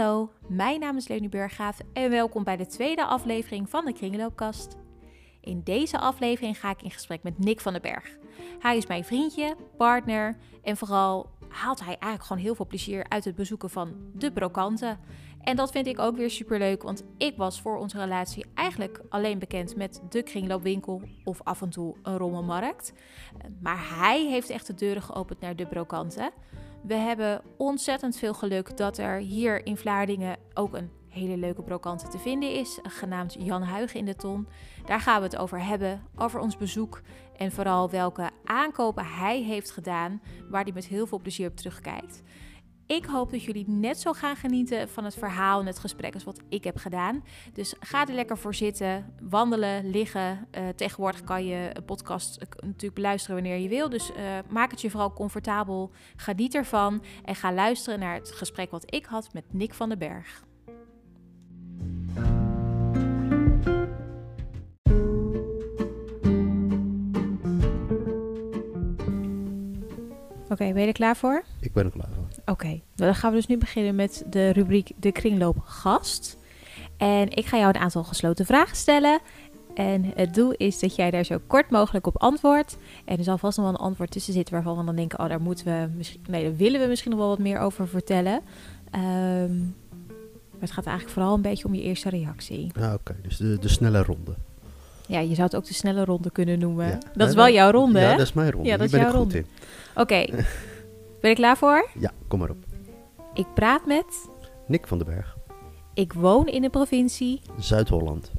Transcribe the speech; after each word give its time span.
Hallo, 0.00 0.30
mijn 0.46 0.80
naam 0.80 0.96
is 0.96 1.08
Leonie 1.08 1.28
Burggraaf 1.28 1.78
en 1.92 2.10
welkom 2.10 2.44
bij 2.44 2.56
de 2.56 2.66
tweede 2.66 3.04
aflevering 3.04 3.70
van 3.70 3.84
de 3.84 3.92
Kringloopkast. 3.92 4.76
In 5.40 5.60
deze 5.64 5.98
aflevering 5.98 6.60
ga 6.60 6.70
ik 6.70 6.82
in 6.82 6.90
gesprek 6.90 7.22
met 7.22 7.38
Nick 7.38 7.60
van 7.60 7.72
den 7.72 7.82
Berg. 7.82 8.16
Hij 8.58 8.76
is 8.76 8.86
mijn 8.86 9.04
vriendje, 9.04 9.56
partner 9.76 10.36
en 10.62 10.76
vooral 10.76 11.30
haalt 11.48 11.78
hij 11.78 11.88
eigenlijk 11.88 12.22
gewoon 12.22 12.42
heel 12.42 12.54
veel 12.54 12.66
plezier 12.66 13.06
uit 13.08 13.24
het 13.24 13.34
bezoeken 13.34 13.70
van 13.70 13.94
de 14.14 14.32
brokanten. 14.32 14.98
En 15.40 15.56
dat 15.56 15.70
vind 15.70 15.86
ik 15.86 15.98
ook 15.98 16.16
weer 16.16 16.30
superleuk, 16.30 16.82
want 16.82 17.04
ik 17.16 17.36
was 17.36 17.60
voor 17.60 17.78
onze 17.78 17.98
relatie 17.98 18.44
eigenlijk 18.54 19.00
alleen 19.08 19.38
bekend 19.38 19.76
met 19.76 20.02
de 20.08 20.22
kringloopwinkel 20.22 21.02
of 21.24 21.40
af 21.42 21.62
en 21.62 21.70
toe 21.70 21.96
een 22.02 22.16
rommelmarkt. 22.16 22.92
Maar 23.62 23.98
hij 23.98 24.26
heeft 24.26 24.50
echt 24.50 24.66
de 24.66 24.74
deuren 24.74 25.02
geopend 25.02 25.40
naar 25.40 25.56
de 25.56 25.66
brokanten. 25.66 26.30
We 26.82 26.94
hebben 26.94 27.42
ontzettend 27.56 28.16
veel 28.16 28.34
geluk 28.34 28.76
dat 28.76 28.98
er 28.98 29.18
hier 29.18 29.66
in 29.66 29.76
Vlaardingen 29.76 30.36
ook 30.54 30.74
een 30.74 30.90
hele 31.08 31.36
leuke 31.36 31.62
brokante 31.62 32.08
te 32.08 32.18
vinden 32.18 32.54
is, 32.54 32.78
genaamd 32.82 33.36
Jan 33.38 33.62
Huigen 33.62 33.98
in 33.98 34.04
de 34.04 34.16
Ton. 34.16 34.48
Daar 34.86 35.00
gaan 35.00 35.20
we 35.20 35.26
het 35.26 35.36
over 35.36 35.64
hebben, 35.64 36.02
over 36.16 36.40
ons 36.40 36.56
bezoek 36.56 37.00
en 37.36 37.52
vooral 37.52 37.90
welke 37.90 38.30
aankopen 38.44 39.06
hij 39.06 39.42
heeft 39.42 39.70
gedaan, 39.70 40.22
waar 40.48 40.62
hij 40.62 40.72
met 40.72 40.86
heel 40.86 41.06
veel 41.06 41.20
plezier 41.20 41.48
op 41.48 41.56
terugkijkt. 41.56 42.22
Ik 42.90 43.04
hoop 43.04 43.30
dat 43.30 43.42
jullie 43.42 43.68
net 43.68 44.00
zo 44.00 44.12
gaan 44.12 44.36
genieten 44.36 44.88
van 44.88 45.04
het 45.04 45.14
verhaal 45.14 45.60
en 45.60 45.66
het 45.66 45.78
gesprek 45.78 46.14
als 46.14 46.24
wat 46.24 46.40
ik 46.48 46.64
heb 46.64 46.76
gedaan. 46.76 47.24
Dus 47.52 47.74
ga 47.80 48.06
er 48.06 48.14
lekker 48.14 48.38
voor 48.38 48.54
zitten, 48.54 49.14
wandelen, 49.20 49.90
liggen. 49.90 50.46
Uh, 50.58 50.68
tegenwoordig 50.68 51.24
kan 51.24 51.46
je 51.46 51.70
een 51.72 51.84
podcast 51.84 52.38
natuurlijk 52.60 52.94
beluisteren 52.94 53.36
wanneer 53.36 53.58
je 53.58 53.68
wil. 53.68 53.88
Dus 53.88 54.10
uh, 54.10 54.16
maak 54.48 54.70
het 54.70 54.80
je 54.80 54.90
vooral 54.90 55.12
comfortabel. 55.12 55.90
Geniet 56.16 56.54
ervan 56.54 57.02
en 57.24 57.34
ga 57.34 57.52
luisteren 57.52 57.98
naar 57.98 58.14
het 58.14 58.32
gesprek 58.32 58.70
wat 58.70 58.94
ik 58.94 59.04
had 59.04 59.32
met 59.32 59.44
Nick 59.50 59.74
van 59.74 59.88
den 59.88 59.98
Berg. 59.98 60.44
Oké, 70.42 70.52
okay, 70.52 70.72
ben 70.72 70.80
je 70.80 70.88
er 70.88 70.92
klaar 70.92 71.16
voor? 71.16 71.44
Ik 71.60 71.72
ben 71.72 71.84
er 71.84 71.90
klaar 71.90 72.08
voor. 72.14 72.19
Oké, 72.40 72.50
okay, 72.50 72.82
dan 72.94 73.14
gaan 73.14 73.30
we 73.30 73.36
dus 73.36 73.46
nu 73.46 73.58
beginnen 73.58 73.94
met 73.94 74.24
de 74.30 74.50
rubriek 74.50 74.90
De 74.96 75.12
Kringloop 75.12 75.58
Gast. 75.64 76.38
En 76.96 77.30
ik 77.30 77.46
ga 77.46 77.56
jou 77.56 77.68
een 77.68 77.80
aantal 77.80 78.04
gesloten 78.04 78.46
vragen 78.46 78.76
stellen. 78.76 79.20
En 79.74 80.12
het 80.14 80.34
doel 80.34 80.52
is 80.52 80.78
dat 80.78 80.94
jij 80.94 81.10
daar 81.10 81.24
zo 81.24 81.38
kort 81.46 81.70
mogelijk 81.70 82.06
op 82.06 82.18
antwoordt. 82.22 82.76
En 83.04 83.18
er 83.18 83.24
zal 83.24 83.38
vast 83.38 83.56
nog 83.56 83.66
wel 83.66 83.74
een 83.74 83.80
antwoord 83.80 84.10
tussen 84.10 84.32
zitten 84.32 84.54
waarvan 84.54 84.78
we 84.78 84.84
dan 84.84 84.96
denken: 84.96 85.18
oh, 85.18 85.28
daar 85.28 85.40
moeten 85.40 85.64
we 85.64 85.88
misschien. 85.96 86.20
Nee, 86.28 86.42
daar 86.42 86.56
willen 86.56 86.80
we 86.80 86.86
misschien 86.86 87.10
nog 87.10 87.20
wel 87.20 87.28
wat 87.28 87.38
meer 87.38 87.58
over 87.58 87.88
vertellen. 87.88 88.40
Um, 88.94 89.74
maar 90.50 90.68
het 90.68 90.70
gaat 90.70 90.86
eigenlijk 90.86 91.16
vooral 91.16 91.34
een 91.34 91.42
beetje 91.42 91.64
om 91.64 91.74
je 91.74 91.82
eerste 91.82 92.08
reactie. 92.08 92.70
Ja, 92.78 92.94
oké. 92.94 93.16
Dus 93.22 93.36
de, 93.36 93.58
de 93.58 93.68
snelle 93.68 94.02
ronde. 94.02 94.34
Ja, 95.06 95.20
je 95.20 95.34
zou 95.34 95.42
het 95.42 95.56
ook 95.56 95.66
de 95.66 95.74
snelle 95.74 96.04
ronde 96.04 96.30
kunnen 96.30 96.58
noemen. 96.58 96.86
Ja. 96.86 96.98
Dat 97.14 97.28
is 97.28 97.34
wel 97.34 97.48
jouw 97.48 97.70
ronde, 97.70 97.98
ja, 97.98 98.10
hè? 98.10 98.16
dat 98.16 98.26
is 98.26 98.32
mijn 98.32 98.50
ronde. 98.50 98.68
Ja, 98.68 98.76
dat 98.76 98.90
Hier 98.90 98.98
is 98.98 99.04
ben 99.04 99.12
jouw 99.12 99.22
ik 99.22 99.28
goed 99.28 99.32
ronde. 99.32 99.48
Oké. 99.94 100.00
Okay. 100.00 100.44
ben 101.20 101.30
je 101.30 101.36
klaar 101.36 101.56
voor? 101.56 101.90
Ja, 101.98 102.12
kom 102.28 102.38
maar 102.38 102.50
op. 102.50 102.64
Ik 103.34 103.46
praat 103.54 103.86
met... 103.86 104.28
Nick 104.66 104.86
van 104.86 104.98
den 104.98 105.06
Berg. 105.06 105.36
Ik 105.94 106.12
woon 106.12 106.46
in 106.46 106.62
de 106.62 106.70
provincie... 106.70 107.40
Zuid-Holland. 107.58 108.32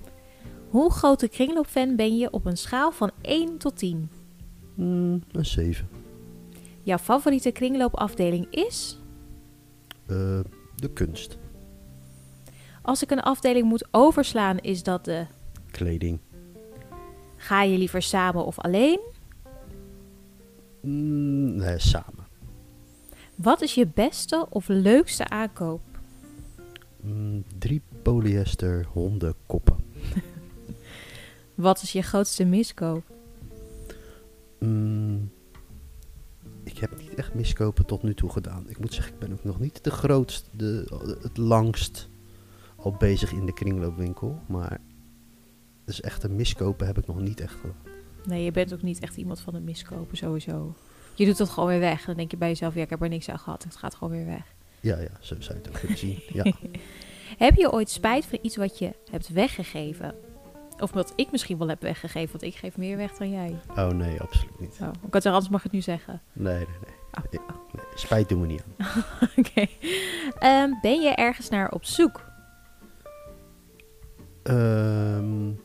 Hoe 0.69 0.91
grote 0.91 1.27
kringloopfan 1.27 1.95
ben 1.95 2.17
je 2.17 2.31
op 2.31 2.45
een 2.45 2.57
schaal 2.57 2.91
van 2.91 3.11
1 3.21 3.57
tot 3.57 3.77
10? 3.77 4.09
Mm, 4.75 5.23
een 5.31 5.45
7. 5.45 5.89
Jouw 6.81 6.97
favoriete 6.97 7.51
kringloopafdeling 7.51 8.47
is? 8.49 8.99
Uh, 10.07 10.39
de 10.75 10.89
kunst. 10.93 11.37
Als 12.81 13.03
ik 13.03 13.11
een 13.11 13.21
afdeling 13.21 13.65
moet 13.67 13.87
overslaan, 13.91 14.57
is 14.57 14.83
dat 14.83 15.05
de... 15.05 15.25
Kleding. 15.71 16.19
Ga 17.35 17.63
je 17.63 17.77
liever 17.77 18.01
samen 18.01 18.45
of 18.45 18.59
alleen? 18.59 18.99
Mm, 20.81 21.55
nee, 21.55 21.79
samen. 21.79 22.20
Wat 23.41 23.61
is 23.61 23.75
je 23.75 23.87
beste 23.87 24.45
of 24.49 24.67
leukste 24.67 25.29
aankoop? 25.29 25.81
Mm, 27.01 27.43
drie 27.57 27.81
polyester 28.01 28.85
hondenkoppen. 28.85 29.77
Wat 31.55 31.81
is 31.81 31.91
je 31.91 32.01
grootste 32.01 32.45
miskoop? 32.45 33.03
Mm, 34.59 35.31
ik 36.63 36.77
heb 36.77 36.97
niet 36.97 37.15
echt 37.15 37.33
miskopen 37.33 37.85
tot 37.85 38.03
nu 38.03 38.13
toe 38.13 38.29
gedaan. 38.29 38.69
Ik 38.69 38.79
moet 38.79 38.93
zeggen, 38.93 39.13
ik 39.13 39.19
ben 39.19 39.31
ook 39.31 39.43
nog 39.43 39.59
niet 39.59 39.83
de 39.83 39.91
grootste, 39.91 40.49
de, 40.51 40.85
het 41.21 41.37
langst 41.37 42.09
al 42.75 42.91
bezig 42.91 43.31
in 43.31 43.45
de 43.45 43.53
kringloopwinkel. 43.53 44.39
Maar 44.47 44.81
dus 45.85 46.01
echt 46.01 46.23
een 46.23 46.35
miskopen 46.35 46.87
heb 46.87 46.97
ik 46.97 47.07
nog 47.07 47.19
niet 47.19 47.39
echt 47.39 47.55
gedaan. 47.55 47.75
Nee, 48.25 48.43
je 48.43 48.51
bent 48.51 48.73
ook 48.73 48.81
niet 48.81 48.99
echt 48.99 49.17
iemand 49.17 49.39
van 49.39 49.53
de 49.53 49.59
miskopen 49.59 50.17
sowieso. 50.17 50.75
Je 51.21 51.27
doet 51.27 51.37
het 51.37 51.49
gewoon 51.49 51.69
weer 51.69 51.79
weg. 51.79 52.05
Dan 52.05 52.15
denk 52.15 52.31
je 52.31 52.37
bij 52.37 52.47
jezelf, 52.47 52.75
ja, 52.75 52.81
ik 52.81 52.89
heb 52.89 53.01
er 53.01 53.09
niks 53.09 53.29
aan 53.29 53.39
gehad. 53.39 53.63
Het 53.63 53.75
gaat 53.75 53.95
gewoon 53.95 54.13
weer 54.13 54.25
weg. 54.25 54.43
Ja, 54.79 54.97
ja, 54.97 55.09
zo 55.19 55.35
zou 55.39 55.57
je 55.57 55.63
het 55.63 55.67
ook 55.67 55.79
kunnen 55.79 55.97
zien. 55.97 56.19
Ja. 56.33 56.51
heb 57.37 57.55
je 57.55 57.71
ooit 57.71 57.89
spijt 57.89 58.25
van 58.25 58.39
iets 58.41 58.55
wat 58.55 58.77
je 58.77 58.93
hebt 59.11 59.29
weggegeven? 59.29 60.15
Of 60.79 60.91
wat 60.91 61.13
ik 61.15 61.31
misschien 61.31 61.57
wel 61.57 61.67
heb 61.67 61.81
weggegeven, 61.81 62.31
want 62.31 62.43
ik 62.43 62.55
geef 62.55 62.77
meer 62.77 62.97
weg 62.97 63.17
dan 63.17 63.29
jij. 63.29 63.59
Oh 63.69 63.87
nee, 63.87 64.19
absoluut 64.21 64.59
niet. 64.59 64.77
Oh, 64.81 64.87
ik 65.07 65.13
had 65.13 65.25
er 65.25 65.31
anders 65.31 65.49
mag 65.49 65.59
ik 65.59 65.63
het 65.63 65.73
nu 65.73 65.81
zeggen. 65.81 66.21
Nee, 66.33 66.55
nee, 66.55 66.65
nee. 66.65 67.39
Oh, 67.39 67.47
oh. 67.47 67.73
nee 67.73 67.85
spijt 67.95 68.29
doen 68.29 68.41
we 68.41 68.47
niet 68.47 68.63
aan. 68.77 68.87
Oké. 69.37 69.49
Okay. 69.49 70.63
Um, 70.63 70.77
ben 70.81 71.01
je 71.01 71.09
ergens 71.09 71.49
naar 71.49 71.71
op 71.71 71.85
zoek? 71.85 72.25
Um, 74.43 75.61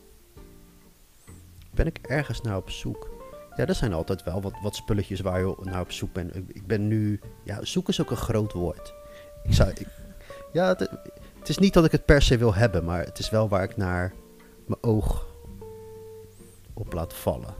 ben 1.74 1.86
ik 1.86 1.98
ergens 2.02 2.40
naar 2.40 2.56
op 2.56 2.70
zoek? 2.70 3.15
Ja, 3.56 3.66
er 3.66 3.74
zijn 3.74 3.92
altijd 3.92 4.22
wel 4.22 4.42
wat, 4.42 4.52
wat 4.62 4.76
spulletjes 4.76 5.20
waar 5.20 5.40
je 5.40 5.56
naar 5.62 5.80
op 5.80 5.92
zoek 5.92 6.12
bent. 6.12 6.36
Ik, 6.36 6.66
ben 6.66 6.88
nu... 6.88 7.20
Ja, 7.44 7.64
zoek 7.64 7.88
is 7.88 8.00
ook 8.00 8.10
een 8.10 8.16
groot 8.16 8.52
woord. 8.52 8.94
Ik 9.42 9.54
zou... 9.54 9.70
Ik, 9.70 9.86
ja, 10.52 10.68
het, 10.68 10.80
het, 11.38 11.48
is 11.48 11.58
niet 11.58 11.72
dat 11.72 11.84
ik 11.84 11.92
het 11.92 12.04
per 12.04 12.22
se 12.22 12.38
wil 12.38 12.54
hebben, 12.54 12.84
maar 12.84 13.04
het 13.04 13.18
is 13.18 13.30
wel 13.30 13.48
waar 13.48 13.62
ik 13.62 13.76
naar 13.76 14.12
mijn 14.66 14.82
oog 14.82 15.26
op 16.72 16.92
laat 16.92 17.14
vallen. 17.14 17.54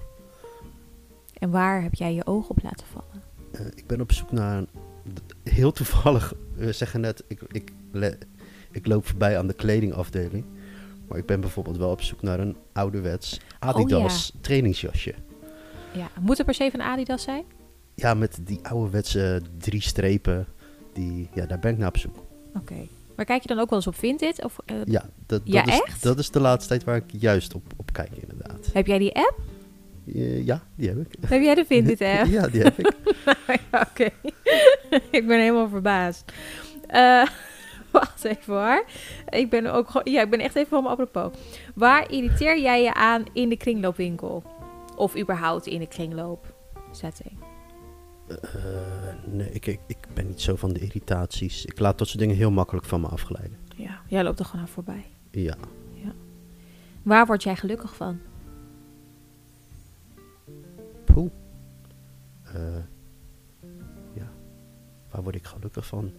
En 1.38 1.50
waar 1.50 1.82
heb 1.82 1.94
jij 1.94 2.14
je 2.14 2.26
oog 2.26 2.48
op 2.48 2.62
laten 2.62 2.86
vallen? 2.86 3.22
Uh, 3.52 3.66
ik 3.74 3.86
ben 3.86 4.00
op 4.00 4.12
zoek 4.12 4.32
naar 4.32 4.56
een... 4.56 4.68
Heel 5.42 5.72
toevallig, 5.72 6.34
we 6.54 6.72
zeggen 6.72 7.00
net, 7.00 7.24
ik, 7.26 7.40
ik, 7.48 7.72
ik 8.70 8.86
loop 8.86 9.06
voorbij 9.06 9.38
aan 9.38 9.46
de 9.46 9.54
kledingafdeling. 9.54 10.44
Maar 11.08 11.18
ik 11.18 11.26
ben 11.26 11.40
bijvoorbeeld 11.40 11.76
wel 11.76 11.90
op 11.90 12.02
zoek 12.02 12.22
naar 12.22 12.40
een 12.40 12.56
ouderwets 12.72 13.40
Adidas 13.58 14.28
oh, 14.28 14.34
ja. 14.34 14.40
trainingsjasje. 14.40 15.14
Ja, 15.96 16.10
moet 16.20 16.38
er 16.38 16.44
per 16.44 16.54
se 16.54 16.70
van 16.70 16.82
Adidas 16.82 17.22
zijn? 17.22 17.44
Ja, 17.94 18.14
met 18.14 18.38
die 18.42 18.60
ouderwetse 18.62 19.42
drie 19.58 19.82
strepen. 19.82 20.46
Die, 20.92 21.28
ja, 21.34 21.46
daar 21.46 21.58
ben 21.58 21.72
ik 21.72 21.78
naar 21.78 21.88
op 21.88 21.96
zoek. 21.96 22.16
Oké. 22.16 22.58
Okay. 22.58 22.88
Maar 23.16 23.24
kijk 23.24 23.42
je 23.42 23.48
dan 23.48 23.58
ook 23.58 23.70
wel 23.70 23.78
eens 23.78 23.88
op 23.88 23.94
Vinted? 23.94 24.44
Of, 24.44 24.56
uh, 24.66 24.76
ja, 24.84 25.00
dat, 25.00 25.10
dat, 25.26 25.40
ja, 25.44 25.66
is, 25.66 25.80
echt? 25.80 26.02
dat 26.02 26.18
is 26.18 26.30
de 26.30 26.40
laatste 26.40 26.68
tijd 26.68 26.84
waar 26.84 26.96
ik 26.96 27.04
juist 27.10 27.54
op, 27.54 27.62
op 27.76 27.92
kijk, 27.92 28.10
inderdaad. 28.20 28.70
Heb 28.72 28.86
jij 28.86 28.98
die 28.98 29.14
app? 29.14 29.38
Uh, 30.04 30.46
ja, 30.46 30.62
die 30.74 30.88
heb 30.88 30.98
ik. 30.98 31.14
Heb 31.26 31.42
jij 31.42 31.54
de 31.54 31.64
Vinted 31.64 32.00
app? 32.18 32.26
ja, 32.26 32.48
die 32.48 32.62
heb 32.62 32.78
ik. 32.78 32.92
nou, 33.46 33.58
ja, 33.70 33.86
Oké. 33.90 34.08
ik 35.18 35.26
ben 35.26 35.40
helemaal 35.40 35.68
verbaasd. 35.68 36.32
Uh, 36.90 37.26
Wacht 37.90 38.24
even 38.24 38.54
hoor. 38.54 38.84
Ik 39.28 39.50
ben 39.50 39.66
ook 39.66 39.90
gewoon. 39.90 40.12
Ja, 40.12 40.22
ik 40.22 40.30
ben 40.30 40.40
echt 40.40 40.56
even 40.56 40.68
van 40.68 40.82
me 40.82 40.88
apropos. 40.88 41.32
Waar 41.74 42.10
irriteer 42.10 42.60
jij 42.60 42.82
je 42.82 42.94
aan 42.94 43.24
in 43.32 43.48
de 43.48 43.56
kringloopwinkel? 43.56 44.42
Of 44.96 45.16
überhaupt 45.16 45.66
in 45.66 45.78
de 45.78 45.86
kringloopsetting? 45.86 47.38
Uh, 48.28 48.36
nee, 49.24 49.50
ik, 49.50 49.66
ik, 49.66 49.80
ik, 49.86 49.98
ben 50.14 50.26
niet 50.26 50.40
zo 50.40 50.56
van 50.56 50.72
de 50.72 50.80
irritaties. 50.80 51.64
Ik 51.64 51.78
laat 51.78 51.98
dat 51.98 52.08
soort 52.08 52.18
dingen 52.18 52.36
heel 52.36 52.50
makkelijk 52.50 52.86
van 52.86 53.00
me 53.00 53.06
afgeleiden. 53.06 53.58
Ja, 53.76 54.00
jij 54.06 54.22
loopt 54.22 54.38
er 54.38 54.44
gewoon 54.44 54.60
aan 54.60 54.68
voorbij. 54.68 55.04
Ja. 55.30 55.56
ja. 55.92 56.12
Waar 57.02 57.26
word 57.26 57.42
jij 57.42 57.56
gelukkig 57.56 57.96
van? 57.96 58.20
Poeh. 61.04 61.30
Uh, 62.54 62.76
ja. 64.14 64.28
Waar 65.10 65.22
word 65.22 65.34
ik 65.34 65.44
gelukkig 65.44 65.86
van? 65.86 66.12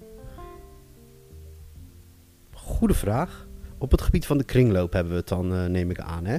Goede 2.54 2.94
vraag. 2.94 3.48
Op 3.78 3.92
het 3.92 4.02
gebied 4.02 4.26
van 4.26 4.38
de 4.38 4.44
kringloop 4.44 4.94
hebben 4.94 5.12
we 5.12 5.20
het 5.20 5.28
dan, 5.28 5.54
uh, 5.54 5.66
neem 5.66 5.90
ik 5.90 6.00
aan, 6.00 6.26
hè? 6.26 6.38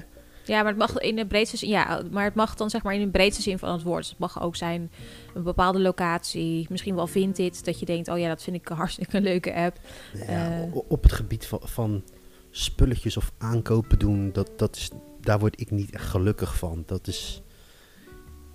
Ja, 0.48 0.62
maar 0.62 0.72
het 0.72 0.78
mag 0.78 0.98
in 0.98 1.16
de 1.16 1.26
breedste 1.26 1.56
zin, 1.56 1.68
ja, 1.68 2.02
maar 2.10 2.24
het 2.24 2.34
mag 2.34 2.54
dan 2.54 2.70
zeg 2.70 2.82
maar 2.82 2.94
in 2.94 3.00
de 3.00 3.08
breedste 3.10 3.42
zin 3.42 3.58
van 3.58 3.72
het 3.72 3.82
woord. 3.82 3.98
Dus 3.98 4.08
het 4.08 4.18
mag 4.18 4.42
ook 4.42 4.56
zijn 4.56 4.90
een 5.34 5.42
bepaalde 5.42 5.80
locatie. 5.80 6.66
Misschien 6.70 6.94
wel 6.94 7.06
vindt 7.06 7.36
dit 7.36 7.64
dat 7.64 7.78
je 7.80 7.86
denkt, 7.86 8.08
oh 8.08 8.18
ja, 8.18 8.28
dat 8.28 8.42
vind 8.42 8.56
ik 8.56 8.68
een 8.70 8.76
hartstikke 8.76 9.20
leuke 9.20 9.54
app. 9.54 9.80
Ja, 10.26 10.60
uh, 10.60 10.76
op 10.88 11.02
het 11.02 11.12
gebied 11.12 11.46
van, 11.46 11.60
van 11.62 12.04
spulletjes 12.50 13.16
of 13.16 13.32
aankopen 13.38 13.98
doen, 13.98 14.32
dat, 14.32 14.50
dat 14.56 14.76
is, 14.76 14.90
daar 15.20 15.38
word 15.38 15.60
ik 15.60 15.70
niet 15.70 15.90
echt 15.90 16.06
gelukkig 16.06 16.56
van. 16.56 16.82
Dat 16.86 17.06
is 17.06 17.42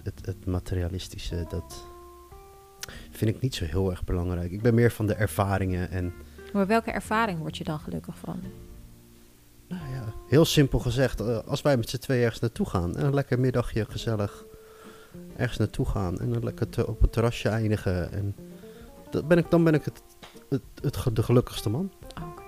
het, 0.04 0.26
het 0.26 0.46
materialistische, 0.46 1.46
dat 1.50 1.86
vind 3.12 3.36
ik 3.36 3.42
niet 3.42 3.56
zo 3.56 3.66
heel 3.66 3.92
erg 3.92 4.04
belangrijk. 4.04 4.52
Ik 4.52 4.62
ben 4.62 4.74
meer 4.74 4.92
van 4.92 5.08
de 5.08 5.14
ervaringen 5.14 5.90
en 5.90 6.14
Maar 6.54 6.68
welke 6.68 6.92
ervaring 6.92 7.40
word 7.40 7.58
je 7.58 7.64
dan 7.64 7.80
gelukkig 7.80 8.18
van? 8.18 8.40
Nou 9.82 9.94
ja, 9.94 10.14
heel 10.28 10.46
simpel 10.46 10.80
gezegd, 10.80 11.20
eh, 11.20 11.38
als 11.48 11.62
wij 11.62 11.78
met 11.78 11.90
z'n 11.90 11.98
twee 11.98 12.22
ergens 12.22 12.40
naartoe 12.40 12.70
gaan 12.70 12.96
en 12.98 13.06
een 13.06 13.14
lekker 13.14 13.40
middagje 13.40 13.86
gezellig 13.90 14.46
ergens 15.38 15.58
naartoe 15.58 15.86
gaan 15.86 16.20
en 16.20 16.32
dan 16.34 16.44
lekker 16.44 16.70
te- 16.70 16.88
op 16.88 17.02
het 17.02 17.12
terrasje 17.12 17.50
eindigen. 17.50 18.12
En 18.12 18.36
dat 19.10 19.28
ben 19.28 19.38
ik, 19.38 19.46
dan 19.52 19.64
ben 19.64 19.74
ik 19.74 19.86
het, 19.86 20.02
het, 20.50 20.62
het, 20.82 21.16
de 21.16 21.24
gelukkigste 21.24 21.70
man. 21.70 21.92
Ook. 22.24 22.44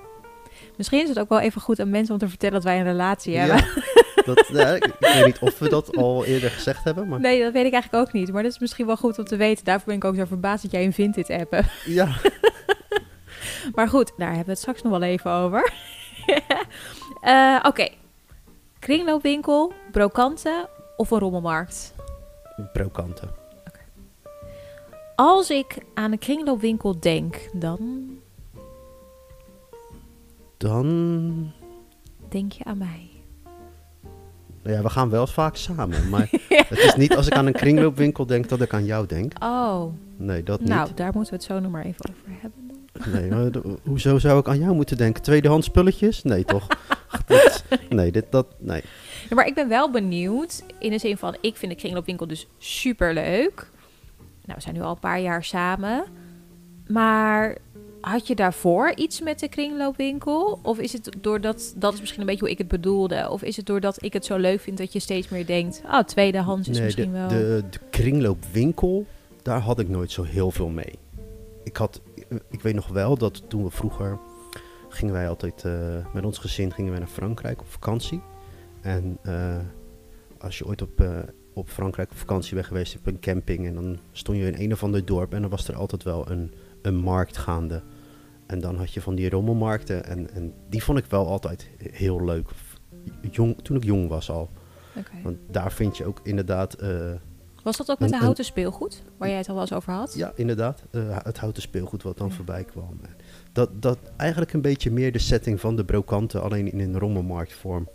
Misschien 0.77 1.01
is 1.01 1.09
het 1.09 1.19
ook 1.19 1.29
wel 1.29 1.39
even 1.39 1.61
goed 1.61 1.79
aan 1.79 1.89
mensen 1.89 2.13
om 2.13 2.19
te 2.19 2.29
vertellen 2.29 2.53
dat 2.55 2.63
wij 2.63 2.77
een 2.77 2.83
relatie 2.85 3.37
hebben. 3.37 3.65
Dat, 4.25 4.47
ja, 4.47 4.67
ik, 4.69 4.85
ik 4.85 4.95
weet 4.99 5.25
niet 5.25 5.39
of 5.39 5.59
we 5.59 5.69
dat 5.69 5.95
al 5.97 6.25
eerder 6.25 6.49
gezegd 6.49 6.83
hebben, 6.83 7.07
maar 7.07 7.19
Nee, 7.19 7.43
dat 7.43 7.53
weet 7.53 7.65
ik 7.65 7.73
eigenlijk 7.73 8.07
ook 8.07 8.13
niet. 8.13 8.31
Maar 8.31 8.43
dat 8.43 8.51
is 8.51 8.59
misschien 8.59 8.85
wel 8.85 8.97
goed 8.97 9.17
om 9.19 9.25
te 9.25 9.35
weten. 9.35 9.65
Daarvoor 9.65 9.85
ben 9.87 9.95
ik 9.95 10.03
ook 10.03 10.15
zo 10.15 10.25
verbaasd 10.25 10.63
dat 10.63 10.71
jij 10.71 10.85
een 10.85 10.93
Vinted 10.93 11.29
app 11.29 11.51
hebt. 11.51 11.67
ja. 11.85 12.15
Maar 13.75 13.87
goed, 13.89 14.11
daar 14.17 14.27
hebben 14.27 14.45
we 14.45 14.51
het 14.51 14.59
straks 14.59 14.81
nog 14.81 14.91
wel 14.91 15.01
even 15.01 15.31
over. 15.31 15.73
Eh, 17.25 17.59
Oké. 17.63 17.87
Kringloopwinkel, 18.79 19.73
brokanten 19.91 20.67
of 20.97 21.11
een 21.11 21.19
rommelmarkt? 21.19 21.93
brokanten. 22.73 23.29
Als 25.15 25.49
ik 25.49 25.77
aan 25.93 26.11
een 26.11 26.17
kringloopwinkel 26.19 26.99
denk, 26.99 27.49
dan 27.53 28.09
Dan, 30.57 31.51
denk 32.29 32.51
je 32.51 32.63
aan 32.63 32.77
mij. 32.77 33.09
nou 34.63 34.75
ja, 34.75 34.81
we 34.81 34.89
gaan 34.89 35.09
wel 35.09 35.27
vaak 35.27 35.55
samen, 35.55 36.09
maar 36.09 36.29
het 36.47 36.77
is 36.79 36.95
niet 36.95 37.15
als 37.15 37.27
ik 37.27 37.33
aan 37.33 37.45
een 37.45 37.53
kringloopwinkel 37.53 38.25
denk 38.25 38.49
dat 38.49 38.61
ik 38.61 38.73
aan 38.73 38.85
jou 38.85 39.05
denk. 39.07 39.33
Oh, 39.43 39.83
Nee, 40.17 40.43
dat 40.43 40.59
niet. 40.59 40.69
nou, 40.69 40.89
daar 40.95 41.11
moeten 41.13 41.33
we 41.33 41.37
het 41.39 41.45
zo 41.45 41.59
nog 41.59 41.71
maar 41.71 41.85
even 41.85 42.09
over 42.09 42.41
hebben. 42.41 42.64
Nee, 43.13 43.29
maar 43.29 43.49
hoezo 43.83 44.19
zou 44.19 44.39
ik 44.39 44.47
aan 44.47 44.59
jou 44.59 44.75
moeten 44.75 44.97
denken? 44.97 45.23
Tweedehands 45.23 45.67
spulletjes? 45.67 46.23
Nee, 46.23 46.45
toch? 46.45 46.67
Dat- 47.27 47.63
nee, 47.89 48.11
dit, 48.11 48.25
dat, 48.29 48.47
nee. 48.59 48.81
Ja, 49.29 49.35
maar 49.35 49.47
ik 49.47 49.55
ben 49.55 49.69
wel 49.69 49.91
benieuwd 49.91 50.63
in 50.79 50.89
de 50.89 50.97
zin 50.97 51.17
van, 51.17 51.35
ik 51.41 51.55
vind 51.57 51.71
de 51.71 51.77
kringloopwinkel 51.77 52.27
dus 52.27 52.47
super 52.57 53.13
leuk. 53.13 53.69
Nou, 54.45 54.57
we 54.57 54.61
zijn 54.61 54.75
nu 54.75 54.81
al 54.81 54.91
een 54.91 54.99
paar 54.99 55.21
jaar 55.21 55.43
samen. 55.43 56.03
Maar 56.87 57.57
had 58.01 58.27
je 58.27 58.35
daarvoor 58.35 58.91
iets 58.95 59.21
met 59.21 59.39
de 59.39 59.47
kringloopwinkel? 59.49 60.59
Of 60.61 60.79
is 60.79 60.93
het 60.93 61.09
doordat, 61.21 61.73
dat 61.77 61.93
is 61.93 61.99
misschien 61.99 62.21
een 62.21 62.27
beetje 62.27 62.41
hoe 62.41 62.51
ik 62.51 62.57
het 62.57 62.67
bedoelde. 62.67 63.29
Of 63.29 63.41
is 63.43 63.57
het 63.57 63.65
doordat 63.65 64.03
ik 64.03 64.13
het 64.13 64.25
zo 64.25 64.37
leuk 64.37 64.59
vind 64.61 64.77
dat 64.77 64.93
je 64.93 64.99
steeds 64.99 65.29
meer 65.29 65.45
denkt, 65.45 65.81
oh, 65.85 65.99
tweedehands 65.99 66.67
is 66.67 66.75
nee, 66.75 66.85
misschien 66.85 67.11
de, 67.11 67.17
wel... 67.17 67.27
de, 67.27 67.63
de 67.69 67.79
kringloopwinkel, 67.89 69.05
daar 69.41 69.59
had 69.59 69.79
ik 69.79 69.89
nooit 69.89 70.11
zo 70.11 70.23
heel 70.23 70.51
veel 70.51 70.69
mee. 70.69 70.93
Ik 71.63 71.77
had, 71.77 72.01
ik 72.49 72.61
weet 72.61 72.75
nog 72.75 72.87
wel 72.87 73.17
dat 73.17 73.49
toen 73.49 73.63
we 73.63 73.69
vroeger 73.69 74.19
gingen 74.95 75.13
wij 75.13 75.29
altijd 75.29 75.65
eh, 75.65 76.13
met 76.13 76.25
ons 76.25 76.37
gezin 76.37 76.73
gingen 76.73 76.91
wij 76.91 76.99
naar 76.99 77.09
Frankrijk 77.09 77.61
op 77.61 77.67
vakantie. 77.67 78.21
En 78.81 79.17
eh, 79.21 79.57
als 80.37 80.57
je 80.57 80.65
ooit 80.65 80.81
op, 80.81 81.01
eh, 81.01 81.19
op 81.53 81.69
Frankrijk 81.69 82.11
op 82.11 82.17
vakantie 82.17 82.53
bent 82.53 82.65
geweest 82.65 82.95
op 82.97 83.07
een 83.07 83.19
camping 83.19 83.67
en 83.67 83.73
dan 83.73 83.97
stond 84.11 84.37
je 84.37 84.51
in 84.51 84.63
een 84.63 84.71
of 84.71 84.83
ander 84.83 85.05
dorp 85.05 85.33
en 85.33 85.41
dan 85.41 85.49
was 85.49 85.67
er 85.67 85.75
altijd 85.75 86.03
wel 86.03 86.31
een, 86.31 86.53
een 86.81 86.95
markt 86.95 87.37
gaande. 87.37 87.83
En 88.45 88.59
dan 88.59 88.77
had 88.77 88.93
je 88.93 89.01
van 89.01 89.15
die 89.15 89.29
rommelmarkten 89.29 90.05
en, 90.05 90.31
en 90.31 90.53
die 90.69 90.83
vond 90.83 90.97
ik 90.97 91.05
wel 91.05 91.27
altijd 91.27 91.69
heel 91.77 92.23
leuk. 92.23 92.49
Jong, 93.31 93.61
toen 93.61 93.77
ik 93.77 93.83
jong 93.83 94.07
was 94.07 94.29
al. 94.29 94.49
Want 95.23 95.37
daar 95.49 95.71
vind 95.71 95.97
je 95.97 96.05
ook 96.05 96.19
inderdaad, 96.23 96.77
Was 97.65 97.77
dat 97.77 97.91
ook 97.91 97.99
met 97.99 98.09
de 98.09 98.17
houten 98.17 98.45
speelgoed, 98.45 99.03
waar 99.17 99.29
jij 99.29 99.37
het 99.37 99.47
al 99.47 99.53
wel 99.53 99.63
eens 99.63 99.73
over 99.73 99.93
had? 99.93 100.13
ja, 100.13 100.31
inderdaad, 100.35 100.83
eh, 100.91 101.17
het 101.23 101.37
houten 101.37 101.61
speelgoed 101.61 102.03
wat 102.03 102.17
dan 102.17 102.31
voorbij 102.31 102.63
kwam. 102.63 102.99
Dat, 103.51 103.81
dat 103.81 103.97
eigenlijk 104.17 104.53
een 104.53 104.61
beetje 104.61 104.91
meer 104.91 105.11
de 105.11 105.19
setting 105.19 105.59
van 105.59 105.75
de 105.75 105.85
brokanten, 105.85 106.41
alleen 106.41 106.71
in 106.71 106.79
een 106.79 106.99
rommelmarktvorm. 106.99 107.89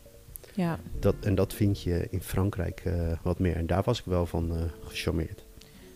Ja. 0.54 0.78
Dat, 0.98 1.14
en 1.20 1.34
dat 1.34 1.52
vind 1.52 1.82
je 1.82 2.06
in 2.10 2.22
Frankrijk 2.22 2.80
eh, 2.84 2.94
wat 3.22 3.38
meer. 3.38 3.56
En 3.56 3.66
daar 3.66 3.82
was 3.82 3.98
ik 3.98 4.04
wel 4.04 4.26
van 4.26 4.56
eh 4.56 4.62
gecharmeerd. 4.84 5.44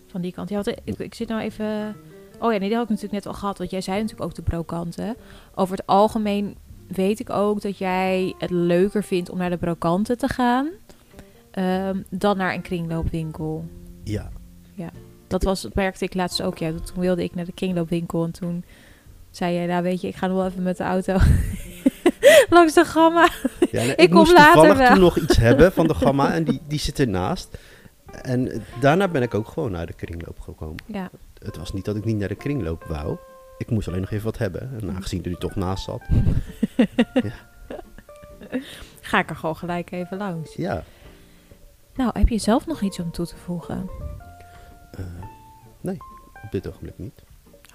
Van 0.06 0.20
die 0.20 0.32
kant. 0.32 0.48
Ja, 0.48 0.62
want 0.62 0.76
ik, 0.84 0.98
ik 0.98 1.14
zit 1.14 1.28
nou 1.28 1.40
even. 1.40 1.96
Oh 2.38 2.52
ja, 2.52 2.58
nee, 2.58 2.68
die 2.68 2.74
had 2.76 2.84
ik 2.84 2.90
natuurlijk 2.90 3.24
net 3.24 3.26
al 3.26 3.38
gehad. 3.38 3.58
Want 3.58 3.70
jij 3.70 3.80
zei 3.80 4.00
natuurlijk 4.00 4.28
ook 4.30 4.34
de 4.34 4.42
brokanten. 4.42 5.16
Over 5.54 5.76
het 5.76 5.86
algemeen 5.86 6.56
weet 6.86 7.20
ik 7.20 7.30
ook 7.30 7.60
dat 7.60 7.78
jij 7.78 8.34
het 8.38 8.50
leuker 8.50 9.04
vindt 9.04 9.30
om 9.30 9.38
naar 9.38 9.50
de 9.50 9.56
brokanten 9.56 10.18
te 10.18 10.28
gaan. 10.28 10.70
Ehm, 11.54 12.02
dan 12.10 12.36
naar 12.36 12.54
een 12.54 12.62
kringloopwinkel. 12.62 13.64
Ja, 14.04 14.30
Dat, 15.26 15.42
was, 15.42 15.62
dat 15.62 15.74
merkte 15.74 16.04
ik 16.04 16.14
laatst 16.14 16.42
ook. 16.42 16.58
Ja, 16.58 16.70
toen 16.70 17.00
wilde 17.00 17.22
ik 17.22 17.34
naar 17.34 17.44
de 17.44 17.52
kringloopwinkel. 17.52 18.24
En 18.24 18.30
toen 18.32 18.64
zei 19.30 19.54
jij, 19.54 19.66
nou 19.66 19.82
weet 19.82 20.00
je, 20.00 20.08
ik 20.08 20.16
ga 20.16 20.26
nog 20.26 20.36
wel 20.36 20.46
even 20.46 20.62
met 20.62 20.76
de 20.76 20.84
auto 20.84 21.16
langs 22.50 22.74
de 22.74 22.84
gamma. 22.84 23.28
ja 23.70 23.80
en 23.82 23.98
Ik 23.98 24.08
kom 24.10 24.18
moest 24.18 24.32
later 24.32 24.76
wel. 24.76 24.88
toen 24.88 25.00
nog 25.00 25.18
iets 25.18 25.36
hebben 25.48 25.72
van 25.72 25.86
de 25.86 25.94
gamma 25.94 26.32
en 26.32 26.44
die, 26.44 26.60
die 26.68 26.78
zit 26.78 26.98
ernaast. 26.98 27.58
En 28.22 28.50
eh, 28.50 28.60
daarna 28.80 29.08
ben 29.08 29.22
ik 29.22 29.34
ook 29.34 29.48
gewoon 29.48 29.70
naar 29.70 29.86
de 29.86 29.92
kringloop 29.92 30.40
gekomen. 30.40 30.76
Ja, 30.86 31.10
Het 31.42 31.56
was 31.56 31.72
niet 31.72 31.84
dat 31.84 31.96
ik 31.96 32.04
niet 32.04 32.16
naar 32.16 32.28
de 32.28 32.34
kringloop 32.34 32.84
wou. 32.84 33.16
Ik 33.58 33.70
moest 33.70 33.88
alleen 33.88 34.00
nog 34.00 34.10
even 34.10 34.24
wat 34.24 34.38
hebben. 34.38 34.70
En 34.80 34.90
aangezien 34.94 35.22
er 35.22 35.28
nu 35.28 35.36
toch 35.38 35.54
naast 35.54 35.84
zat. 35.84 36.02
ga 39.00 39.18
ik 39.18 39.30
er 39.30 39.36
gewoon 39.36 39.56
gelijk 39.56 39.90
even 39.90 40.16
langs. 40.16 40.54
Ja, 40.54 40.84
Nou, 41.96 42.10
heb 42.14 42.28
je 42.28 42.38
zelf 42.38 42.66
nog 42.66 42.80
iets 42.80 42.98
om 42.98 43.10
toe 43.10 43.26
te 43.26 43.36
voegen? 43.36 43.90
eh, 44.90 45.04
nee, 45.80 45.96
op 46.44 46.50
dit 46.50 46.68
ogenblik 46.68 46.98
niet. 46.98 47.22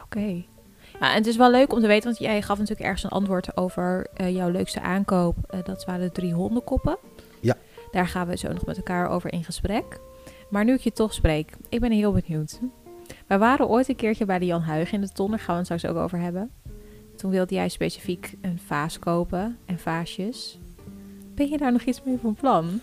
Oké. 0.04 0.44
Ja, 1.00 1.10
en 1.10 1.16
het 1.16 1.26
is 1.28 1.38
wel 1.38 1.52
leuk 1.52 1.74
om 1.74 1.80
te 1.80 1.88
weten, 1.88 2.04
want 2.06 2.18
jij 2.20 2.42
gaf 2.42 2.58
natuurlijk 2.58 2.86
ergens 2.86 3.04
een 3.04 3.10
antwoord 3.10 3.58
over 3.58 4.08
eh, 4.14 4.36
jouw 4.36 4.50
leukste 4.50 4.82
aankoop. 4.82 5.36
Eh, 5.50 5.60
dat 5.64 5.86
waren 5.86 6.06
de 6.06 6.12
drie 6.12 6.34
hondenkoppen. 6.34 6.98
Ja. 7.40 7.56
Daar 7.92 8.08
gaan 8.08 8.28
we 8.28 8.38
zo 8.38 8.54
nog 8.54 8.66
met 8.66 8.78
elkaar 8.78 9.10
over 9.10 9.34
in 9.34 9.44
gesprek. 9.44 10.00
Maar 10.50 10.66
nu 10.66 10.74
ik 10.74 10.80
je 10.80 10.92
toch 10.92 11.14
spreek, 11.14 11.52
ik 11.70 11.80
ben 11.80 11.92
heel 11.92 12.12
benieuwd. 12.12 12.60
Wij 13.28 13.40
waren 13.40 13.68
ooit 13.68 13.90
een 13.90 13.96
keertje 13.96 14.26
bij 14.26 14.40
de 14.40 14.46
Jan 14.46 14.62
Huig 14.62 14.92
in 14.92 15.02
de 15.02 15.10
ton, 15.10 15.30
daar 15.30 15.40
gaan 15.40 15.54
we 15.54 15.58
het 15.58 15.66
straks 15.66 15.86
ook 15.86 16.04
over 16.04 16.20
hebben. 16.20 16.52
Toen 17.16 17.32
wilde 17.32 17.56
jij 17.56 17.70
specifiek 17.70 18.36
een 18.42 18.60
vaas 18.66 19.00
kopen 19.00 19.58
en 19.66 19.80
vaasjes. 19.80 20.60
Ben 21.36 21.50
je 21.50 21.58
daar 21.58 21.72
nog 21.72 21.82
iets 21.82 22.04
mee 22.04 22.18
van 22.22 22.34
plan? 22.34 22.82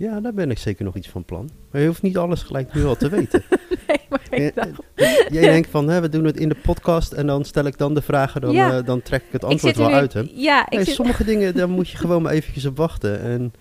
Ja, 0.00 0.20
daar 0.20 0.34
ben 0.34 0.50
ik 0.50 0.58
zeker 0.58 0.84
nog 0.84 0.96
iets 0.96 1.08
van 1.08 1.24
plan. 1.24 1.50
Maar 1.70 1.80
je 1.80 1.86
hoeft 1.86 2.02
niet 2.02 2.16
alles 2.16 2.42
gelijk 2.42 2.74
nu 2.74 2.84
al 2.84 2.96
te 2.96 3.08
weten. 3.08 3.42
Nee, 3.86 4.00
maar 4.08 4.20
ik 4.30 4.54
Ja, 4.54 4.62
dacht... 4.62 4.82
Jij 5.32 5.42
denkt 5.42 5.70
van, 5.70 5.88
hè, 5.88 6.00
we 6.00 6.08
doen 6.08 6.24
het 6.24 6.36
in 6.36 6.48
de 6.48 6.56
podcast 6.62 7.12
en 7.12 7.26
dan 7.26 7.44
stel 7.44 7.64
ik 7.64 7.78
dan 7.78 7.94
de 7.94 8.02
vragen, 8.02 8.40
dan, 8.40 8.52
Ja. 8.52 8.76
eh, 8.78 8.84
dan 8.86 9.02
trek 9.02 9.22
ik 9.22 9.32
het 9.32 9.44
antwoord 9.44 9.76
wel 9.76 9.88
nu- 9.88 9.94
uit 9.94 10.12
hem. 10.12 10.30
Ja, 10.34 10.64
ik 10.64 10.72
Nee, 10.76 10.84
zit... 10.84 10.94
sommige 10.94 11.24
dingen, 11.24 11.54
daar 11.54 11.68
moet 11.68 11.88
je 11.88 11.96
gewoon 11.96 12.22
maar 12.22 12.32
eventjes 12.32 12.64
op 12.66 12.76
wachten. 12.76 13.20
En 13.20 13.52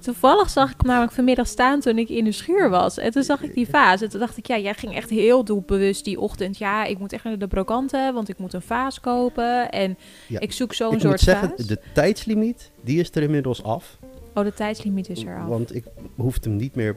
Toevallig 0.00 0.50
zag 0.50 0.70
ik 0.70 0.82
namelijk 0.82 1.12
vanmiddag 1.12 1.46
staan 1.46 1.80
toen 1.80 1.98
ik 1.98 2.08
in 2.08 2.24
de 2.24 2.32
schuur 2.32 2.70
was. 2.70 2.98
En 2.98 3.10
toen 3.10 3.22
zag 3.22 3.42
ik 3.42 3.54
die 3.54 3.68
vaas. 3.68 4.00
En 4.02 4.08
toen 4.08 4.20
dacht 4.20 4.36
ik, 4.36 4.46
ja, 4.46 4.58
jij 4.58 4.74
ging 4.74 4.94
echt 4.94 5.10
heel 5.10 5.44
doelbewust 5.44 6.04
die 6.04 6.20
ochtend. 6.20 6.58
Ja, 6.58 6.84
ik 6.84 6.98
moet 6.98 7.12
echt 7.12 7.24
naar 7.24 7.38
de 7.38 7.46
brokanten, 7.48 8.14
want 8.14 8.28
ik 8.28 8.38
moet 8.38 8.52
een 8.52 8.62
vaas 8.62 9.00
kopen. 9.00 9.70
En 9.70 9.98
Ja, 10.28 10.40
ik 10.40 10.52
zoek 10.52 10.74
zo'n 10.74 10.90
soort 10.90 11.04
moet 11.04 11.20
zeggen, 11.20 11.48
vaas. 11.56 11.66
de 11.66 11.78
tijdslimiet, 11.94 12.70
die 12.84 13.00
is 13.00 13.10
er 13.12 13.22
inmiddels 13.22 13.62
af. 13.62 13.98
Oh, 14.34 14.44
de 14.44 14.52
tijdslimiet 14.52 15.08
is 15.08 15.24
er 15.24 15.38
af. 15.38 15.48
Want 15.48 15.74
ik 15.74 15.84
hoef 16.16 16.44
hem 16.44 16.56
niet 16.56 16.74
meer 16.74 16.96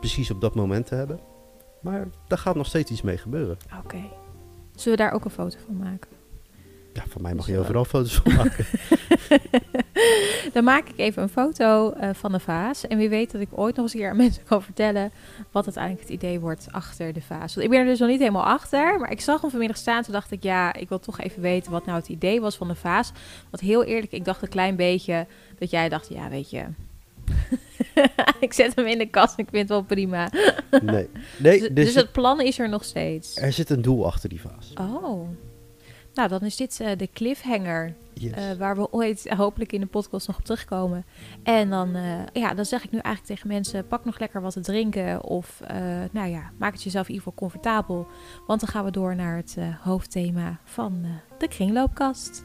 precies 0.00 0.30
op 0.30 0.40
dat 0.40 0.54
moment 0.54 0.86
te 0.86 0.94
hebben. 0.94 1.20
Maar 1.80 2.08
daar 2.28 2.38
gaat 2.38 2.54
nog 2.54 2.66
steeds 2.66 2.90
iets 2.90 3.02
mee 3.02 3.16
gebeuren. 3.16 3.56
Oké. 3.84 4.02
Zullen 4.74 4.98
we 4.98 5.04
daar 5.04 5.12
ook 5.12 5.24
een 5.24 5.30
foto 5.30 5.58
van 5.66 5.76
maken? 5.76 6.10
Ja, 6.96 7.02
van 7.08 7.22
mij 7.22 7.34
mag 7.34 7.46
je 7.46 7.58
overal 7.58 7.84
foto's 7.84 8.14
van 8.14 8.34
maken. 8.34 8.66
Dan 10.52 10.64
maak 10.64 10.88
ik 10.88 10.98
even 10.98 11.22
een 11.22 11.28
foto 11.28 11.90
eh, 11.90 12.10
van 12.12 12.32
de 12.32 12.40
vaas. 12.40 12.86
En 12.86 12.98
wie 12.98 13.08
weet 13.08 13.32
dat 13.32 13.40
ik 13.40 13.48
ooit 13.50 13.76
nog 13.76 13.84
eens 13.84 13.94
een 13.94 14.00
keer 14.00 14.10
aan 14.10 14.16
mensen 14.26 14.44
kan 14.44 14.62
vertellen 14.62 15.12
wat 15.50 15.66
het 15.66 15.76
eigenlijk 15.76 16.08
het 16.08 16.22
idee 16.22 16.40
wordt 16.40 16.68
achter 16.70 17.12
de 17.12 17.20
vaas. 17.20 17.54
Want 17.54 17.66
ik 17.66 17.72
ben 17.72 17.80
er 17.80 17.86
dus 17.86 17.98
nog 17.98 18.08
niet 18.08 18.18
helemaal 18.18 18.44
achter. 18.44 19.00
Maar 19.00 19.10
ik 19.10 19.20
zag 19.20 19.40
hem 19.40 19.50
vanmiddag 19.50 19.76
staan. 19.76 20.02
Toen 20.02 20.12
dacht 20.12 20.30
ik, 20.30 20.42
ja, 20.42 20.74
ik 20.74 20.88
wil 20.88 20.98
toch 20.98 21.20
even 21.20 21.42
weten 21.42 21.72
wat 21.72 21.86
nou 21.86 21.98
het 21.98 22.08
idee 22.08 22.40
was 22.40 22.56
van 22.56 22.68
de 22.68 22.74
vaas. 22.74 23.12
Want 23.50 23.62
heel 23.62 23.84
eerlijk, 23.84 24.12
ik 24.12 24.24
dacht 24.24 24.42
een 24.42 24.48
klein 24.48 24.76
beetje 24.76 25.26
dat 25.58 25.70
jij 25.70 25.88
dacht, 25.88 26.08
ja, 26.08 26.28
weet 26.28 26.50
je. 26.50 26.64
ik 28.40 28.52
zet 28.52 28.74
hem 28.74 28.86
in 28.86 28.98
de 28.98 29.06
kast. 29.06 29.38
Ik 29.38 29.48
vind 29.50 29.62
het 29.62 29.68
wel 29.68 29.82
prima. 29.82 30.30
Nee, 30.82 31.08
nee 31.38 31.60
Dus, 31.60 31.68
dus 31.72 31.92
zit, 31.92 32.02
het 32.02 32.12
plan 32.12 32.40
is 32.40 32.58
er 32.58 32.68
nog 32.68 32.84
steeds. 32.84 33.36
er 33.36 33.52
zit 33.52 33.70
een 33.70 33.82
doel 33.82 34.06
achter 34.06 34.28
die 34.28 34.40
vaas. 34.40 34.72
Oh. 34.74 35.28
Nou, 36.16 36.28
dan 36.28 36.40
is 36.40 36.56
dit 36.56 36.80
eh, 36.80 36.96
de 36.96 37.08
cliffhanger 37.12 37.94
Yes. 38.14 38.32
eh, 38.32 38.52
waar 38.52 38.76
we 38.76 38.92
ooit 38.92 39.28
hopelijk 39.28 39.72
in 39.72 39.80
de 39.80 39.86
podcast 39.86 40.26
nog 40.26 40.38
op 40.38 40.44
terugkomen. 40.44 41.04
En 41.42 41.70
dan, 41.70 41.94
eh, 41.94 42.02
ja, 42.32 42.54
dan 42.54 42.64
zeg 42.64 42.84
ik 42.84 42.90
nu 42.90 42.98
eigenlijk 42.98 43.34
tegen 43.34 43.48
mensen: 43.48 43.86
pak 43.86 44.04
nog 44.04 44.18
lekker 44.18 44.40
wat 44.40 44.52
te 44.52 44.60
drinken. 44.60 45.22
Of 45.24 45.60
nou 46.10 46.28
ja, 46.28 46.50
maak 46.58 46.72
het 46.72 46.82
jezelf 46.82 47.08
in 47.08 47.14
ieder 47.14 47.28
geval 47.28 47.48
comfortabel. 47.48 48.06
Want 48.46 48.60
dan 48.60 48.68
gaan 48.68 48.84
we 48.84 48.90
door 48.90 49.16
naar 49.16 49.36
het 49.36 49.56
hoofdthema 49.82 50.58
van 50.64 51.04
de 51.38 51.48
kringloopkast. 51.48 52.44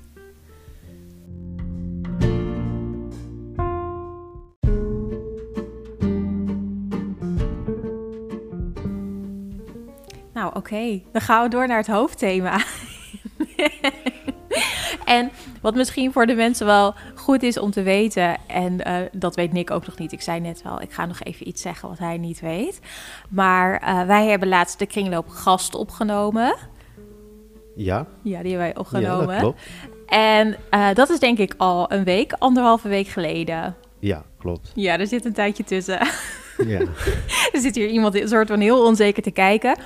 Nou, 10.34 10.56
oké. 10.56 11.02
Dan 11.12 11.22
gaan 11.22 11.44
we 11.44 11.50
door 11.50 11.68
naar 11.68 11.78
het 11.78 11.88
hoofdthema. 11.88 12.64
En 15.06 15.32
wat 15.62 15.76
misschien 15.76 16.12
voor 16.12 16.26
de 16.26 16.36
mensen 16.36 16.66
wel 16.66 16.94
goed 17.16 17.44
is 17.44 17.60
om 17.60 17.72
te 17.72 17.82
weten, 17.82 18.38
en 18.48 18.84
eh, 18.84 18.96
dat 19.12 19.36
weet 19.36 19.54
Nick 19.54 19.72
ook 19.72 19.86
nog 19.86 19.98
niet. 19.98 20.12
Ik 20.12 20.22
zei 20.22 20.40
net 20.40 20.62
wel, 20.62 20.82
ik 20.82 20.92
ga 20.92 21.06
nog 21.06 21.22
even 21.24 21.48
iets 21.48 21.62
zeggen 21.62 21.90
wat 21.90 21.98
hij 21.98 22.18
niet 22.18 22.40
weet. 22.40 22.80
Maar 23.30 23.80
eh, 23.80 24.06
wij 24.06 24.28
hebben 24.28 24.48
laatst 24.48 24.80
de 24.80 24.86
kringloop 24.86 25.28
gast 25.28 25.76
opgenomen. 25.76 26.56
Ja, 27.76 28.08
Ja, 28.24 28.42
die 28.42 28.52
hebben 28.52 28.58
wij 28.58 28.68
ja 28.68 28.80
opgenomen. 28.80 29.28
dat 29.28 29.40
klopt. 29.40 29.62
En 30.08 30.56
eh, 30.70 30.94
dat 30.94 31.10
is 31.10 31.20
denk 31.20 31.38
ik 31.38 31.54
al 31.58 31.92
een 31.92 32.04
week, 32.04 32.34
anderhalve 32.34 32.88
week 32.88 33.08
geleden. 33.08 33.76
Ja, 34.00 34.26
klopt. 34.40 34.72
Ja, 34.76 35.00
er 35.00 35.08
zit 35.08 35.26
een 35.26 35.34
tijdje 35.34 35.64
tussen. 35.64 36.00
Ja. 36.66 36.80
er 37.54 37.60
zit 37.60 37.76
hier 37.76 37.88
iemand 37.88 38.16
een 38.16 38.28
soort 38.28 38.48
van 38.48 38.60
heel 38.60 38.86
onzeker 38.86 39.24
te 39.24 39.32
kijken. 39.32 39.78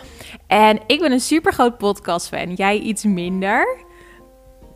En 0.48 0.80
ik 0.88 1.00
ben 1.00 1.12
een 1.12 1.20
super 1.20 1.54
groot 1.54 1.78
podcast-fan. 1.78 2.54
Jij 2.54 2.80
iets 2.80 3.04
minder. 3.04 3.78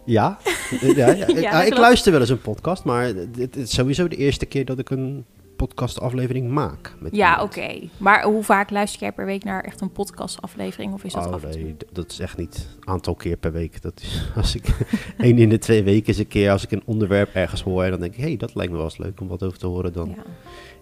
Ja, 0.06 0.38
ja, 0.82 0.88
ja. 0.96 1.08
Ja, 1.16 1.26
dat 1.26 1.46
Ah, 1.46 1.60
ik 1.62 1.66
klopt. 1.66 1.78
luister 1.78 2.12
wel 2.12 2.22
eens 2.22 2.30
een 2.30 2.42
podcast, 2.42 2.84
maar 2.84 3.14
dit 3.32 3.56
is 3.56 3.74
sowieso 3.74 4.08
de 4.08 4.16
eerste 4.16 4.46
keer 4.46 4.66
dat 4.66 4.80
ik 4.80 4.90
een 4.90 5.26
podcastaflevering 5.56 6.50
maak. 6.50 6.96
Met 7.00 7.16
Ja, 7.16 7.44
oké. 7.44 7.80
Maar 7.98 8.24
hoe 8.24 8.44
vaak 8.44 8.70
luister 8.70 9.02
jij 9.02 9.12
per 9.12 9.26
week 9.26 9.44
naar 9.44 9.64
echt 9.64 9.82
een 9.82 9.92
podcastaflevering? 9.92 10.94
Of 10.94 11.04
is 11.04 11.14
dat 11.14 11.26
Oh, 11.26 11.34
af 11.34 11.44
nee, 11.44 11.76
dat 11.92 12.12
is 12.12 12.20
echt 12.20 12.38
niet 12.38 12.68
een 12.80 12.88
aantal 12.88 13.16
keer 13.16 13.38
per 13.38 13.52
week. 13.52 13.82
Dat 13.82 14.00
is 14.02 14.22
als 14.36 14.56
ik 14.56 14.68
één 15.18 15.38
in 15.38 15.50
de 15.50 15.58
twee 15.58 15.84
weken 15.84 16.08
is 16.08 16.20
een 16.20 16.28
keer 16.28 16.52
als 16.52 16.64
ik 16.64 16.72
een 16.72 16.84
onderwerp 16.86 17.34
ergens 17.36 17.62
hoor 17.62 17.84
en 17.84 17.90
dan 17.92 18.00
denk 18.00 18.14
ik, 18.14 18.20
hé, 18.20 18.28
hey, 18.28 18.38
dat 18.38 18.56
lijkt 18.56 18.72
me 18.72 18.78
wel 18.78 18.86
eens 18.88 18.98
leuk 18.98 19.22
om 19.22 19.28
wat 19.28 19.44
over 19.44 19.58
te 19.60 19.68
horen. 19.68 19.94
Dan, 19.94 20.10
Ja. 20.10 20.24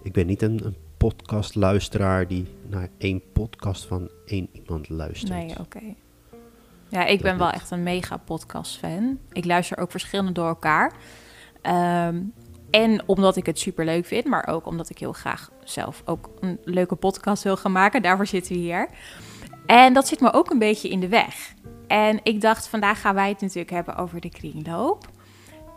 Ik 0.02 0.12
ben 0.12 0.26
niet 0.26 0.42
een, 0.42 0.60
een 0.64 0.76
podcastluisteraar 0.98 2.26
die 2.26 2.46
naar 2.68 2.88
één 2.98 3.22
podcast 3.32 3.86
van 3.86 4.10
één 4.26 4.48
iemand 4.52 4.88
luistert. 4.88 5.32
Nee, 5.32 5.58
oké. 5.60 5.80
Ja, 6.88 7.04
ik 7.04 7.20
ben 7.20 7.38
wel 7.38 7.50
echt 7.50 7.70
een 7.70 7.82
mega 7.82 8.16
podcast-fan. 8.16 9.18
Ik 9.32 9.44
luister 9.44 9.78
ook 9.78 9.90
verschillende 9.90 10.32
door 10.32 10.48
elkaar. 10.48 10.92
Ehm, 11.62 12.20
en 12.70 13.02
omdat 13.06 13.36
ik 13.36 13.46
het 13.46 13.58
super 13.58 13.84
leuk 13.84 14.06
vind, 14.06 14.24
maar 14.24 14.46
ook 14.46 14.66
omdat 14.66 14.90
ik 14.90 14.98
heel 14.98 15.12
graag 15.12 15.50
zelf 15.64 16.02
ook 16.04 16.30
een 16.40 16.58
leuke 16.64 16.94
podcast 16.94 17.42
wil 17.42 17.56
gaan 17.56 17.72
maken. 17.72 18.02
Daarvoor 18.02 18.26
zitten 18.26 18.52
we 18.52 18.58
hier. 18.58 18.88
En 19.66 19.92
dat 19.92 20.08
zit 20.08 20.20
me 20.20 20.32
ook 20.32 20.50
een 20.50 20.58
beetje 20.58 20.88
in 20.88 21.00
de 21.00 21.08
weg. 21.08 21.54
En 21.86 22.20
ik 22.22 22.40
dacht, 22.40 22.68
vandaag 22.68 23.00
gaan 23.00 23.14
wij 23.14 23.28
het 23.28 23.40
natuurlijk 23.40 23.70
hebben 23.70 23.96
over 23.96 24.20
de 24.20 24.30
kringloop. 24.30 25.08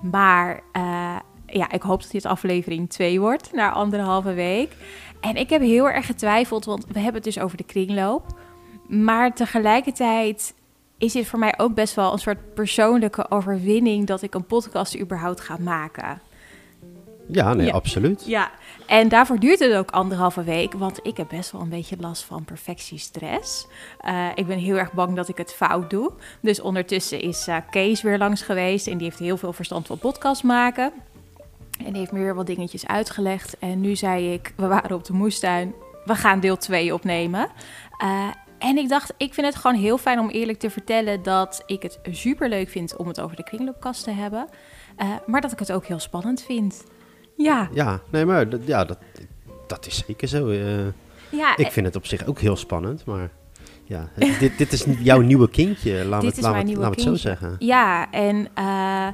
Maar 0.02 0.62
eh, 0.72 1.16
ja, 1.46 1.72
ik 1.72 1.82
hoop 1.82 2.02
dat 2.02 2.12
dit 2.12 2.26
aflevering 2.26 2.90
2 2.90 3.20
wordt, 3.20 3.54
na 3.54 3.72
anderhalve 3.72 4.34
week. 4.34 4.76
En 5.22 5.36
ik 5.36 5.50
heb 5.50 5.62
heel 5.62 5.90
erg 5.90 6.06
getwijfeld, 6.06 6.66
want 6.66 6.86
we 6.88 7.00
hebben 7.00 7.14
het 7.22 7.34
dus 7.34 7.40
over 7.40 7.58
de 7.58 7.64
kringloop. 7.64 8.26
Maar 8.88 9.34
tegelijkertijd 9.34 10.54
is 10.98 11.14
dit 11.14 11.28
voor 11.28 11.40
mij 11.40 11.54
ook 11.58 11.74
best 11.74 11.96
wel 11.96 12.14
een 12.14 12.20
soort 12.20 12.54
persoonlijke 12.54 13.32
overwinning 13.32 14.08
dat 14.08 14.22
ik 14.22 14.34
een 14.36 14.46
podcast 14.46 15.00
überhaupt 15.00 15.42
ga 15.42 15.58
maken. 15.60 16.22
Ja, 17.28 17.54
nee, 17.54 17.66
Ja. 17.66 17.72
absoluut. 17.74 18.24
Ja, 18.26 18.52
en 18.88 19.10
daarvoor 19.10 19.40
duurt 19.40 19.60
het 19.60 19.74
ook 19.74 19.92
anderhalve 19.92 20.44
week, 20.44 20.74
want 20.74 21.00
ik 21.04 21.18
heb 21.18 21.28
best 21.30 21.52
wel 21.52 21.62
een 21.62 21.70
beetje 21.70 21.96
last 22.00 22.24
van 22.24 22.44
perfectiestress. 22.44 23.68
Eh, 24.00 24.28
ik 24.36 24.48
ben 24.48 24.58
heel 24.58 24.78
erg 24.78 24.94
bang 24.94 25.16
dat 25.16 25.28
ik 25.28 25.38
het 25.38 25.54
fout 25.54 25.90
doe. 25.90 26.12
Dus 26.42 26.62
ondertussen 26.62 27.22
is 27.22 27.48
eh, 27.48 27.58
Kees 27.70 28.02
weer 28.02 28.18
langs 28.18 28.42
geweest 28.42 28.88
en 28.88 28.98
die 28.98 29.08
heeft 29.08 29.20
heel 29.20 29.38
veel 29.38 29.54
verstand 29.54 29.88
van 29.88 29.98
podcast 29.98 30.44
maken. 30.44 30.92
En 31.86 31.92
die 31.92 32.00
heeft 32.00 32.12
me 32.12 32.20
weer 32.20 32.36
wat 32.36 32.46
dingetjes 32.46 32.88
uitgelegd. 32.88 33.58
En 33.60 33.82
nu 33.82 33.96
zei 33.96 34.34
ik, 34.34 34.54
we 34.56 34.68
waren 34.68 34.96
op 34.96 35.04
de 35.04 35.14
moestuin, 35.14 35.74
we 36.06 36.16
gaan 36.16 36.40
deel 36.40 36.58
2 36.58 36.94
opnemen. 36.94 37.48
Eh, 37.98 38.28
en 38.60 38.78
ik 38.78 38.90
dacht, 38.90 39.14
ik 39.18 39.34
vind 39.34 39.48
het 39.48 39.56
gewoon 39.56 39.78
heel 39.78 39.98
fijn 39.98 40.20
om 40.20 40.30
eerlijk 40.30 40.60
te 40.60 40.70
vertellen 40.70 41.24
dat 41.24 41.64
ik 41.66 41.82
het 41.84 42.00
super 42.12 42.50
leuk 42.50 42.70
vind 42.70 42.96
om 42.96 43.08
het 43.08 43.22
over 43.22 43.36
de 43.36 43.44
kringloopkast 43.44 44.04
te 44.04 44.12
hebben. 44.12 44.48
Eh, 44.96 45.10
maar 45.26 45.42
dat 45.42 45.52
ik 45.52 45.60
het 45.60 45.72
ook 45.72 45.86
heel 45.86 46.00
spannend 46.00 46.42
vind. 46.44 46.84
Ja, 47.38 47.70
Ja, 47.74 48.00
nee, 48.10 48.26
maar 48.26 48.50
dat, 48.50 48.62
ja, 48.66 48.86
dat, 48.86 48.98
dat 49.68 49.86
is 49.86 50.04
zeker 50.08 50.28
zo. 50.28 50.50
eh. 50.50 50.86
ja 51.30 51.58
ik 51.58 51.72
vind 51.72 51.86
het 51.86 51.96
op 51.96 52.06
zich 52.06 52.26
ook 52.26 52.40
heel 52.40 52.56
spannend, 52.56 53.06
maar 53.06 53.30
ja, 53.92 54.10
dit, 54.40 54.58
dit 54.58 54.74
is 54.74 54.86
jouw 55.00 55.22
nieuwe 55.22 55.50
kindje, 55.50 56.06
laat 56.06 56.22
Dit 56.22 56.30
het, 56.30 56.38
is 56.38 56.44
laat 56.44 56.52
mijn 56.52 56.66
het, 56.66 56.66
nieuwe 56.66 56.82
laat 56.82 56.96
het 56.96 57.04
zo 57.04 57.16
zeggen. 57.16 57.56
Ja, 57.60 58.12
en, 58.12 58.48
eh, 58.54 59.08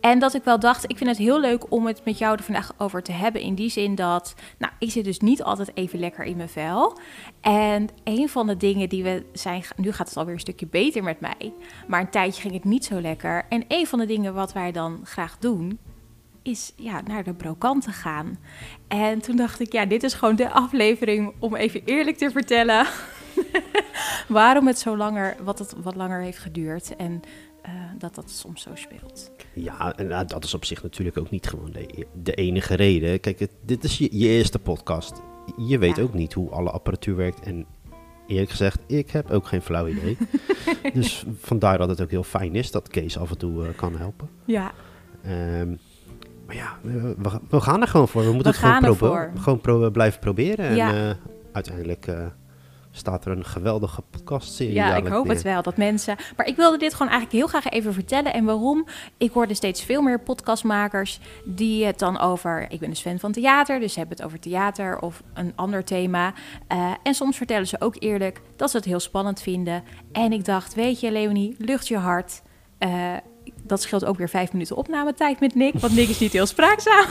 en 0.00 0.18
dat 0.18 0.34
ik 0.34 0.44
wel 0.44 0.58
dacht, 0.58 0.84
ik 0.90 0.96
vind 0.96 1.10
het 1.10 1.18
heel 1.18 1.40
leuk 1.40 1.72
om 1.72 1.86
het 1.86 2.00
met 2.04 2.18
jou 2.18 2.36
er 2.36 2.42
vandaag 2.42 2.72
over 2.78 3.02
te 3.02 3.12
hebben. 3.12 3.40
In 3.40 3.54
die 3.54 3.70
zin 3.70 3.94
dat, 3.94 4.34
nou, 4.58 4.72
ik 4.78 4.90
zit 4.90 5.04
dus 5.04 5.18
niet 5.20 5.42
altijd 5.42 5.70
even 5.74 5.98
lekker 5.98 6.24
in 6.24 6.36
mijn 6.36 6.48
vel. 6.48 6.98
En 7.40 7.88
een 8.04 8.28
van 8.28 8.46
de 8.46 8.56
dingen 8.56 8.88
die 8.88 9.02
we 9.02 9.24
zijn, 9.32 9.62
nu 9.76 9.92
gaat 9.92 10.08
het 10.08 10.16
alweer 10.16 10.34
een 10.34 10.40
stukje 10.40 10.66
beter 10.66 11.02
met 11.02 11.20
mij. 11.20 11.52
Maar 11.88 12.00
een 12.00 12.10
tijdje 12.10 12.40
ging 12.40 12.54
het 12.54 12.64
niet 12.64 12.84
zo 12.84 13.00
lekker. 13.00 13.46
En 13.48 13.64
een 13.68 13.86
van 13.86 13.98
de 13.98 14.06
dingen 14.06 14.34
wat 14.34 14.52
wij 14.52 14.72
dan 14.72 15.00
graag 15.04 15.38
doen, 15.38 15.78
is 16.42 16.72
ja, 16.76 17.00
naar 17.06 17.24
de 17.24 17.34
brokant 17.34 17.84
te 17.84 17.92
gaan. 17.92 18.38
En 18.88 19.20
toen 19.20 19.36
dacht 19.36 19.60
ik, 19.60 19.72
ja, 19.72 19.86
dit 19.86 20.02
is 20.02 20.14
gewoon 20.14 20.36
de 20.36 20.50
aflevering 20.50 21.32
om 21.38 21.54
even 21.54 21.82
eerlijk 21.84 22.16
te 22.16 22.30
vertellen 22.30 22.86
waarom 24.30 24.66
het 24.66 24.78
zo 24.78 24.96
langer, 24.96 25.36
wat 25.44 25.58
het 25.58 25.74
wat 25.82 25.94
langer 25.94 26.20
heeft 26.20 26.38
geduurd 26.38 26.96
en 26.96 27.20
eh, 27.62 27.72
dat 27.98 28.14
dat 28.14 28.30
soms 28.30 28.62
zo 28.62 28.70
speelt. 28.74 29.30
Ja, 29.54 29.96
en 29.96 30.06
nou, 30.06 30.26
dat 30.26 30.44
is 30.44 30.54
op 30.54 30.64
zich 30.64 30.82
natuurlijk 30.82 31.18
ook 31.18 31.30
niet 31.30 31.46
gewoon 31.48 31.70
de, 31.72 32.06
de 32.22 32.34
enige 32.34 32.74
reden. 32.74 33.20
Kijk, 33.20 33.38
het, 33.38 33.50
dit 33.64 33.84
is 33.84 33.98
je, 33.98 34.08
je 34.18 34.28
eerste 34.28 34.58
podcast. 34.58 35.20
Je 35.56 35.78
weet 35.78 35.96
Ja. 35.96 36.02
ook 36.02 36.14
niet 36.14 36.32
hoe 36.32 36.50
alle 36.50 36.70
apparatuur 36.70 37.16
werkt. 37.16 37.40
En 37.40 37.66
eerlijk 38.26 38.50
gezegd, 38.50 38.78
ik 38.86 39.10
heb 39.10 39.30
ook 39.30 39.46
geen 39.46 39.62
flauw 39.62 39.86
idee. 39.86 40.16
dus 40.94 41.24
vandaar 41.38 41.78
dat 41.78 41.88
het 41.88 42.00
ook 42.02 42.10
heel 42.10 42.22
fijn 42.22 42.54
is 42.54 42.70
dat 42.70 42.88
Kees 42.88 43.18
af 43.18 43.30
en 43.30 43.38
toe 43.38 43.66
eh, 43.66 43.74
kan 43.76 43.96
helpen. 43.96 44.28
Ja, 44.44 44.72
Ehm, 45.24 45.68
maar 46.46 46.56
ja, 46.56 46.78
we, 47.48 47.60
gaan 47.60 47.80
er 47.80 47.88
gewoon 47.88 48.08
voor. 48.08 48.24
We 48.24 48.32
moeten 48.32 48.52
We 48.52 48.58
het 48.58 48.66
gewoon, 48.66 48.84
ervoor. 48.92 49.30
gewoon 49.38 49.60
pro- 49.60 49.90
blijven 49.90 50.20
proberen. 50.20 50.64
En 50.66 50.76
Ja. 50.76 50.94
eh, 51.08 51.14
uiteindelijk 51.52 52.06
staat 52.90 53.24
er 53.24 53.32
een 53.32 53.44
geweldige 53.44 54.02
podcastserie 54.10 54.74
ja 54.74 54.84
ik 54.84 54.90
dadelijk 54.90 55.14
hoop 55.14 55.28
het 55.28 55.42
wel 55.42 55.62
dat 55.62 55.76
mensen. 55.76 56.16
Maar 56.36 56.46
ik 56.46 56.56
wilde 56.56 56.78
dit 56.78 56.94
gewoon 56.94 57.12
eigenlijk 57.12 57.40
heel 57.40 57.60
graag 57.60 57.72
even 57.72 57.94
vertellen. 57.94 58.32
En 58.32 58.44
waarom? 58.44 58.86
Ik 59.16 59.32
hoorde 59.32 59.54
steeds 59.54 59.84
veel 59.84 60.02
meer 60.02 60.20
podcastmakers 60.20 61.20
die 61.44 61.84
het 61.84 61.98
dan 61.98 62.18
over. 62.18 62.66
Ik 62.70 62.80
ben 62.80 62.88
dus 62.88 63.00
fan 63.00 63.18
van 63.18 63.32
theater, 63.32 63.80
dus 63.80 63.92
ze 63.92 63.98
hebben 63.98 64.16
het 64.16 64.26
over 64.26 64.40
theater 64.40 64.98
of 64.98 65.22
een 65.34 65.52
ander 65.56 65.84
thema. 65.84 66.34
Eh, 66.66 66.92
en 67.02 67.14
soms 67.14 67.36
vertellen 67.36 67.66
ze 67.66 67.80
ook 67.80 67.96
eerlijk 67.98 68.40
dat 68.56 68.70
ze 68.70 68.76
het 68.76 68.86
heel 68.86 69.00
spannend 69.00 69.42
vinden. 69.42 69.82
En 70.12 70.32
ik 70.32 70.44
dacht, 70.44 70.74
weet 70.74 71.00
je, 71.00 71.10
Leonie, 71.10 71.54
lucht 71.58 71.88
je 71.88 71.96
hart. 71.96 72.42
Eh, 72.78 73.16
dat 73.70 73.82
scheelt 73.82 74.04
ook 74.04 74.16
weer 74.18 74.28
vijf 74.28 74.52
minuten 74.52 74.76
opnametijd 74.76 75.40
met 75.40 75.54
Nick, 75.54 75.74
want 75.78 75.94
Nick 75.94 76.08
is 76.08 76.18
niet 76.18 76.32
heel 76.32 76.46
spraakzaam. 76.46 77.04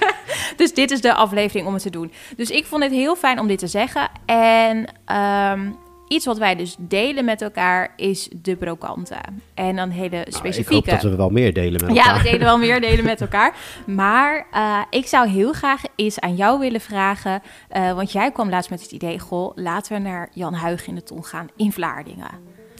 dus 0.56 0.74
dit 0.74 0.90
is 0.90 1.00
de 1.00 1.14
aflevering 1.14 1.66
om 1.66 1.72
het 1.74 1.82
te 1.82 1.90
doen. 1.90 2.12
Dus 2.36 2.50
ik 2.50 2.64
vond 2.66 2.82
het 2.82 2.92
heel 2.92 3.16
fijn 3.16 3.38
om 3.38 3.46
dit 3.46 3.58
te 3.58 3.66
zeggen. 3.66 4.08
En 4.26 4.84
ehm, 5.04 5.70
iets 6.08 6.26
wat 6.26 6.38
wij 6.38 6.54
dus 6.56 6.76
delen 6.78 7.24
met 7.24 7.42
elkaar 7.42 7.92
is 7.96 8.28
de 8.42 8.56
brokanten. 8.56 9.42
En 9.54 9.76
dan 9.76 9.90
hele 9.90 10.08
Nou, 10.10 10.22
ik 10.26 10.32
specifieke. 10.34 10.74
hoop 10.74 11.00
dat 11.00 11.10
we 11.10 11.16
wel 11.16 11.30
meer 11.30 11.52
delen 11.52 11.84
met 11.86 11.94
Ja, 11.94 12.04
elkaar. 12.04 12.22
we 12.22 12.30
delen 12.30 12.40
wel 12.46 12.58
meer 12.58 12.80
delen 12.90 13.04
met 13.04 13.20
elkaar. 13.20 13.56
Maar 13.86 14.46
eh, 14.52 14.78
ik 14.90 15.06
zou 15.06 15.28
heel 15.28 15.52
graag 15.52 15.82
eens 15.96 16.20
aan 16.20 16.36
jou 16.36 16.58
willen 16.58 16.80
vragen. 16.80 17.42
eh, 17.68 17.92
want 17.92 18.12
jij 18.12 18.30
kwam 18.32 18.48
laatst 18.50 18.70
met 18.70 18.82
het 18.82 18.92
idee: 18.92 19.18
Goh, 19.18 19.52
laten 19.56 19.92
we 19.92 19.98
naar 20.08 20.28
Jan 20.32 20.54
Huig 20.54 20.86
in 20.86 20.94
de 20.94 21.02
Ton 21.02 21.24
gaan 21.24 21.46
in 21.56 21.72
Vlaardingen. 21.72 22.30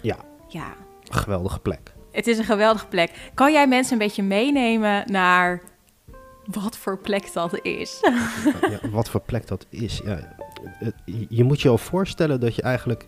Ja, 0.01 0.17
Ja, 0.47 0.73
geweldige 1.09 1.59
plek. 1.59 1.92
Het 2.13 2.27
is 2.27 2.37
een 2.37 2.43
geweldige 2.43 2.87
plek. 2.87 3.31
Kan 3.33 3.51
jij 3.51 3.67
mensen 3.67 3.93
een 3.93 3.99
beetje 3.99 4.23
meenemen 4.23 5.11
naar 5.11 5.61
wat 6.45 6.77
voor 6.77 6.97
plek 6.97 7.33
dat 7.33 7.59
is? 7.65 7.99
ja, 8.81 8.89
wat 8.89 9.09
voor 9.09 9.21
plek 9.21 9.47
dat 9.47 9.65
is. 9.69 10.01
Ja, 10.05 10.35
je- 11.29 11.43
moet 11.43 11.61
je 11.61 11.69
al 11.69 11.77
voorstellen 11.77 12.39
dat 12.39 12.55
je 12.55 12.61
eigenlijk 12.61 13.07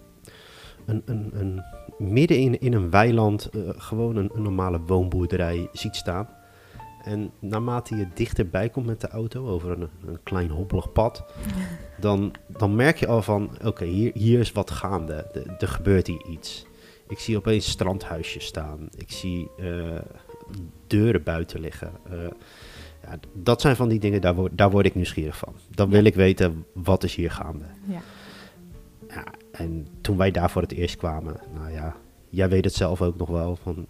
een, 0.86 1.02
een, 1.06 1.30
een, 1.34 1.64
midden 1.98 2.38
in, 2.38 2.60
in 2.60 2.74
een 2.74 2.90
weiland 2.90 3.50
eh, 3.50 3.60
gewoon 3.76 4.16
een, 4.16 4.30
een 4.34 4.42
normale 4.42 4.80
woonboerderij 4.86 5.68
ziet 5.72 5.96
staan. 5.96 6.28
En 7.04 7.32
naarmate 7.40 7.96
je 7.96 8.08
dichterbij 8.14 8.70
komt 8.70 8.86
met 8.86 9.02
de 9.02 9.08
auto 9.08 9.48
over 9.48 9.72
een, 9.72 9.90
een 10.08 10.20
klein 10.24 10.50
hobbelig 10.50 10.92
pad, 10.92 11.26
dan, 12.00 12.34
dan 12.48 12.76
merk 12.76 12.98
je 12.98 13.08
al 13.08 13.22
van, 13.22 13.50
oké, 13.66 13.86
hier, 13.86 14.12
hier 14.14 14.40
is 14.40 14.52
wat 14.52 14.72
gaande. 14.72 15.28
De- 15.34 15.56
Er 15.60 15.68
gebeurt 15.68 16.08
hier 16.08 16.26
iets. 16.30 16.66
Ik 17.08 17.20
zie 17.20 17.38
opeens 17.38 17.70
strandhuisjes 17.70 18.46
staan. 18.46 18.88
Ik 18.98 19.12
zie 19.12 19.50
eh, 19.58 20.00
deuren 20.88 21.24
buiten 21.24 21.60
liggen. 21.60 21.92
Eh, 22.10 22.18
ja, 23.04 23.18
dat 23.34 23.62
zijn 23.62 23.76
van 23.76 23.90
die 23.90 24.00
dingen, 24.00 24.22
daar 24.22 24.36
word, 24.36 24.58
daar 24.58 24.72
word 24.72 24.86
ik 24.86 24.96
nieuwsgierig 24.96 25.38
van. 25.38 25.54
Dan 25.70 25.90
wil 25.90 26.02
Ja. 26.02 26.08
ik 26.08 26.16
weten, 26.16 26.66
wat 26.74 27.04
is 27.04 27.16
hier 27.16 27.32
gaande? 27.32 27.66
Ja. 27.88 28.00
Ja, 29.10 29.24
en 29.52 29.88
toen 30.02 30.18
wij 30.18 30.32
daar 30.32 30.50
voor 30.52 30.62
het 30.62 30.72
eerst 30.72 30.96
kwamen, 30.98 31.40
nou 31.54 31.72
ja, 31.72 31.96
jij 32.30 32.50
weet 32.50 32.66
het 32.66 32.74
zelf 32.74 33.02
ook 33.02 33.18
nog 33.18 33.30
wel, 33.30 33.56
van, 33.64 33.88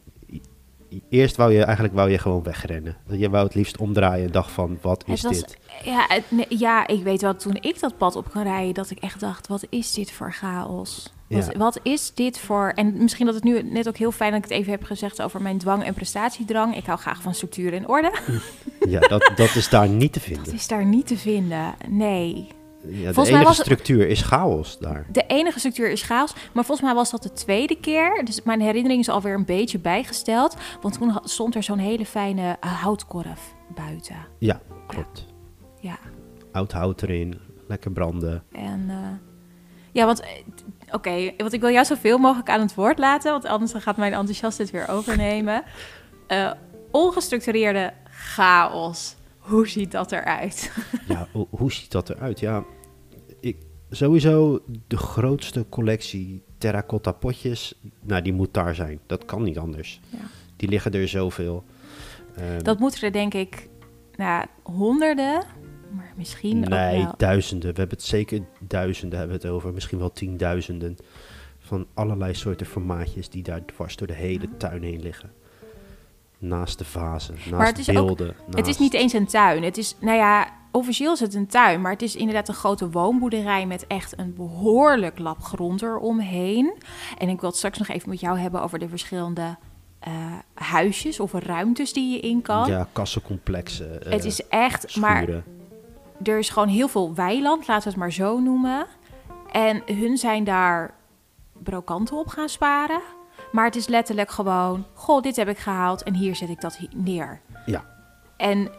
eerst 1.09 1.35
wou 1.35 1.53
je 1.53 1.63
eigenlijk 1.63 1.95
wou 1.95 2.09
je 2.09 2.17
gewoon 2.17 2.43
wegrennen. 2.43 2.97
Je 3.07 3.29
wou 3.29 3.45
het 3.45 3.55
liefst 3.55 3.77
omdraaien 3.77 4.25
en 4.25 4.31
dacht 4.31 4.51
van, 4.51 4.77
wat 4.81 5.03
is 5.07 5.21
was- 5.21 5.37
dit? 5.39 5.57
Ja, 5.83 6.05
het- 6.07 6.45
ja, 6.49 6.87
ik 6.87 7.03
weet 7.03 7.21
wel, 7.21 7.35
toen 7.35 7.55
ik 7.61 7.79
dat 7.79 7.97
pad 7.97 8.15
op 8.15 8.29
kon 8.31 8.43
rijden, 8.43 8.73
dat 8.73 8.89
ik 8.89 8.99
echt 8.99 9.19
dacht, 9.19 9.47
wat 9.47 9.65
is 9.69 9.93
dit 9.93 10.11
voor 10.11 10.33
chaos? 10.33 11.13
Wat, 11.27 11.45
Ja. 11.51 11.57
wat 11.57 11.79
is 11.83 12.11
dit 12.13 12.39
voor... 12.39 12.71
En 12.75 12.97
misschien 12.97 13.25
dat 13.25 13.35
het 13.35 13.43
nu 13.43 13.61
net 13.63 13.87
ook 13.87 13.97
heel 13.97 14.11
fijn 14.11 14.31
dat 14.31 14.43
ik 14.43 14.49
het 14.49 14.57
even 14.59 14.71
heb 14.71 14.83
gezegd 14.83 15.21
over 15.21 15.41
mijn 15.41 15.57
dwang 15.57 15.83
en 15.83 15.93
prestatiedrang. 15.93 16.75
Ik 16.75 16.85
hou 16.85 16.99
graag 16.99 17.21
van 17.21 17.33
structuur 17.33 17.73
en 17.73 17.87
orde. 17.87 18.11
Ja, 18.89 18.99
dat, 18.99 19.31
dat 19.35 19.55
is 19.55 19.69
daar 19.69 19.89
niet 19.89 20.13
te 20.13 20.19
Dat 20.19 20.27
vinden. 20.27 20.53
is 20.53 20.67
daar 20.67 20.85
niet 20.85 21.07
te 21.07 21.17
vinden, 21.17 21.75
nee. 21.89 22.47
Ja, 22.87 22.91
de 22.91 23.03
Volgens 23.03 23.15
mij 23.15 23.25
enige 23.27 23.43
was 23.43 23.57
het- 23.57 23.65
structuur 23.65 24.07
is 24.07 24.21
chaos 24.21 24.77
daar. 24.79 25.05
De 25.11 25.23
enige 25.27 25.59
structuur 25.59 25.89
is 25.89 26.01
chaos, 26.01 26.33
maar 26.53 26.65
volgens 26.65 26.87
mij 26.87 26.95
was 26.95 27.11
dat 27.11 27.23
de 27.23 27.33
tweede 27.33 27.75
keer. 27.79 28.21
Dus 28.25 28.43
mijn 28.43 28.61
herinnering 28.61 28.99
is 29.01 29.09
alweer 29.09 29.33
een 29.33 29.45
beetje 29.45 29.79
bijgesteld. 29.79 30.55
Want 30.81 30.93
toen 30.97 31.19
stond 31.23 31.55
er 31.55 31.63
zo'n 31.63 31.77
hele 31.77 32.05
fijne 32.05 32.57
eh, 32.59 32.81
houtkorf 32.81 33.53
buiten. 33.75 34.15
Ja, 34.39 34.61
klopt. 34.87 35.25
Ja, 35.79 35.97
Oud 36.51 36.71
hout 36.71 37.01
erin, 37.01 37.39
lekker 37.67 37.91
branden. 37.91 38.43
en... 38.51 38.85
eh, 38.89 38.95
ja, 39.95 40.05
want... 40.05 40.19
eh, 40.19 40.27
Oké, 40.91 41.31
want 41.37 41.53
ik 41.53 41.61
wil 41.61 41.69
jou 41.71 41.85
zoveel 41.85 42.17
mogelijk 42.17 42.49
aan 42.49 42.59
het 42.61 42.75
woord 42.75 42.99
laten. 42.99 43.31
Want 43.31 43.45
anders 43.45 43.73
gaat 43.73 43.97
mijn 43.97 44.13
enthousiast 44.13 44.57
het 44.57 44.71
weer 44.71 44.87
overnemen. 44.89 45.63
Eh, 46.27 46.51
ongestructureerde 46.91 47.93
chaos. 48.09 49.15
Hoe 49.37 49.67
ziet 49.67 49.91
dat 49.91 50.11
eruit? 50.11 50.71
Ja, 51.07 51.27
ho- 51.31 51.47
hoe 51.49 51.71
ziet 51.71 51.91
dat 51.91 52.09
eruit? 52.09 52.39
Ja, 52.39 52.63
ik, 53.39 53.57
sowieso 53.89 54.61
de 54.87 54.97
grootste 54.97 55.65
collectie 55.69 56.43
terracotta 56.57 57.11
potjes, 57.11 57.73
nou 58.01 58.21
die 58.21 58.33
moet 58.33 58.53
daar 58.53 58.75
zijn. 58.75 58.99
Dat 59.05 59.25
kan 59.25 59.43
niet 59.43 59.57
anders. 59.57 59.99
Ja. 60.09 60.17
Die 60.55 60.69
liggen 60.69 60.91
er 60.93 61.07
zoveel. 61.07 61.63
Ehm, 62.35 62.63
Dat 62.63 62.79
moeten 62.79 63.01
er 63.01 63.11
denk 63.11 63.33
ik 63.33 63.67
nou, 64.15 64.45
honderden, 64.63 65.43
maar 65.95 66.13
misschien 66.15 66.59
nee, 66.59 67.03
wel... 67.03 67.13
duizenden. 67.17 67.73
We 67.73 67.79
hebben 67.79 67.97
het 67.97 68.07
zeker 68.07 68.41
duizenden 68.59 69.19
hebben 69.19 69.37
het 69.37 69.45
over. 69.45 69.73
Misschien 69.73 69.99
wel 69.99 70.11
tienduizenden. 70.11 70.97
Van 71.59 71.87
allerlei 71.93 72.33
soorten 72.33 72.65
formaatjes 72.65 73.29
die 73.29 73.43
daar 73.43 73.65
dwars 73.65 73.95
door 73.95 74.07
de 74.07 74.13
hele 74.13 74.47
tuin 74.57 74.83
heen 74.83 75.01
liggen. 75.01 75.31
Naast 76.37 76.77
de 76.77 76.85
vazen, 76.85 77.35
naast 77.51 77.69
het 77.69 77.77
is 77.79 77.89
ook- 77.89 78.05
beelden. 78.05 78.35
Het 78.55 78.67
is 78.67 78.77
niet 78.77 78.93
eens 78.93 79.13
een 79.13 79.25
tuin. 79.25 79.63
Het 79.63 79.77
is, 79.77 79.95
nou 79.99 80.17
ja, 80.17 80.53
officieel 80.71 81.13
is 81.13 81.19
het 81.19 81.33
een 81.33 81.47
tuin, 81.47 81.81
maar 81.81 81.91
het 81.91 82.01
is 82.01 82.15
inderdaad 82.15 82.47
een 82.47 82.53
grote 82.53 82.89
woonboerderij 82.89 83.65
met 83.65 83.87
echt 83.87 84.19
een 84.19 84.33
behoorlijk 84.33 85.19
lap 85.19 85.41
grond 85.41 85.81
eromheen. 85.81 86.73
En 87.17 87.29
ik 87.29 87.39
wil 87.39 87.49
het 87.49 87.57
straks 87.57 87.77
nog 87.77 87.87
even 87.87 88.09
met 88.09 88.19
jou 88.19 88.37
hebben 88.37 88.61
over 88.61 88.79
de 88.79 88.89
verschillende 88.89 89.57
eh, 89.99 90.33
huisjes 90.53 91.19
of 91.19 91.33
ruimtes 91.33 91.93
die 91.93 92.11
je 92.11 92.19
in 92.19 92.41
kan. 92.41 92.69
Ja, 92.69 92.87
kassencomplexen. 92.91 94.05
eh, 94.05 94.11
het 94.11 94.25
is 94.25 94.47
echt, 94.47 94.95
maar. 94.95 95.43
Er 96.23 96.37
is 96.37 96.49
gewoon 96.49 96.67
heel 96.67 96.87
veel 96.87 97.13
weiland, 97.13 97.67
laten 97.67 97.83
we 97.83 97.89
het 97.89 97.97
maar 97.97 98.11
zo 98.11 98.39
noemen. 98.39 98.85
En 99.51 99.81
hun 99.85 100.17
zijn 100.17 100.43
daar 100.43 100.93
brokanten 101.63 102.17
op 102.17 102.27
gaan 102.27 102.49
sparen. 102.49 103.01
Maar 103.51 103.65
het 103.65 103.75
is 103.75 103.87
letterlijk 103.87 104.31
gewoon, 104.31 104.85
goh, 104.93 105.21
dit 105.21 105.35
heb 105.35 105.47
ik 105.47 105.57
gehaald 105.57 106.03
en 106.03 106.13
hier 106.13 106.35
zet 106.35 106.49
ik 106.49 106.61
dat 106.61 106.79
neer. 106.95 107.41
Ja. 107.65 107.85
En 108.37 108.71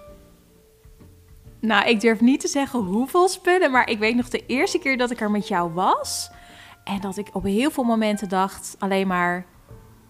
nou, 1.61 1.89
ik 1.89 2.01
durf 2.01 2.21
niet 2.21 2.41
te 2.41 2.49
zeggen 2.49 2.81
hoeveel 2.81 3.29
spullen, 3.29 3.71
maar 3.71 3.89
ik 3.89 3.99
weet 3.99 4.17
nog 4.17 4.29
de 4.29 4.47
eerste 4.47 4.79
keer 4.79 4.99
dat 4.99 5.11
ik 5.11 5.21
er 5.21 5.31
met 5.31 5.49
jou 5.49 5.73
was. 5.73 6.31
En 6.85 7.01
dat 7.01 7.17
ik 7.17 7.29
op 7.33 7.43
heel 7.43 7.71
veel 7.71 7.85
momenten 7.85 8.29
dacht 8.29 8.77
alleen 8.79 9.07
maar, 9.07 9.47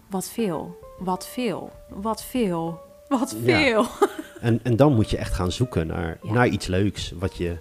wat 0.09 0.29
veel, 0.29 0.77
wat 0.99 1.27
veel, 1.27 1.71
wat 1.89 2.23
veel, 2.23 2.79
wat 3.07 3.35
Ja. 3.43 3.83
En, 4.41 4.59
en 4.63 4.75
dan 4.75 4.93
moet 4.95 5.09
je 5.09 5.17
echt 5.17 5.33
gaan 5.33 5.51
zoeken 5.51 5.87
naar, 5.87 6.17
Ja. 6.23 6.31
naar 6.33 6.47
iets 6.47 6.67
leuks. 6.67 7.13
Wat 7.19 7.35
je. 7.37 7.57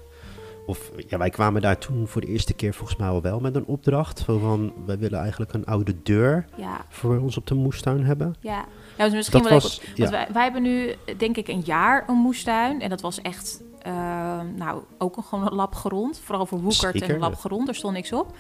Of 0.67 0.91
ja, 1.09 1.19
wij 1.19 1.31
kwamen 1.31 1.63
daar 1.63 1.79
toen 1.79 2.09
voor 2.09 2.21
de 2.21 2.27
eerste 2.27 2.55
keer 2.55 2.75
volgens 2.75 2.99
mij 2.99 3.09
al 3.09 3.23
wel 3.23 3.41
met 3.41 3.55
een 3.57 3.65
opdracht. 3.67 4.21
Van, 4.23 4.73
wij 4.87 4.99
willen 4.99 5.21
eigenlijk 5.21 5.53
een 5.53 5.65
oude 5.67 5.95
deur 6.03 6.47
Ja, 6.57 6.85
voor 6.89 7.19
ons 7.19 7.37
op 7.37 7.47
de 7.47 7.55
moestuin 7.55 8.05
hebben. 8.05 8.35
ja. 8.41 8.65
Ja, 8.99 9.05
dus 9.05 9.15
misschien 9.15 9.41
Dat 9.41 9.49
wel 9.51 9.61
was, 9.61 9.81
even, 9.81 9.93
ja, 9.95 9.99
Want 9.99 10.11
wij, 10.11 10.27
wij 10.33 10.43
hebben 10.43 10.63
nu, 10.63 10.95
denk 11.17 11.37
ik, 11.37 11.49
een 11.49 11.63
jaar 11.65 12.05
een 12.09 12.15
moestuin. 12.17 12.81
En 12.81 12.89
dat 12.91 13.01
was 13.01 13.21
echt, 13.21 13.63
eh, 13.87 14.41
nou, 14.57 14.83
ook 14.99 15.17
een, 15.17 15.23
gewoon 15.23 15.47
een 15.47 15.55
lap 15.55 15.75
grond. 15.75 16.21
Vooral 16.25 16.47
voor 16.47 16.61
woekert 16.61 17.03
en 17.03 17.11
een 17.11 17.19
lap 17.19 17.33
ja. 17.33 17.39
grond, 17.39 17.67
daar 17.67 17.75
stond 17.75 17.95
niks 17.95 18.13
op. 18.13 18.37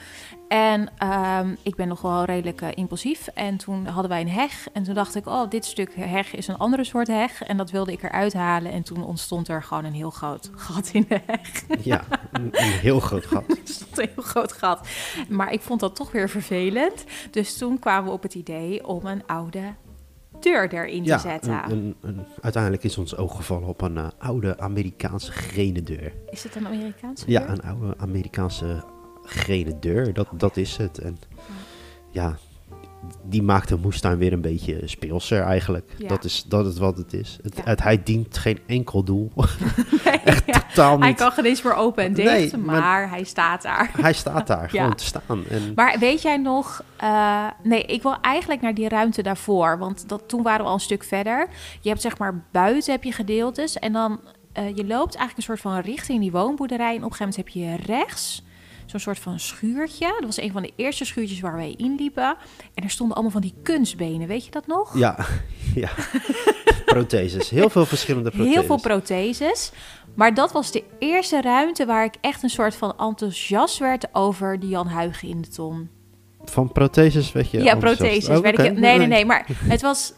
En 0.48 0.88
ehm, 0.98 1.54
ik 1.62 1.74
ben 1.74 1.88
nog 1.88 2.00
wel 2.00 2.24
redelijk 2.24 2.60
eh, 2.60 2.68
impulsief. 2.74 3.26
En 3.26 3.56
toen 3.56 3.86
hadden 3.86 4.10
wij 4.10 4.20
een 4.20 4.28
heg. 4.28 4.68
En 4.72 4.82
toen 4.82 4.94
dacht 4.94 5.14
ik, 5.14 5.26
oh, 5.26 5.50
dit 5.50 5.64
stuk 5.64 5.94
heg 5.96 6.34
is 6.34 6.48
een 6.48 6.56
andere 6.56 6.84
soort 6.84 7.06
heg. 7.06 7.42
En 7.42 7.56
dat 7.56 7.70
wilde 7.70 7.92
ik 7.92 8.02
eruit 8.02 8.32
halen. 8.32 8.72
En 8.72 8.82
toen 8.82 9.04
ontstond 9.04 9.48
er 9.48 9.62
gewoon 9.62 9.84
een 9.84 9.94
heel 9.94 10.10
groot 10.10 10.50
gat 10.54 10.90
in 10.92 11.04
de 11.08 11.20
heg. 11.26 11.64
ja 11.84 12.04
een, 12.32 12.48
een 12.52 12.70
heel 12.70 13.00
groot 13.00 13.26
gat. 13.32 13.44
Er 13.48 13.56
stond 13.64 13.98
een 13.98 14.10
heel 14.14 14.24
groot 14.24 14.52
gat. 14.52 14.88
Maar 15.28 15.52
ik 15.52 15.60
vond 15.60 15.80
dat 15.80 15.96
toch 15.96 16.12
weer 16.12 16.28
vervelend. 16.28 17.04
Dus 17.30 17.58
toen 17.58 17.78
kwamen 17.78 18.04
we 18.04 18.10
op 18.10 18.22
het 18.22 18.34
idee 18.34 18.86
om 18.86 19.06
een 19.06 19.26
oude 19.26 19.74
deur 20.40 20.72
erin 20.72 21.02
te 21.02 21.08
Ja, 21.08 21.18
zetten. 21.18 21.52
een, 21.64 21.70
een, 21.70 21.96
een- 22.00 22.26
uiteindelijk 22.40 22.84
is 22.84 22.98
ons 22.98 23.16
oog 23.16 23.36
gevallen 23.36 23.68
op 23.68 23.80
een 23.82 23.96
eh, 23.96 24.06
oude 24.18 24.58
Amerikaanse 24.58 25.32
grenen 25.32 25.84
deur. 25.84 26.12
Is 26.30 26.42
het 26.42 26.54
een 26.56 26.66
Amerikaanse 26.66 27.24
Ja, 27.30 27.40
deur? 27.40 27.48
een 27.50 27.62
oude 27.62 27.94
Amerikaanse 27.98 28.84
grenen 29.22 29.80
deur. 29.80 30.12
Dat, 30.12 30.28
dat 30.36 30.56
is 30.56 30.76
het. 30.76 30.98
En 30.98 31.18
ja, 32.10 32.36
die 33.24 33.42
maakt 33.42 33.68
de 33.68 33.76
moestuin 33.76 34.18
weer 34.18 34.32
een 34.32 34.40
beetje 34.40 34.80
speelser 34.84 35.42
eigenlijk. 35.42 35.90
Ja. 35.98 36.08
Dat, 36.08 36.24
is, 36.24 36.44
dat 36.48 36.66
is 36.66 36.78
wat 36.78 36.96
het 36.98 37.12
is. 37.12 37.38
Het, 37.42 37.56
Ja. 37.56 37.62
het, 37.64 37.82
hij 37.82 38.02
dient 38.02 38.38
geen 38.38 38.58
enkel 38.66 39.02
doel. 39.04 39.30
Nee, 40.04 40.20
ja. 40.46 40.60
Totaal 40.74 41.00
Hij 41.00 41.14
kan 41.14 41.32
geen 41.32 41.44
eens 41.44 41.62
meer 41.62 41.74
open 41.74 42.04
en 42.04 42.12
dicht, 42.14 42.30
Nee, 42.30 42.56
maar, 42.56 42.80
maar- 42.80 43.10
hij 43.10 43.24
staat 43.24 43.62
daar. 43.62 43.90
Hij 44.00 44.12
staat 44.12 44.46
daar 44.46 44.68
gewoon 44.70 44.94
te 44.94 45.04
staan. 45.04 45.44
En 45.48 45.72
Maar 45.74 45.96
weet 45.98 46.22
jij 46.22 46.36
nog... 46.36 46.82
eh, 46.96 47.46
nee, 47.62 47.82
ik 47.82 48.02
wil 48.02 48.16
eigenlijk 48.20 48.60
naar 48.60 48.74
die 48.74 48.88
ruimte 48.88 49.22
daarvoor. 49.22 49.78
Want 49.78 50.08
dat, 50.08 50.22
toen 50.28 50.42
waren 50.42 50.60
we 50.60 50.66
al 50.68 50.74
een 50.74 50.80
stuk 50.80 51.04
verder. 51.04 51.48
Je 51.80 51.88
hebt 51.88 52.00
zeg 52.00 52.18
maar 52.18 52.44
buiten 52.50 52.92
heb 52.92 53.04
je 53.04 53.12
gedeeltes. 53.12 53.78
En 53.78 53.92
dan 53.92 54.20
eh, 54.52 54.68
je 54.76 54.86
loopt 54.86 55.14
eigenlijk 55.14 55.36
een 55.36 55.42
soort 55.42 55.60
van 55.60 55.78
richting 55.80 56.20
die 56.20 56.30
woonboerderij. 56.32 56.96
En 56.96 57.04
op 57.04 57.10
een 57.10 57.16
gegeven 57.16 57.42
moment 57.44 57.76
heb 57.76 57.86
je 57.86 57.92
rechts 57.94 58.42
zo'n 58.86 59.00
soort 59.00 59.18
van 59.18 59.40
schuurtje. 59.40 60.06
Dat 60.06 60.24
was 60.24 60.40
een 60.40 60.52
van 60.52 60.62
de 60.62 60.72
eerste 60.76 61.04
schuurtjes 61.04 61.40
waar 61.40 61.56
wij 61.56 61.74
inliepen. 61.76 62.36
En 62.74 62.82
er 62.84 62.90
stonden 62.90 63.14
allemaal 63.14 63.32
van 63.32 63.40
die 63.40 63.54
kunstbenen. 63.62 64.28
Weet 64.28 64.44
je 64.44 64.50
dat 64.50 64.66
nog? 64.66 64.98
ja, 64.98 65.26
ja. 65.74 65.90
protheses. 66.84 67.50
Heel 67.50 67.70
veel 67.70 67.86
verschillende 67.86 68.30
protheses. 68.30 68.54
Heel 68.58 68.64
veel 68.64 68.80
protheses. 68.80 69.72
Maar 70.14 70.34
dat 70.34 70.52
was 70.52 70.70
de 70.70 70.84
eerste 70.98 71.40
ruimte 71.40 71.86
waar 71.86 72.04
ik 72.04 72.14
echt 72.20 72.42
een 72.42 72.50
soort 72.50 72.74
van 72.74 72.94
enthousiast 72.98 73.78
werd 73.78 74.06
over 74.12 74.60
die 74.60 74.68
Jan 74.68 74.86
Huigen 74.86 75.28
in 75.28 75.40
de 75.40 75.48
ton. 75.48 75.88
Van 76.44 76.72
protheses 76.72 77.32
weet 77.32 77.50
je 77.50 77.62
Ja, 77.62 77.76
protheses. 77.76 78.38
Oh, 78.38 78.46
ik 78.46 78.56
nee, 78.56 78.98
nee, 78.98 79.06
nee. 79.06 79.24
Maar 79.24 79.46
het 79.74 79.80
was, 79.80 80.12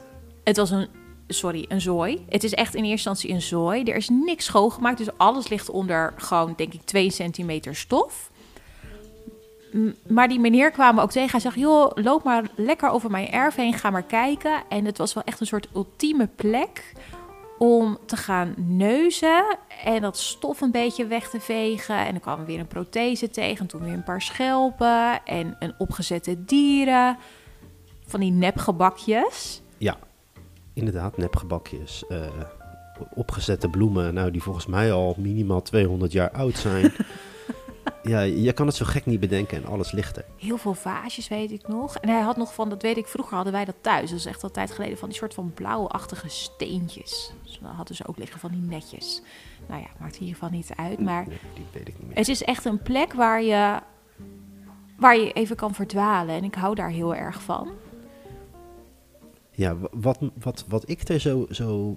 het 0.45 0.57
was 0.57 0.71
een, 0.71 0.89
sorry, 1.29 1.65
een 1.69 1.81
zooi. 1.81 2.25
Het 2.29 2.45
is 2.45 2.55
echt 2.55 2.75
in 2.75 2.85
eerste 2.85 3.09
instantie 3.09 3.31
een 3.31 3.43
zooi. 3.43 3.83
Er 3.83 3.97
is 3.97 4.09
niks 4.09 4.45
schoongemaakt, 4.45 4.99
dus 4.99 5.09
alles 5.17 5.49
ligt 5.49 5.71
onder 5.71 6.13
gewoon, 6.17 6.55
denk 6.57 6.75
ik, 6.75 6.83
2 6.83 7.11
centimeter 7.11 7.77
stof. 7.77 8.31
Maar 10.07 10.29
die 10.29 10.41
meneer 10.41 10.71
kwam 10.71 10.95
me 10.95 11.01
ook 11.01 11.11
tegen. 11.11 11.31
Hij 11.31 11.41
zegt, 11.41 11.57
joh, 11.57 11.91
loop 11.95 12.25
maar 12.25 12.45
lekker 12.57 12.91
over 12.91 13.11
mijn 13.11 13.31
erf 13.31 13.55
heen. 13.55 13.73
Ga 13.73 13.91
maar 13.91 14.03
kijken. 14.03 14.63
En 14.69 14.85
het 14.85 14.99
was 14.99 15.15
wel 15.15 15.25
echt 15.25 15.41
een 15.41 15.47
soort 15.47 15.69
ultieme 15.75 16.27
plek 16.27 16.93
om 17.59 17.99
te 18.07 18.17
gaan 18.17 18.55
neuzen 18.57 19.59
en 19.85 20.01
dat 20.01 20.17
stof 20.17 20.61
een 20.61 20.71
beetje 20.71 21.07
weg 21.07 21.31
te 21.31 21.41
vegen. 21.41 21.97
En 21.97 22.11
dan 22.11 22.21
kwam 22.21 22.41
er 22.41 22.47
weer 22.47 22.59
een 22.59 22.67
prothese 22.67 23.31
tegen, 23.31 23.59
en 23.61 23.67
toen 23.67 23.85
weer 23.85 23.93
een 23.93 24.05
paar 24.05 24.23
schelpen 24.23 25.25
en 25.25 25.57
een 25.59 25.75
opgezette 25.79 26.45
dieren. 26.45 27.17
Van 28.07 28.21
die 28.21 28.33
nepgebakjes. 28.33 29.63
Ja, 29.79 29.97
inderdaad, 30.73 31.17
nepgebakjes. 31.17 32.07
eh, 32.07 32.21
opgezette 33.15 33.69
bloemen, 33.69 34.15
nou, 34.15 34.31
die 34.31 34.43
volgens 34.43 34.67
mij 34.67 34.93
al 34.93 35.15
minimaal 35.19 35.63
200 35.63 36.13
jaar 36.13 36.31
oud 36.31 36.57
zijn. 36.57 36.93
ja, 38.09 38.21
je 38.21 38.53
kan 38.53 38.67
het 38.67 38.77
zo 38.77 38.85
gek 38.85 39.07
niet 39.07 39.21
bedenken 39.21 39.57
en 39.57 39.67
alles 39.71 39.93
ligt 39.93 40.17
er. 40.17 40.25
Heel 40.37 40.57
veel 40.59 40.75
vaasjes, 40.75 41.29
weet 41.29 41.51
ik 41.51 41.69
nog. 41.69 41.97
En 41.97 42.09
hij 42.09 42.21
had 42.21 42.37
nog 42.37 42.55
van, 42.55 42.69
dat 42.69 42.83
weet 42.83 42.97
ik, 42.97 43.07
vroeger 43.07 43.35
hadden 43.35 43.53
wij 43.53 43.65
dat 43.65 43.75
thuis. 43.81 44.11
Dat 44.11 44.19
is 44.19 44.27
echt 44.27 44.43
al 44.43 44.51
tijd 44.51 44.71
geleden, 44.71 44.99
van 44.99 45.09
die 45.09 45.19
soort 45.19 45.35
van 45.35 45.53
blauwachtige 45.55 46.29
steentjes. 46.29 47.33
Dus 47.45 47.59
dan 47.63 47.71
hadden 47.71 47.97
ze 47.97 48.07
ook 48.09 48.19
liggen 48.19 48.41
van 48.41 48.51
die 48.51 48.61
netjes. 48.61 49.23
Nou 49.67 49.81
ja, 49.81 49.89
maakt 50.01 50.15
in 50.15 50.21
ieder 50.21 50.35
geval 50.35 50.51
niet 50.51 50.71
uit. 50.77 51.01
Maar 51.01 51.27
Nee, 51.29 51.39
die 51.55 51.65
weet 51.73 51.89
ik 51.89 51.95
niet 51.99 52.07
meer. 52.09 52.17
Het 52.17 52.29
is 52.29 52.43
echt 52.43 52.65
een 52.65 52.83
plek 52.83 53.13
waar 53.13 53.43
je, 53.43 53.79
waar 54.99 55.17
je 55.19 55.33
even 55.33 55.57
kan 55.57 55.75
verdwalen. 55.75 56.35
En 56.35 56.45
ik 56.45 56.55
hou 56.55 56.75
daar 56.75 56.91
heel 56.91 57.15
erg 57.15 57.43
van. 57.43 57.69
Ja, 59.51 59.77
wa- 59.77 59.89
wat, 59.93 60.19
wat, 60.43 60.65
wat 60.69 60.89
ik 60.89 61.09
er 61.09 61.21
zo, 61.21 61.47
zo 61.51 61.97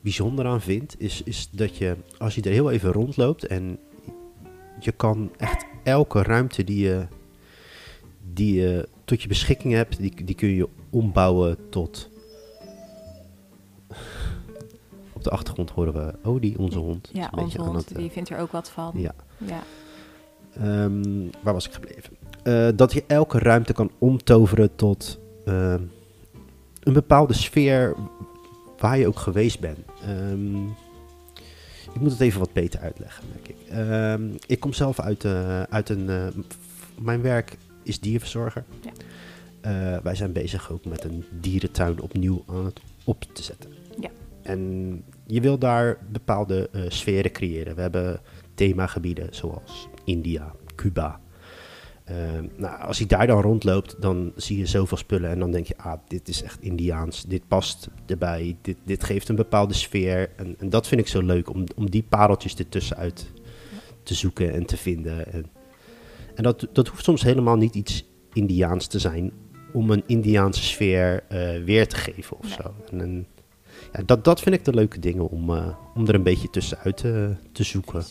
bijzonder 0.00 0.46
aan 0.46 0.60
vind, 0.60 0.94
is, 1.00 1.22
is 1.22 1.48
dat 1.50 1.76
je, 1.76 1.96
als 2.18 2.34
je 2.34 2.42
er 2.42 2.50
heel 2.50 2.70
even 2.70 2.92
rondloopt 2.92 3.46
en 3.46 3.78
je 4.84 4.92
kan 4.92 5.30
echt 5.36 5.66
elke 5.82 6.22
ruimte 6.22 6.64
die 6.64 6.84
je, 6.84 7.06
die 8.32 8.60
je 8.60 8.88
tot 9.04 9.22
je 9.22 9.28
beschikking 9.28 9.72
hebt, 9.72 9.98
die, 9.98 10.24
die 10.24 10.34
kun 10.34 10.48
je 10.48 10.68
ombouwen 10.90 11.56
tot. 11.70 12.10
Op 15.12 15.24
de 15.24 15.30
achtergrond 15.30 15.70
horen 15.70 15.92
we 15.92 16.14
oh, 16.22 16.34
Odie, 16.34 16.58
onze 16.58 16.78
hond. 16.78 17.10
Ja, 17.12 17.32
een 17.32 17.38
onze 17.38 17.60
hond, 17.60 17.76
het, 17.76 17.96
die 17.96 18.06
eh, 18.06 18.12
vindt 18.12 18.30
er 18.30 18.38
ook 18.38 18.52
wat 18.52 18.70
van. 18.70 18.92
Ja. 18.94 19.14
ja. 19.36 19.62
Ehm, 20.54 21.28
waar 21.42 21.54
was 21.54 21.66
ik 21.66 21.72
gebleven? 21.72 22.16
Eh, 22.42 22.68
dat 22.76 22.92
je 22.92 23.04
elke 23.06 23.38
ruimte 23.38 23.72
kan 23.72 23.90
omtoveren 23.98 24.74
tot 24.74 25.18
ehm, 25.44 25.82
een 26.80 26.92
bepaalde 26.92 27.32
sfeer 27.32 27.96
waar 28.78 28.98
je 28.98 29.06
ook 29.06 29.18
geweest 29.18 29.60
bent. 29.60 29.78
Um, 30.08 30.74
ik 31.94 32.00
moet 32.00 32.10
het 32.10 32.20
even 32.20 32.40
wat 32.40 32.52
beter 32.52 32.80
uitleggen, 32.80 33.24
denk 33.32 33.48
ik. 33.48 33.68
Ehm, 33.68 34.22
ik 34.46 34.60
kom 34.60 34.72
zelf 34.72 35.00
uit, 35.00 35.24
eh, 35.24 35.62
uit 35.62 35.88
een... 35.88 36.08
eh, 36.08 36.26
mijn 36.98 37.22
werk 37.22 37.56
is 37.82 38.00
dierverzorger. 38.00 38.64
Ja. 38.80 38.90
Eh, 39.60 40.02
wij 40.02 40.14
zijn 40.14 40.32
bezig 40.32 40.70
ook 40.72 40.84
met 40.84 41.04
een 41.04 41.24
dierentuin 41.40 42.00
opnieuw 42.00 42.44
aan 42.46 42.64
het 42.64 42.80
op 43.04 43.24
te 43.32 43.42
zetten. 43.42 43.70
Ja. 44.00 44.10
En 44.42 45.02
je 45.26 45.40
wil 45.40 45.58
daar 45.58 45.98
bepaalde 46.08 46.70
sferen 46.88 47.32
creëren. 47.32 47.74
We 47.74 47.80
hebben 47.80 48.20
themagebieden 48.54 49.28
zoals 49.30 49.88
India, 50.04 50.54
Cuba. 50.74 51.20
Ehm, 52.04 52.46
nou, 52.56 52.80
als 52.80 52.98
hij 52.98 53.06
daar 53.06 53.26
dan 53.26 53.40
rondloopt, 53.40 53.96
dan 54.00 54.32
zie 54.36 54.58
je 54.58 54.66
zoveel 54.66 54.96
spullen 54.96 55.30
en 55.30 55.38
dan 55.38 55.50
denk 55.50 55.66
je, 55.66 55.76
ah, 55.76 55.98
dit 56.08 56.28
is 56.28 56.42
echt 56.42 56.60
Indiaans, 56.62 57.24
dit 57.24 57.48
past 57.48 57.88
erbij, 58.06 58.56
dit, 58.62 58.76
dit 58.84 59.04
geeft 59.04 59.28
een 59.28 59.36
bepaalde 59.36 59.74
sfeer. 59.74 60.30
En, 60.36 60.54
en 60.58 60.68
dat 60.70 60.88
vind 60.88 61.00
ik 61.00 61.08
zo 61.08 61.20
leuk, 61.22 61.50
om, 61.50 61.64
om 61.76 61.90
die 61.90 62.02
pareltjes 62.02 62.54
ertussenuit 62.54 63.30
te 64.02 64.14
zoeken 64.14 64.52
en 64.52 64.66
te 64.66 64.76
vinden. 64.76 65.32
En, 65.32 65.46
en 66.34 66.42
dat, 66.42 66.68
dat 66.72 66.88
hoeft 66.88 67.04
soms 67.04 67.22
helemaal 67.22 67.56
niet 67.56 67.74
iets 67.74 68.04
Indiaans 68.32 68.86
te 68.86 68.98
zijn, 68.98 69.32
om 69.72 69.90
een 69.90 70.02
Indiaanse 70.06 70.62
sfeer 70.62 71.24
eh, 71.28 71.64
weer 71.64 71.88
te 71.88 71.96
geven 71.96 72.36
of 72.38 72.44
Nee. 72.44 72.52
zo. 72.62 72.74
En, 72.90 73.00
en 73.00 73.26
ja, 73.92 74.02
dat, 74.06 74.24
dat 74.24 74.40
vind 74.40 74.54
ik 74.54 74.64
de 74.64 74.74
leuke 74.74 74.98
dingen 74.98 75.28
om, 75.28 75.50
eh, 75.56 75.68
om 75.94 76.08
er 76.08 76.14
een 76.14 76.22
beetje 76.22 76.50
tussenuit 76.50 76.96
te, 76.96 77.34
te 77.52 77.62
zoeken. 77.62 77.98
Eh, 78.00 78.04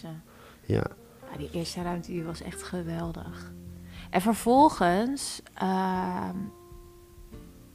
Ja. 0.66 0.84
Ja, 1.32 1.38
die 1.38 1.50
eerste 1.54 1.82
ruimte 1.82 2.12
die 2.12 2.24
was 2.24 2.42
echt 2.42 2.64
geweldig. 2.64 3.52
En 4.12 4.22
vervolgens 4.22 5.42
ehm, 5.54 6.36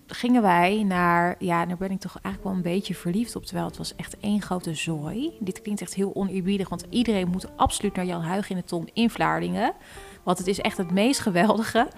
gingen 0.07 0.43
wij 0.43 0.83
naar... 0.83 1.37
Ja, 1.39 1.67
daar 1.67 1.77
ben 1.77 1.91
ik 1.91 2.01
toch 2.01 2.19
eigenlijk 2.23 2.45
wel 2.45 2.53
een 2.53 2.73
beetje 2.75 2.95
verliefd 2.95 3.37
op. 3.37 3.45
Terwijl 3.45 3.67
het 3.67 3.77
was 3.77 3.95
echt 3.97 4.17
één 4.21 4.43
grote 4.43 4.75
zooi. 4.75 5.37
Dit 5.41 5.63
klinkt 5.63 5.81
echt 5.81 5.95
heel 5.95 6.15
oneerbiedig. 6.15 6.69
Want 6.69 6.85
iedereen 6.91 7.29
moet 7.29 7.57
absoluut 7.57 7.95
naar 7.95 8.05
Jan 8.05 8.23
Huig 8.23 8.51
in 8.51 8.57
de 8.57 8.65
Tom 8.65 8.89
in 8.93 9.11
Vlaardingen. 9.11 9.73
Want 10.23 10.39
het 10.39 10.47
is 10.47 10.61
echt 10.61 10.77
het 10.77 10.91
meest 10.91 11.21
geweldige. 11.21 11.89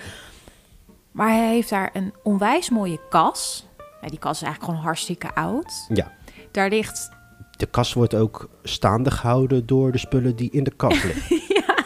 Maar 1.12 1.28
hij 1.28 1.48
heeft 1.48 1.70
daar 1.70 1.90
een 1.92 2.14
onwijs 2.22 2.70
mooie 2.70 3.00
kas. 3.08 3.66
Ja, 4.00 4.08
die 4.08 4.18
kas 4.18 4.36
is 4.36 4.42
eigenlijk 4.42 4.64
gewoon 4.64 4.86
hartstikke 4.86 5.34
oud. 5.34 5.86
Ja. 5.88 6.12
Daar 6.50 6.68
ligt 6.68 7.10
De 7.56 7.66
kast 7.66 7.94
wordt 7.94 8.14
ook 8.14 8.48
staande 8.62 9.10
gehouden 9.10 9.66
door 9.66 9.92
de 9.92 9.98
spullen 9.98 10.36
die 10.36 10.50
in 10.50 10.64
de 10.64 10.74
kast 10.76 11.04
liggen. 11.04 11.36
Ik 11.48 11.77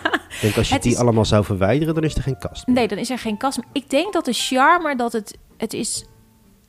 denk 0.43 0.57
als 0.57 0.69
je 0.69 0.75
Het 0.75 0.83
die 0.83 0.93
is- 0.93 0.99
allemaal 0.99 1.25
zou 1.25 1.45
verwijderen, 1.45 1.95
dan 1.95 2.03
is 2.05 2.15
er 2.15 2.23
geen 2.23 2.39
kast 2.39 2.67
meer. 2.67 2.77
Nee, 2.77 2.89
dan 2.89 2.99
is 2.99 3.11
er 3.11 3.19
geen 3.19 3.37
kast. 3.37 3.57
meer. 3.57 3.67
Ik 3.73 3.91
denk 3.91 4.13
dat 4.13 4.25
de 4.25 4.33
charme 4.33 4.97
dat 4.97 5.13
het, 5.13 5.39
het 5.57 5.73
is. 5.73 6.05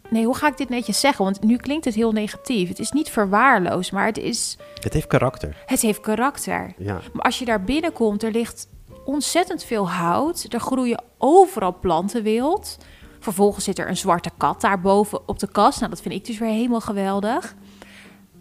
Nee, 0.10 0.26
hoe 0.26 0.36
ga 0.36 0.48
ik 0.48 0.58
dit 0.58 0.70
netjes 0.70 1.00
zeggen? 1.00 1.24
Want 1.26 1.44
nu 1.44 1.56
klinkt 1.58 1.86
het 1.86 1.94
heel 1.94 2.12
negatief. 2.12 2.68
Het 2.70 2.80
is 2.80 2.92
niet 2.92 3.10
verwaarloosd, 3.10 3.92
maar 3.92 4.06
het 4.06 4.18
is. 4.18 4.58
Het 4.82 4.94
heeft 4.94 5.08
karakter. 5.08 5.64
Het 5.66 5.82
heeft 5.82 6.00
karakter. 6.02 6.74
Ja. 6.78 7.00
Maar 7.14 7.24
als 7.26 7.40
je 7.40 7.46
daar 7.46 7.64
binnenkomt, 7.64 8.24
er 8.24 8.32
ligt 8.32 8.68
ontzettend 9.06 9.64
veel 9.64 9.90
hout. 9.90 10.46
Er 10.50 10.60
groeien 10.60 11.04
overal 11.18 11.78
planten 11.80 12.24
wild. 12.24 12.78
Vervolgens 13.20 13.66
zit 13.66 13.80
er 13.80 13.90
een 13.90 13.98
zwarte 13.98 14.30
kat 14.38 14.62
daarboven 14.62 15.28
op 15.28 15.40
de 15.40 15.52
kast. 15.52 15.80
Nou, 15.80 15.92
dat 15.92 16.02
vind 16.02 16.14
ik 16.14 16.26
dus 16.26 16.38
weer 16.38 16.50
helemaal 16.50 16.82
geweldig. 16.82 17.56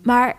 Maar 0.02 0.36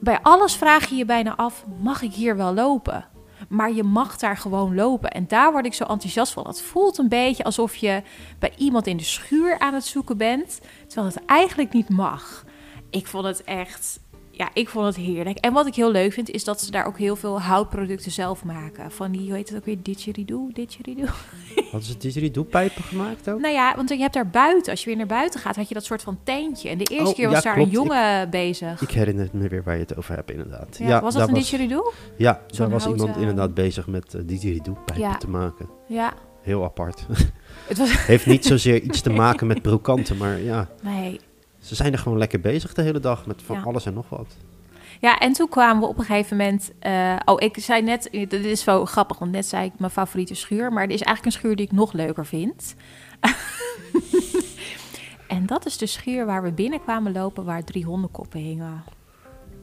bij 0.00 0.18
alles 0.22 0.54
vraag 0.56 0.86
je 0.88 0.94
je 0.96 1.04
bijna 1.04 1.36
af: 1.36 1.64
mag 1.80 2.02
ik 2.02 2.12
hier 2.12 2.36
wel 2.36 2.54
lopen? 2.54 3.08
Maar 3.54 3.72
je 3.72 3.82
mag 3.82 4.16
daar 4.16 4.36
gewoon 4.36 4.74
lopen. 4.74 5.10
En 5.10 5.24
daar 5.28 5.52
word 5.52 5.66
ik 5.66 5.74
zo 5.74 5.84
enthousiast 5.84 6.32
van. 6.32 6.46
Het 6.46 6.62
voelt 6.62 6.98
een 6.98 7.08
beetje 7.08 7.44
alsof 7.44 7.76
je 7.76 8.02
bij 8.38 8.52
iemand 8.56 8.86
in 8.86 8.96
de 8.96 9.02
schuur 9.02 9.58
aan 9.58 9.74
het 9.74 9.84
zoeken 9.84 10.16
bent. 10.16 10.60
Terwijl 10.86 11.06
het 11.14 11.24
eigenlijk 11.24 11.72
niet 11.72 11.88
mag. 11.88 12.44
Ik 12.90 13.06
vond 13.06 13.24
het 13.24 13.44
echt. 13.44 14.00
Ja, 14.36 14.50
ik 14.54 14.68
vond 14.68 14.86
het 14.86 14.96
heerlijk. 14.96 15.38
En 15.38 15.52
wat 15.52 15.66
ik 15.66 15.74
heel 15.74 15.90
leuk 15.90 16.12
vind, 16.12 16.30
is 16.30 16.44
dat 16.44 16.60
ze 16.60 16.70
daar 16.70 16.86
ook 16.86 16.98
heel 16.98 17.16
veel 17.16 17.40
houtproducten 17.40 18.10
zelf 18.10 18.44
maken. 18.44 18.90
Van 18.90 19.10
die, 19.12 19.20
hoe 19.26 19.34
heet 19.36 19.48
het 19.48 19.58
ook 19.58 19.64
weer? 19.64 19.76
Didgeridoo? 19.82 20.48
Didgeridoo? 20.52 21.06
Hadden 21.70 21.82
ze 21.82 21.96
didgeridoo-pijpen 21.96 22.82
gemaakt 22.82 23.30
ook? 23.30 23.40
Nou 23.40 23.54
ja, 23.54 23.72
want 23.76 23.88
je 23.88 23.96
hebt 23.98 24.14
daar 24.14 24.28
buiten, 24.30 24.70
als 24.70 24.80
je 24.80 24.86
weer 24.86 24.96
naar 24.96 25.06
buiten 25.06 25.40
gaat, 25.40 25.56
had 25.56 25.68
je 25.68 25.74
dat 25.74 25.84
soort 25.84 26.02
van 26.02 26.18
tentje. 26.22 26.68
En 26.68 26.78
de 26.78 26.84
eerste 26.84 27.08
Oh, 27.08 27.14
keer 27.14 27.28
was 27.28 27.36
ja, 27.36 27.42
daar 27.42 27.54
klopt. 27.54 27.68
een 27.68 27.74
jongen 27.76 28.30
bezig. 28.30 28.80
Ik 28.82 28.90
herinner 28.90 29.28
me 29.32 29.48
weer 29.48 29.62
waar 29.62 29.74
je 29.74 29.80
het 29.80 29.96
over 29.96 30.14
hebt, 30.14 30.30
inderdaad. 30.30 30.76
ja, 30.78 31.00
was 31.00 31.14
dat 31.14 31.28
een 31.28 31.34
didgeridoo? 31.34 31.92
Ja, 32.16 32.40
daar 32.46 32.70
was 32.70 32.84
houten- 32.84 33.04
iemand 33.06 33.20
inderdaad 33.20 33.54
bezig 33.54 33.86
met 33.86 34.14
uh, 34.14 34.22
didgeridoo-pijpen 34.24 34.98
Ja. 35.08 35.16
te 35.16 35.28
maken. 35.30 35.68
Ja. 35.88 36.12
Heel 36.42 36.64
apart. 36.64 37.06
Het 37.66 37.78
was... 37.78 37.90
heeft 38.06 38.26
niet 38.26 38.44
zozeer 38.46 38.80
iets 38.88 39.00
te 39.00 39.10
maken 39.10 39.46
met 39.46 39.62
brokanten, 39.62 40.16
maar 40.16 40.40
ja, 40.40 40.68
Nee. 40.82 41.20
Ze 41.64 41.74
zijn 41.74 41.92
er 41.92 41.98
gewoon 41.98 42.18
lekker 42.18 42.40
bezig 42.40 42.74
de 42.74 42.82
hele 42.82 43.00
dag 43.00 43.26
met 43.26 43.42
van 43.42 43.56
Ja. 43.56 43.62
alles 43.62 43.86
en 43.86 43.94
nog 43.94 44.08
wat. 44.08 44.36
Ja, 45.00 45.18
en 45.18 45.32
toen 45.32 45.48
kwamen 45.48 45.82
we 45.82 45.88
op 45.88 45.98
een 45.98 46.04
gegeven 46.04 46.36
moment... 46.36 46.72
eh, 46.78 47.16
oh, 47.24 47.42
ik 47.42 47.56
zei 47.58 47.82
net... 47.82 48.08
Dit 48.12 48.32
is 48.32 48.62
zo 48.62 48.84
grappig, 48.84 49.18
want 49.18 49.30
net 49.30 49.46
zei 49.46 49.66
ik 49.66 49.78
mijn 49.78 49.90
favoriete 49.90 50.34
schuur. 50.34 50.72
Maar 50.72 50.84
er 50.84 50.90
is 50.90 51.02
eigenlijk 51.02 51.24
een 51.24 51.40
schuur 51.40 51.56
die 51.56 51.66
ik 51.66 51.72
nog 51.72 51.92
leuker 51.92 52.26
vind. 52.26 52.74
en 55.26 55.46
dat 55.46 55.66
is 55.66 55.78
de 55.78 55.86
schuur 55.86 56.26
waar 56.26 56.42
we 56.42 56.52
binnenkwamen 56.52 57.12
lopen... 57.12 57.44
waar 57.44 57.64
drie 57.64 57.84
hondenkoppen 57.84 58.40
hingen. 58.40 58.82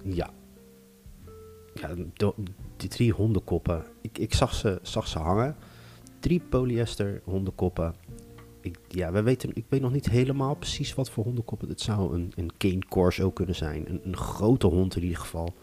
Ja. 0.03 0.29
Ja, 1.73 1.89
die 2.77 2.89
drie 2.89 3.11
hondenkoppen. 3.11 3.83
Ik, 4.01 4.17
ik 4.17 4.33
zag, 4.33 4.53
ze, 4.53 4.79
zag 4.81 5.07
ze 5.07 5.19
hangen. 5.19 5.55
Drie 6.19 6.39
polyester 6.39 7.21
hondenkoppen. 7.23 7.95
Ik, 8.61 8.77
ja, 8.87 9.11
we 9.11 9.21
weten, 9.21 9.49
ik 9.53 9.65
weet 9.69 9.81
nog 9.81 9.91
niet 9.91 10.09
helemaal 10.09 10.55
precies 10.55 10.93
wat 10.93 11.09
voor 11.09 11.23
hondenkoppen. 11.23 11.69
Het 11.69 11.81
zou 11.81 12.13
een, 12.13 12.31
een 12.35 12.51
cane 12.57 12.81
corso 12.89 13.31
kunnen 13.31 13.55
zijn. 13.55 13.89
Een, 13.89 14.01
een 14.03 14.17
grote 14.17 14.67
hond 14.67 14.95
in 14.95 15.03
ieder 15.03 15.17
geval. 15.17 15.53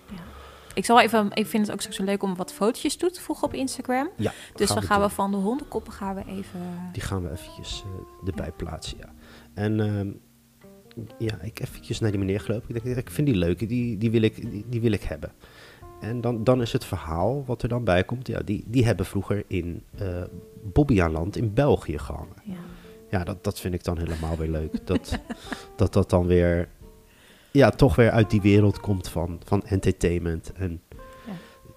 Ik 0.74 0.84
zal 0.84 1.00
even... 1.00 1.30
Ik 1.32 1.46
vind 1.46 1.66
het 1.66 1.86
ook 1.86 1.92
zo 1.92 2.04
leuk 2.04 2.22
om 2.22 2.36
wat 2.36 2.52
fotootjes 2.52 2.96
toe 2.96 3.10
te 3.10 3.20
voegen 3.20 3.46
op 3.46 3.54
Instagram. 3.54 4.10
Ja, 4.16 4.32
Dus 4.54 4.68
dan 4.68 4.82
gaan 4.82 5.00
we 5.00 5.08
van 5.08 5.30
de 5.30 5.36
hondenkoppen 5.36 5.92
gaan 5.92 6.14
we 6.14 6.24
even... 6.26 6.60
Die 6.92 7.02
gaan 7.02 7.22
we 7.22 7.30
eventjes 7.30 7.84
eh, 8.22 8.28
erbij 8.28 8.52
plaatsen, 8.52 8.98
ja. 8.98 9.12
En 9.54 9.80
ehm, 9.80 10.10
ja, 11.18 11.40
ik 11.42 11.60
eventjes 11.60 12.00
naar 12.00 12.10
die 12.10 12.20
meneer 12.20 12.40
gelopen. 12.40 12.74
Ik 12.74 12.84
denk, 12.84 12.96
ik 12.96 13.10
vind 13.10 13.26
die 13.26 13.36
leuk, 13.36 13.68
die, 13.68 13.98
die, 13.98 14.10
wil, 14.10 14.22
ik, 14.22 14.50
die, 14.50 14.64
die 14.68 14.80
wil 14.80 14.92
ik 14.92 15.02
hebben. 15.02 15.32
En 16.00 16.20
dan, 16.20 16.44
dan 16.44 16.62
is 16.62 16.72
het 16.72 16.84
verhaal 16.84 17.44
wat 17.46 17.62
er 17.62 17.68
dan 17.68 17.84
bij 17.84 18.04
komt. 18.04 18.26
Ja, 18.26 18.40
die, 18.44 18.64
die 18.66 18.84
hebben 18.84 19.06
vroeger 19.06 19.44
in 19.46 19.82
eh 19.98 20.22
Bobbejaanland 20.62 21.36
in 21.36 21.54
België 21.54 21.98
gehangen. 21.98 22.36
Ja. 22.44 22.54
Ja, 23.10 23.24
dat, 23.24 23.44
dat 23.44 23.60
vind 23.60 23.74
ik 23.74 23.84
dan 23.84 23.98
helemaal 23.98 24.36
weer 24.36 24.48
leuk. 24.50 24.86
Dat 24.86 25.18
dat, 25.76 25.92
dat 25.92 26.10
dan 26.10 26.26
weer, 26.26 26.68
ja, 27.50 27.70
toch 27.70 27.94
weer 27.96 28.10
uit 28.10 28.30
die 28.30 28.40
wereld 28.40 28.80
komt 28.80 29.08
van, 29.08 29.40
van 29.44 29.62
entertainment. 29.62 30.52
En 30.52 30.82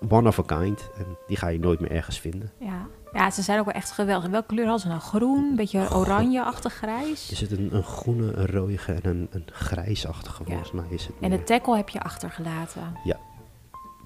one 0.10 0.28
of 0.28 0.40
a 0.40 0.44
kind. 0.60 0.90
En 0.98 1.06
die 1.28 1.38
ga 1.38 1.48
je 1.48 1.60
nooit 1.60 1.80
meer 1.80 1.92
ergens 1.92 2.20
vinden. 2.20 2.52
Ja. 2.60 2.88
ja, 3.14 3.30
ze 3.32 3.42
zijn 3.42 3.60
ook 3.60 3.66
wel 3.66 3.74
echt 3.74 3.92
geweldig. 3.92 4.30
Welke 4.30 4.48
kleur 4.48 4.64
hadden 4.66 4.82
ze 4.82 4.88
nou? 4.88 5.00
Groen, 5.02 5.44
een 5.50 5.56
beetje 5.56 5.94
oranje-achtig 5.96 6.72
Er 6.74 6.78
grijs. 6.78 7.36
zit 7.36 7.52
een, 7.52 7.70
een 7.76 7.84
groene, 7.84 8.34
een 8.34 8.48
rode 8.48 8.78
en 8.86 9.00
een, 9.04 9.28
een 9.32 9.46
grijsachtige, 9.52 10.44
Ja. 10.46 10.50
volgens 10.50 10.72
mij 10.72 10.86
is 10.90 11.06
het. 11.06 11.16
En 11.22 11.30
de 11.30 11.44
tackle 11.44 11.76
heb 11.76 11.90
je 11.90 12.00
achtergelaten. 12.02 12.82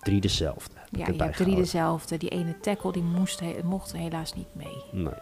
Drie 0.06 0.22
dezelfde. 0.22 0.74
heb 0.76 0.88
Ja, 1.00 1.06
je 1.14 1.24
hebt 1.24 1.38
drie 1.38 1.56
dezelfde. 1.56 2.18
Die 2.18 2.30
ene 2.30 2.60
tackle 2.60 2.92
die 2.92 3.04
moest, 3.04 3.40
he- 3.40 3.56
mocht 3.64 3.92
helaas 3.92 4.34
niet 4.34 4.56
mee. 4.56 4.84
Nee. 4.92 5.14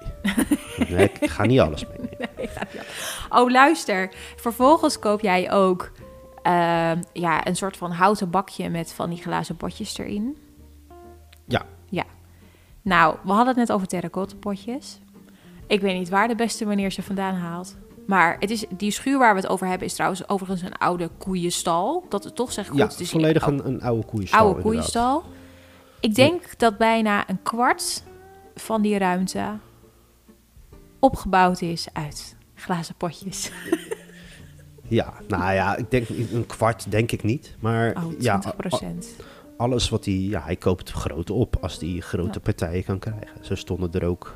nee, 0.89 1.11
ik 1.19 1.29
ga 1.29 1.45
niet 1.45 1.59
alles 1.59 1.85
mee. 1.87 2.09
nee. 2.37 2.49
Oh, 3.29 3.51
luister. 3.51 4.13
Vervolgens 4.35 4.99
koop 4.99 5.21
jij 5.21 5.51
ook 5.51 5.91
ehm, 6.41 7.01
ja, 7.13 7.47
een 7.47 7.55
soort 7.55 7.77
van 7.77 7.91
houten 7.91 8.29
bakje 8.29 8.69
met 8.69 8.93
van 8.93 9.09
die 9.09 9.21
glazen 9.21 9.55
potjes 9.57 9.97
erin. 9.97 10.37
Ja. 11.45 11.61
Ja. 11.89 12.03
Nou, 12.81 13.15
we 13.23 13.29
hadden 13.31 13.47
het 13.47 13.57
net 13.57 13.71
over 13.71 13.87
terracotta 13.87 14.35
potjes. 14.39 14.99
Ik 15.67 15.81
weet 15.81 15.97
niet 15.97 16.09
waar 16.09 16.27
de 16.27 16.35
beste 16.35 16.65
meneer 16.65 16.91
ze 16.91 17.03
vandaan 17.03 17.35
haalt. 17.35 17.75
Maar 18.07 18.35
het 18.39 18.49
is, 18.51 18.65
die 18.77 18.91
schuur 18.91 19.17
waar 19.19 19.35
we 19.35 19.41
het 19.41 19.49
over 19.49 19.67
hebben 19.67 19.87
is 19.87 19.93
trouwens 19.93 20.29
overigens 20.29 20.61
een 20.61 20.77
oude 20.77 21.09
koeienstal. 21.17 22.05
Dat 22.09 22.23
het 22.23 22.35
toch 22.35 22.51
zeg 22.51 22.67
goed. 22.67 22.77
Ja, 22.77 22.87
het 22.87 22.99
is 22.99 23.09
volledig 23.09 23.45
een 23.47 23.81
oude 23.81 24.05
koeienstal. 24.05 24.39
oude 24.39 24.55
inderdaad. 24.55 24.61
koeienstal. 24.63 25.23
Ik 25.99 26.15
denk 26.15 26.59
dat 26.59 26.77
bijna 26.77 27.29
een 27.29 27.41
kwart 27.43 28.03
van 28.55 28.81
die 28.81 28.97
ruimte 28.97 29.45
opgebouwd 30.99 31.61
is 31.61 31.87
uit 31.93 32.35
glazen 32.55 32.95
potjes. 32.95 33.51
Ja, 34.87 35.13
nou 35.27 35.53
ja, 35.53 35.75
ik 35.75 35.91
denk 35.91 36.09
een 36.09 36.45
kwart 36.45 36.91
denk 36.91 37.11
ik 37.11 37.23
niet. 37.23 37.55
Maar 37.59 37.89
Oh, 37.95 38.01
20 38.01 38.23
ja, 38.23 38.41
a- 38.47 38.51
procent. 38.57 39.15
alles 39.57 39.89
wat 39.89 40.05
hij, 40.05 40.13
ja, 40.13 40.41
hij 40.43 40.55
koopt 40.55 40.91
groot 40.91 41.29
op 41.29 41.55
als 41.61 41.79
hij 41.79 41.99
grote 41.99 42.31
Ja. 42.33 42.39
partijen 42.39 42.83
kan 42.83 42.99
krijgen. 42.99 43.27
Zo 43.41 43.55
stonden 43.55 43.91
er 43.93 44.03
ook 44.05 44.33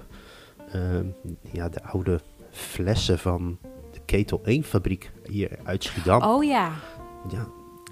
ehm, 0.71 1.05
ja, 1.51 1.69
de 1.69 1.83
oude 1.83 2.21
flessen 2.57 3.19
van 3.19 3.57
de 3.91 3.99
Ketel 4.05 4.41
1 4.43 4.63
fabriek 4.63 5.11
hier 5.29 5.59
uit 5.63 5.83
Schiedam. 5.83 6.21
Oh 6.21 6.43
ja. 6.43 6.71
Ja, 7.29 7.47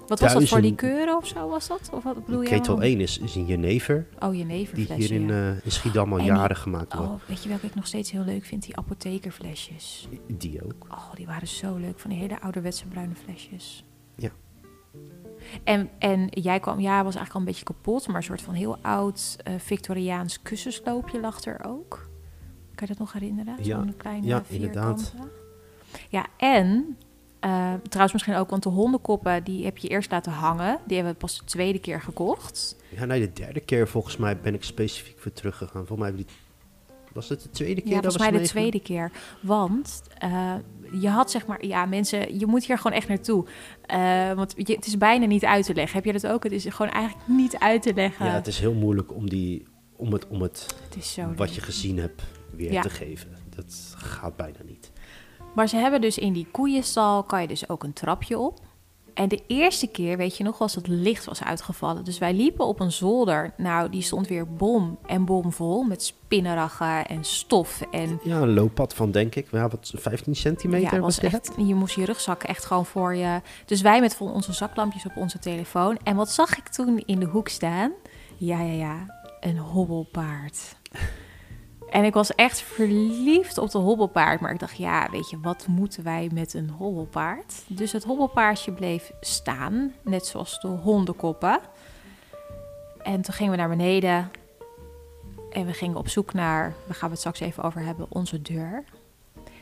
Wat 0.06 0.20
was 0.20 0.32
dat 0.32 0.48
voor 0.48 0.60
liqueuren 0.60 1.16
of 1.16 1.26
zo 1.26 1.48
was 1.48 1.66
dat? 1.68 1.90
Of 1.92 2.02
wat 2.04 2.24
bedoel 2.24 2.42
je? 2.42 2.48
Ketel 2.48 2.82
1 2.82 3.00
is, 3.00 3.18
is 3.18 3.34
een 3.34 3.46
jenever, 3.46 4.06
Oh, 4.18 4.30
die 4.30 4.38
jeneverflesje. 4.38 4.94
hier 4.94 5.10
in, 5.12 5.26
ja. 5.26 5.50
eh, 5.50 5.64
in 5.64 5.70
Schiedam 5.72 6.12
al 6.12 6.18
En 6.18 6.24
die- 6.24 6.32
jaren 6.32 6.56
gemaakt 6.56 6.94
wordt. 6.94 7.10
Oh, 7.10 7.20
weet 7.28 7.42
je 7.42 7.48
welke 7.48 7.66
ik 7.66 7.74
nog 7.74 7.86
steeds 7.86 8.10
heel 8.10 8.24
leuk 8.24 8.44
vind? 8.44 8.62
Die 8.62 8.76
apothekerflesjes. 8.76 10.08
Die 10.26 10.64
ook. 10.64 10.86
Oh, 10.90 11.14
die 11.14 11.26
waren 11.26 11.48
zo 11.48 11.76
leuk. 11.76 11.98
Van 11.98 12.10
die 12.10 12.18
hele 12.18 12.40
ouderwetse 12.40 12.86
bruine 12.86 13.14
flesjes. 13.14 13.84
Ja. 14.16 14.30
En, 15.64 15.90
en 15.98 16.26
jij 16.30 16.60
kwam, 16.60 16.80
ja, 16.80 16.94
was 17.04 17.14
eigenlijk 17.14 17.32
al 17.34 17.40
een 17.40 17.46
beetje 17.46 17.64
kapot, 17.64 18.06
maar 18.06 18.16
een 18.16 18.22
soort 18.22 18.42
van 18.42 18.54
heel 18.54 18.78
oud 18.82 19.36
eh, 19.44 19.54
Victoriaans 19.58 20.42
kussensloopje 20.42 21.20
lag 21.20 21.44
er 21.44 21.64
ook. 21.66 22.08
Kan 22.76 22.86
je 22.86 22.94
dat 22.94 22.98
nog 22.98 23.12
herinneren? 23.12 23.56
Ja, 23.58 23.76
Zo'n 23.76 23.94
kleine 23.96 24.26
ja, 24.26 24.42
inderdaad. 24.48 25.14
Ja, 26.08 26.26
en 26.36 26.96
eh, 27.40 27.74
trouwens 27.82 28.12
misschien 28.12 28.34
ook, 28.34 28.50
want 28.50 28.62
de 28.62 28.68
hondenkoppen 28.68 29.44
die 29.44 29.64
heb 29.64 29.78
je 29.78 29.88
eerst 29.88 30.10
laten 30.10 30.32
hangen. 30.32 30.78
Die 30.86 30.96
hebben 30.96 31.14
we 31.14 31.18
pas 31.18 31.38
de 31.38 31.44
tweede 31.44 31.78
keer 31.78 32.00
gekocht. 32.00 32.76
Ja, 32.88 33.04
nee, 33.04 33.20
de 33.20 33.32
derde 33.32 33.60
keer 33.60 33.88
volgens 33.88 34.16
mij 34.16 34.40
ben 34.40 34.54
ik 34.54 34.64
specifiek 34.64 35.18
voor 35.18 35.32
teruggegaan. 35.32 35.86
Volgens 35.86 36.10
mij. 36.10 36.24
Was 37.12 37.28
het 37.28 37.42
de 37.42 37.50
tweede 37.50 37.80
keer? 37.80 37.90
Ja, 37.90 38.00
dat 38.00 38.12
volgens 38.12 38.30
mij 38.30 38.40
de 38.40 38.48
tweede 38.48 38.80
keer. 38.80 39.10
Want 39.40 40.02
eh, 40.18 40.54
je 41.00 41.08
had 41.08 41.30
zeg 41.30 41.46
maar, 41.46 41.66
ja 41.66 41.86
mensen, 41.86 42.38
je 42.38 42.46
moet 42.46 42.64
hier 42.64 42.78
gewoon 42.78 42.96
echt 42.96 43.08
naartoe. 43.08 43.44
Eh, 43.86 44.32
want 44.32 44.54
je, 44.56 44.74
het 44.74 44.86
is 44.86 44.98
bijna 44.98 45.26
niet 45.26 45.44
uit 45.44 45.64
te 45.64 45.74
leggen. 45.74 45.96
Heb 45.96 46.04
je 46.04 46.12
dat 46.12 46.26
ook? 46.26 46.42
Het 46.42 46.52
is 46.52 46.64
gewoon 46.64 46.92
eigenlijk 46.92 47.28
niet 47.28 47.58
uit 47.58 47.82
te 47.82 47.94
leggen. 47.94 48.26
Ja, 48.26 48.32
het 48.32 48.46
is 48.46 48.58
heel 48.58 48.74
moeilijk 48.74 49.14
om, 49.14 49.28
die, 49.28 49.66
om, 49.96 50.12
het, 50.12 50.28
om 50.28 50.42
het 50.42 50.66
Het 50.84 50.96
is 50.96 51.12
zo 51.12 51.32
wat 51.36 51.54
je 51.54 51.60
gezien 51.60 51.98
hebt 51.98 52.22
weer 52.56 52.72
Ja. 52.72 52.82
te 52.82 52.90
geven. 52.90 53.36
Dat 53.56 53.94
gaat 53.96 54.36
bijna 54.36 54.58
niet. 54.64 54.90
Maar 55.54 55.68
ze 55.68 55.76
hebben 55.76 56.00
dus 56.00 56.18
in 56.18 56.32
die 56.32 56.46
koeienstal, 56.50 57.22
kan 57.22 57.40
je 57.42 57.48
dus 57.48 57.68
ook 57.68 57.82
een 57.84 57.92
trapje 57.92 58.38
op. 58.38 58.60
En 59.14 59.28
de 59.28 59.42
eerste 59.46 59.86
keer, 59.86 60.16
weet 60.16 60.36
je 60.36 60.44
nog, 60.44 60.58
was 60.58 60.74
het 60.74 60.86
licht 60.86 61.24
was 61.24 61.42
uitgevallen. 61.42 62.04
Dus 62.04 62.18
wij 62.18 62.34
liepen 62.34 62.66
op 62.66 62.80
een 62.80 62.92
zolder. 62.92 63.52
Nou, 63.56 63.90
die 63.90 64.02
stond 64.02 64.28
weer 64.28 64.52
bom 64.52 64.98
en 65.06 65.24
bom 65.24 65.52
vol 65.52 65.82
met 65.82 66.02
spinnenraggen 66.02 67.06
en 67.06 67.24
stof. 67.24 67.80
En 67.90 68.20
Ja, 68.24 68.40
een 68.40 68.54
looppad 68.54 68.94
van 68.94 69.10
denk 69.10 69.34
ik, 69.34 69.48
ja, 69.50 69.68
wat, 69.68 69.92
15 69.96 70.36
centimeter 70.36 70.94
ja, 70.94 71.00
was 71.00 71.18
echt, 71.18 71.50
je 71.56 71.74
moest 71.74 71.94
je 71.94 72.04
rugzak 72.04 72.42
echt 72.42 72.64
gewoon 72.64 72.86
voor 72.86 73.14
je. 73.14 73.40
Dus 73.66 73.80
wij 73.80 74.00
met 74.00 74.16
onze 74.18 74.52
zaklampjes 74.52 75.06
op 75.06 75.16
onze 75.16 75.38
telefoon. 75.38 75.98
En 76.02 76.16
wat 76.16 76.30
zag 76.30 76.56
ik 76.56 76.68
toen 76.68 77.02
in 77.06 77.18
de 77.20 77.26
hoek 77.26 77.48
staan? 77.48 77.92
Ja, 78.36 78.60
ja, 78.60 78.72
ja, 78.72 79.20
een 79.40 79.58
hobbelpaard. 79.58 80.76
En 81.90 82.04
ik 82.04 82.14
was 82.14 82.34
echt 82.34 82.60
verliefd 82.60 83.58
op 83.58 83.70
de 83.70 83.78
hobbelpaard. 83.78 84.40
Maar 84.40 84.52
ik 84.52 84.58
dacht, 84.58 84.76
ja, 84.76 85.08
weet 85.10 85.30
je, 85.30 85.40
wat 85.40 85.66
moeten 85.66 86.04
wij 86.04 86.30
met 86.32 86.54
een 86.54 86.70
hobbelpaard? 86.70 87.62
Dus 87.66 87.92
het 87.92 88.04
hobbelpaardje 88.04 88.72
bleef 88.72 89.12
staan, 89.20 89.92
net 90.02 90.26
zoals 90.26 90.60
de 90.60 90.68
hondenkoppen. 90.68 91.60
En 93.02 93.22
toen 93.22 93.34
gingen 93.34 93.52
we 93.52 93.58
naar 93.58 93.68
beneden. 93.68 94.30
En 95.50 95.66
we 95.66 95.72
gingen 95.72 95.96
op 95.96 96.08
zoek 96.08 96.32
naar, 96.32 96.74
daar 96.86 96.94
gaan 96.94 97.08
we 97.08 97.14
het 97.14 97.18
straks 97.18 97.40
even 97.40 97.62
over 97.62 97.80
hebben, 97.80 98.06
onze 98.08 98.42
deur. 98.42 98.84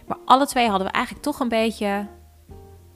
Maar 0.07 0.19
alle 0.25 0.47
twee 0.47 0.69
hadden 0.69 0.87
we 0.87 0.93
eigenlijk 0.93 1.25
toch 1.25 1.41
een 1.41 1.49
beetje 1.49 2.07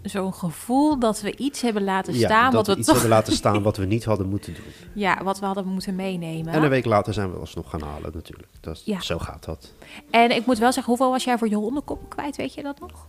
zo'n 0.08 0.34
gevoel 0.34 0.98
dat 0.98 1.20
we 1.20 1.36
iets 1.36 1.60
hebben 1.60 1.84
laten 1.84 2.14
Ja, 2.14 2.28
staan. 2.28 2.44
dat 2.44 2.52
wat 2.54 2.66
we 2.66 2.72
we 2.72 2.78
iets 2.78 2.88
toch, 2.88 2.96
hebben 3.00 3.16
laten 3.16 3.32
staan 3.32 3.62
wat 3.62 3.76
we 3.76 3.84
niet 3.84 4.04
hadden 4.04 4.28
moeten 4.34 4.54
doen. 4.54 4.64
ja, 4.94 5.22
wat 5.24 5.38
we 5.38 5.46
hadden 5.46 5.66
moeten 5.66 5.94
meenemen. 5.94 6.52
En 6.52 6.62
een 6.62 6.68
week 6.70 6.84
later 6.84 7.12
zijn 7.14 7.32
we 7.32 7.38
alsnog 7.38 7.70
gaan 7.70 7.82
halen 7.82 8.10
natuurlijk. 8.14 8.48
Dat, 8.60 8.76
is- 8.76 8.82
Ja. 8.84 9.00
Zo 9.00 9.18
gaat 9.18 9.44
dat. 9.44 9.72
En 10.10 10.30
ik 10.30 10.46
moet 10.46 10.58
wel 10.58 10.72
zeggen, 10.72 10.92
hoeveel 10.92 11.10
was 11.10 11.24
jij 11.24 11.38
voor 11.38 11.48
je 11.48 11.54
hondenkoppen 11.56 12.08
kwijt? 12.08 12.36
Weet 12.36 12.54
je 12.54 12.62
dat 12.62 12.80
nog? 12.80 13.06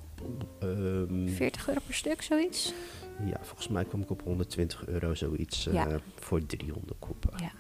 Ehm, 0.60 1.28
40 1.36 1.68
euro 1.68 1.80
per 1.86 1.94
stuk, 1.96 2.22
zoiets? 2.22 2.74
ja, 3.26 3.38
volgens 3.42 3.68
mij 3.68 3.84
kwam 3.86 4.02
ik 4.02 4.10
op 4.10 4.22
120 4.24 4.88
euro 4.88 5.14
zoiets 5.16 5.68
eh, 5.68 5.86
voor 6.20 6.46
300 6.46 6.94
koppen. 7.00 7.30
Ja. 7.36 7.52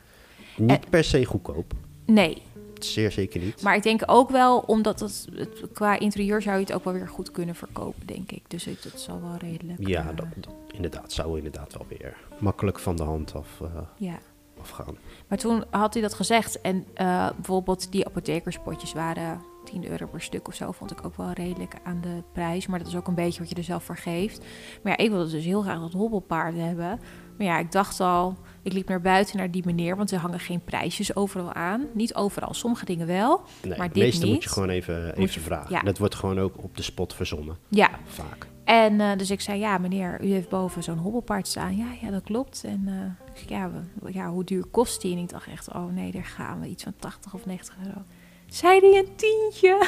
Niet 0.57 0.89
per 0.89 1.03
se 1.03 1.25
goedkoop. 1.25 1.73
Nee, 2.05 2.41
Zeer 2.85 3.11
zeker 3.11 3.41
niet. 3.41 3.61
maar 3.61 3.75
ik 3.75 3.83
denk 3.83 4.01
ook 4.05 4.29
wel, 4.29 4.59
omdat 4.59 4.99
het, 4.99 5.27
het 5.33 5.63
qua 5.73 5.99
interieur 5.99 6.41
zou 6.41 6.55
je 6.55 6.61
het 6.61 6.73
ook 6.73 6.83
wel 6.83 6.93
weer 6.93 7.07
goed 7.07 7.31
kunnen 7.31 7.55
verkopen, 7.55 8.07
denk 8.07 8.31
ik. 8.31 8.43
Dus 8.47 8.65
het, 8.65 8.83
het 8.83 8.99
zal 8.99 9.21
wel 9.21 9.35
redelijk. 9.35 9.87
ja, 9.87 10.13
dat, 10.13 10.25
dat 10.35 10.53
inderdaad 10.73 11.11
zou 11.11 11.37
inderdaad 11.37 11.73
wel 11.73 11.85
weer 11.89 12.17
makkelijk 12.39 12.79
van 12.79 12.95
de 12.95 13.03
hand 13.03 13.35
af, 13.35 13.61
eh, 13.61 13.67
ja. 13.97 14.19
afgaan. 14.61 14.97
Maar 15.27 15.37
toen 15.37 15.63
had 15.69 15.93
hij 15.93 16.01
dat 16.01 16.13
gezegd. 16.13 16.61
En 16.61 16.85
eh, 16.93 17.29
bijvoorbeeld 17.35 17.91
die 17.91 18.05
apothekerspotjes 18.05 18.93
waren 18.93 19.41
10 19.71 19.87
euro 19.89 20.05
per 20.07 20.21
stuk 20.21 20.47
of 20.47 20.53
zo. 20.55 20.71
Vond 20.71 20.91
ik 20.91 21.05
ook 21.05 21.15
wel 21.17 21.31
redelijk 21.31 21.75
aan 21.83 22.01
de 22.01 22.23
prijs. 22.33 22.67
Maar 22.67 22.79
dat 22.79 22.87
is 22.87 22.95
ook 22.95 23.07
een 23.07 23.15
beetje 23.15 23.39
wat 23.39 23.49
je 23.49 23.55
er 23.55 23.63
zelf 23.63 23.83
voor 23.83 23.97
geeft. 23.97 24.45
Maar 24.83 24.91
ja, 24.97 25.03
ik 25.03 25.09
wilde 25.11 25.31
dus 25.31 25.45
heel 25.45 25.61
graag 25.61 25.79
dat 25.79 25.91
hobbelpaard 25.93 26.55
hebben. 26.55 26.99
Maar 27.37 27.47
ja, 27.47 27.59
ik 27.59 27.71
dacht 27.71 27.99
al... 27.99 28.37
Ik 28.63 28.73
liep 28.73 28.87
naar 28.87 29.01
buiten 29.01 29.37
naar 29.37 29.51
die 29.51 29.65
meneer, 29.65 29.95
want 29.97 30.11
er 30.11 30.19
hangen 30.19 30.39
geen 30.39 30.63
prijsjes 30.63 31.15
overal 31.15 31.53
aan. 31.53 31.85
Niet 31.93 32.15
overal, 32.15 32.53
sommige 32.53 32.85
dingen 32.85 33.07
wel. 33.07 33.41
Nee, 33.63 33.77
Maar 33.77 33.87
dit 33.87 34.03
meeste 34.03 34.27
moet 34.27 34.43
je 34.43 34.49
gewoon 34.49 34.69
even, 34.69 35.09
even 35.15 35.21
je- 35.33 35.39
vragen. 35.39 35.71
ja. 35.75 35.81
Dat 35.81 35.97
wordt 35.97 36.15
gewoon 36.15 36.39
ook 36.39 36.63
op 36.63 36.77
de 36.77 36.83
spot 36.83 37.13
verzonnen, 37.13 37.57
Ja, 37.69 37.89
vaak. 38.05 38.47
en 38.63 39.01
eh, 39.01 39.17
dus 39.17 39.31
ik 39.31 39.41
zei, 39.41 39.59
ja 39.59 39.77
meneer, 39.77 40.23
u 40.23 40.31
heeft 40.31 40.49
boven 40.49 40.83
zo'n 40.83 40.97
hobbelpaard 40.97 41.47
staan. 41.47 41.77
Ja, 41.77 41.87
ja, 42.01 42.09
dat 42.11 42.23
klopt. 42.23 42.63
En 42.65 42.83
eh, 42.87 43.41
ik 43.43 43.49
ja, 43.49 43.71
we- 44.01 44.13
ja, 44.13 44.29
hoe 44.29 44.43
duur 44.43 44.65
kost 44.65 45.01
die? 45.01 45.15
En 45.15 45.21
ik 45.21 45.29
dacht 45.29 45.47
echt, 45.47 45.73
oh 45.73 45.85
nee, 45.93 46.11
daar 46.11 46.25
gaan 46.25 46.59
we. 46.59 46.67
Iets 46.67 46.83
van 46.83 46.93
80 46.99 47.33
of 47.33 47.45
90 47.45 47.75
euro. 47.85 48.01
Zei 48.49 48.79
die 48.79 48.97
een 48.97 49.15
tientje? 49.15 49.77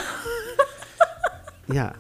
Ja, 1.65 1.93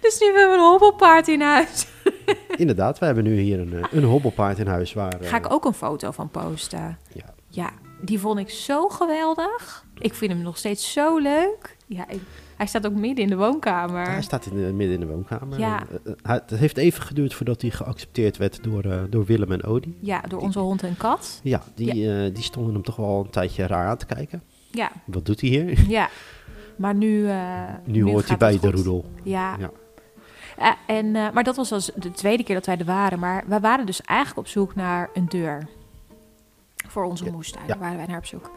Dus 0.00 0.20
nu 0.20 0.26
hebben 0.26 0.48
we 0.50 0.54
een 0.54 0.68
hobbelpaard 0.70 1.28
in 1.28 1.40
huis. 1.40 1.86
inderdaad. 2.56 2.98
We 2.98 3.04
hebben 3.06 3.24
nu 3.24 3.40
hier 3.40 3.60
een, 3.60 3.72
eh, 3.72 3.84
een 3.90 4.02
hobbelpaard 4.04 4.58
in 4.58 4.66
huis 4.66 4.92
waar... 4.92 5.12
Ga 5.20 5.36
eh, 5.38 5.44
ik 5.44 5.52
ook 5.52 5.64
een 5.64 5.74
foto 5.74 6.10
van 6.10 6.28
posten. 6.28 6.98
Ja, 7.14 7.34
Ja, 7.48 7.70
die 8.00 8.18
vond 8.20 8.38
ik 8.38 8.50
zo 8.50 8.88
geweldig. 8.88 9.84
Ik 9.98 10.14
vind 10.14 10.32
hem 10.32 10.42
nog 10.42 10.56
steeds 10.58 10.92
zo 10.92 11.18
leuk. 11.18 11.76
Ja, 11.86 12.08
ik- 12.08 12.20
hij 12.56 12.66
staat 12.66 12.86
ook 12.86 12.94
midden 12.94 13.24
in 13.24 13.30
de 13.30 13.36
woonkamer. 13.36 14.06
hij 14.10 14.22
staat 14.22 14.46
in 14.46 14.56
de, 14.56 14.72
midden 14.72 14.94
in 14.94 15.00
de 15.00 15.12
woonkamer. 15.12 15.58
Ja. 15.58 15.82
Eh, 16.04 16.12
eh, 16.12 16.30
het 16.32 16.50
heeft 16.50 16.76
even 16.76 17.02
geduurd 17.02 17.34
voordat 17.34 17.60
hij 17.60 17.70
geaccepteerd 17.70 18.36
werd 18.36 18.64
door, 18.64 18.84
eh, 18.84 19.00
door 19.10 19.24
Willem 19.24 19.52
en 19.52 19.64
Odie. 19.64 19.96
Ja, 20.00 20.20
door 20.20 20.40
onze 20.40 20.58
hond 20.58 20.82
en 20.82 20.96
kat. 20.96 21.40
Ja, 21.42 21.62
die, 21.74 22.12
eh, 22.14 22.34
die 22.34 22.42
stonden 22.44 22.72
hem 22.74 22.82
toch 22.82 22.96
wel 22.96 23.20
een 23.24 23.30
tijdje 23.30 23.66
raar 23.66 23.86
aan 23.88 23.96
te 23.96 24.06
kijken. 24.06 24.42
Ja, 24.72 24.90
Wat 25.04 25.26
doet 25.26 25.40
hij 25.40 25.50
hier? 25.50 25.88
ja. 25.88 26.08
Maar 26.76 26.94
nu... 26.94 27.28
eh, 27.28 27.62
Nu, 27.84 28.02
hoort 28.04 28.28
hij 28.28 28.36
bij 28.36 28.58
de 28.60 28.70
roedel. 28.70 29.04
Ja. 29.22 29.56
Ja. 29.58 29.70
Eh, 30.56 30.96
en, 30.96 31.16
eh, 31.16 31.30
maar 31.32 31.44
dat 31.44 31.56
was 31.56 31.72
als 31.72 31.90
de 31.94 32.10
tweede 32.10 32.42
keer 32.44 32.54
dat 32.54 32.66
wij 32.66 32.78
er 32.78 32.84
waren. 32.84 33.18
Maar 33.18 33.44
we 33.46 33.60
waren 33.60 33.86
dus 33.86 34.00
eigenlijk 34.02 34.38
op 34.38 34.46
zoek 34.46 34.74
naar 34.74 35.10
een 35.14 35.28
deur. 35.28 35.66
Voor 36.88 37.04
onze 37.04 37.24
Ja, 37.24 37.30
moestuin. 37.32 37.66
ja. 37.66 37.78
Waren 37.78 37.96
wij 37.96 38.06
naar 38.06 38.18
op 38.18 38.26
zoek. 38.26 38.50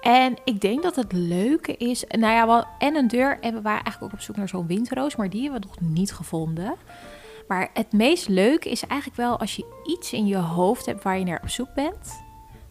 En 0.00 0.34
ik 0.44 0.60
denk 0.60 0.82
dat 0.82 0.96
het 0.96 1.12
leuke 1.12 1.76
is... 1.76 2.04
Nou 2.08 2.32
ja, 2.32 2.46
wel, 2.46 2.64
en 2.78 2.94
een 2.96 3.08
deur. 3.08 3.38
En 3.40 3.54
we 3.54 3.60
waren 3.62 3.82
eigenlijk 3.84 4.02
ook 4.02 4.12
op 4.12 4.20
zoek 4.24 4.36
naar 4.36 4.48
zo'n 4.48 4.66
windroos. 4.66 5.16
Maar 5.16 5.30
die 5.30 5.42
hebben 5.42 5.60
we 5.60 5.66
nog 5.66 5.90
niet 5.90 6.12
gevonden. 6.12 6.74
Maar 7.48 7.70
het 7.74 7.92
meest 7.92 8.28
leuke 8.28 8.70
is 8.70 8.86
eigenlijk 8.86 9.20
wel 9.20 9.38
als 9.38 9.56
je 9.56 9.82
iets 9.84 10.12
in 10.12 10.26
je 10.26 10.36
hoofd 10.36 10.86
hebt 10.86 11.02
waar 11.02 11.18
je 11.18 11.24
naar 11.24 11.40
op 11.42 11.48
zoek 11.48 11.74
bent. 11.74 12.24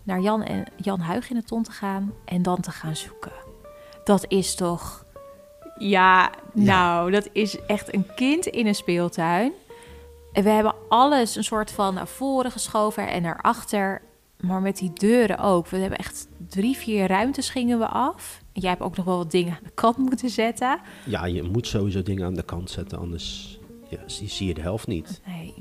Naar 0.06 0.22
Jan, 0.22 0.44
en, 0.44 0.66
Jan 0.76 1.00
Huig 1.00 1.30
in 1.30 1.36
de 1.36 1.44
ton 1.44 1.64
te 1.64 1.72
gaan 1.72 2.14
en 2.26 2.42
dan 2.42 2.60
te 2.60 2.72
gaan 2.72 2.96
zoeken. 2.96 3.32
Dat 4.04 4.26
is 4.28 4.56
toch... 4.56 5.06
Ja, 5.78 6.32
nou, 6.54 7.12
dat 7.12 7.30
is 7.32 7.60
echt 7.66 7.94
een 7.94 8.06
kind 8.16 8.46
in 8.46 8.68
een 8.68 8.76
speeltuin. 8.76 9.52
En 10.34 10.44
we 10.44 10.50
hebben 10.50 10.76
alles 10.90 11.36
een 11.36 11.44
soort 11.44 11.72
van 11.72 11.94
naar 11.94 12.08
voren 12.08 12.52
geschoven 12.52 13.08
en 13.08 13.22
naar 13.22 13.42
achter. 13.42 14.02
Maar 14.40 14.62
met 14.62 14.78
die 14.78 14.92
deuren 14.94 15.38
ook. 15.38 15.68
We 15.68 15.78
hebben 15.78 15.98
echt 15.98 16.28
drie, 16.50 16.78
vier 16.78 17.08
ruimtes 17.08 17.50
gingen 17.50 17.80
we 17.80 17.88
af. 17.88 18.42
En 18.54 18.62
jij 18.62 18.70
hebt 18.70 18.82
ook 18.82 18.96
nog 18.96 19.06
wel 19.06 19.18
wat 19.18 19.32
dingen 19.32 19.54
aan 19.54 19.64
de 19.64 19.72
kant 19.74 19.98
moeten 19.98 20.30
zetten. 20.30 20.80
Ja, 21.06 21.26
je 21.26 21.44
moet 21.44 21.68
sowieso 21.68 22.02
dingen 22.02 22.26
aan 22.26 22.34
de 22.34 22.44
kant 22.44 22.70
zetten, 22.70 22.98
anders 22.98 23.60
ja, 23.90 24.00
zie, 24.06 24.30
zie 24.30 24.48
je 24.48 24.54
de 24.54 24.62
helft 24.62 24.88
niet. 24.88 25.22
Nee, 25.26 25.54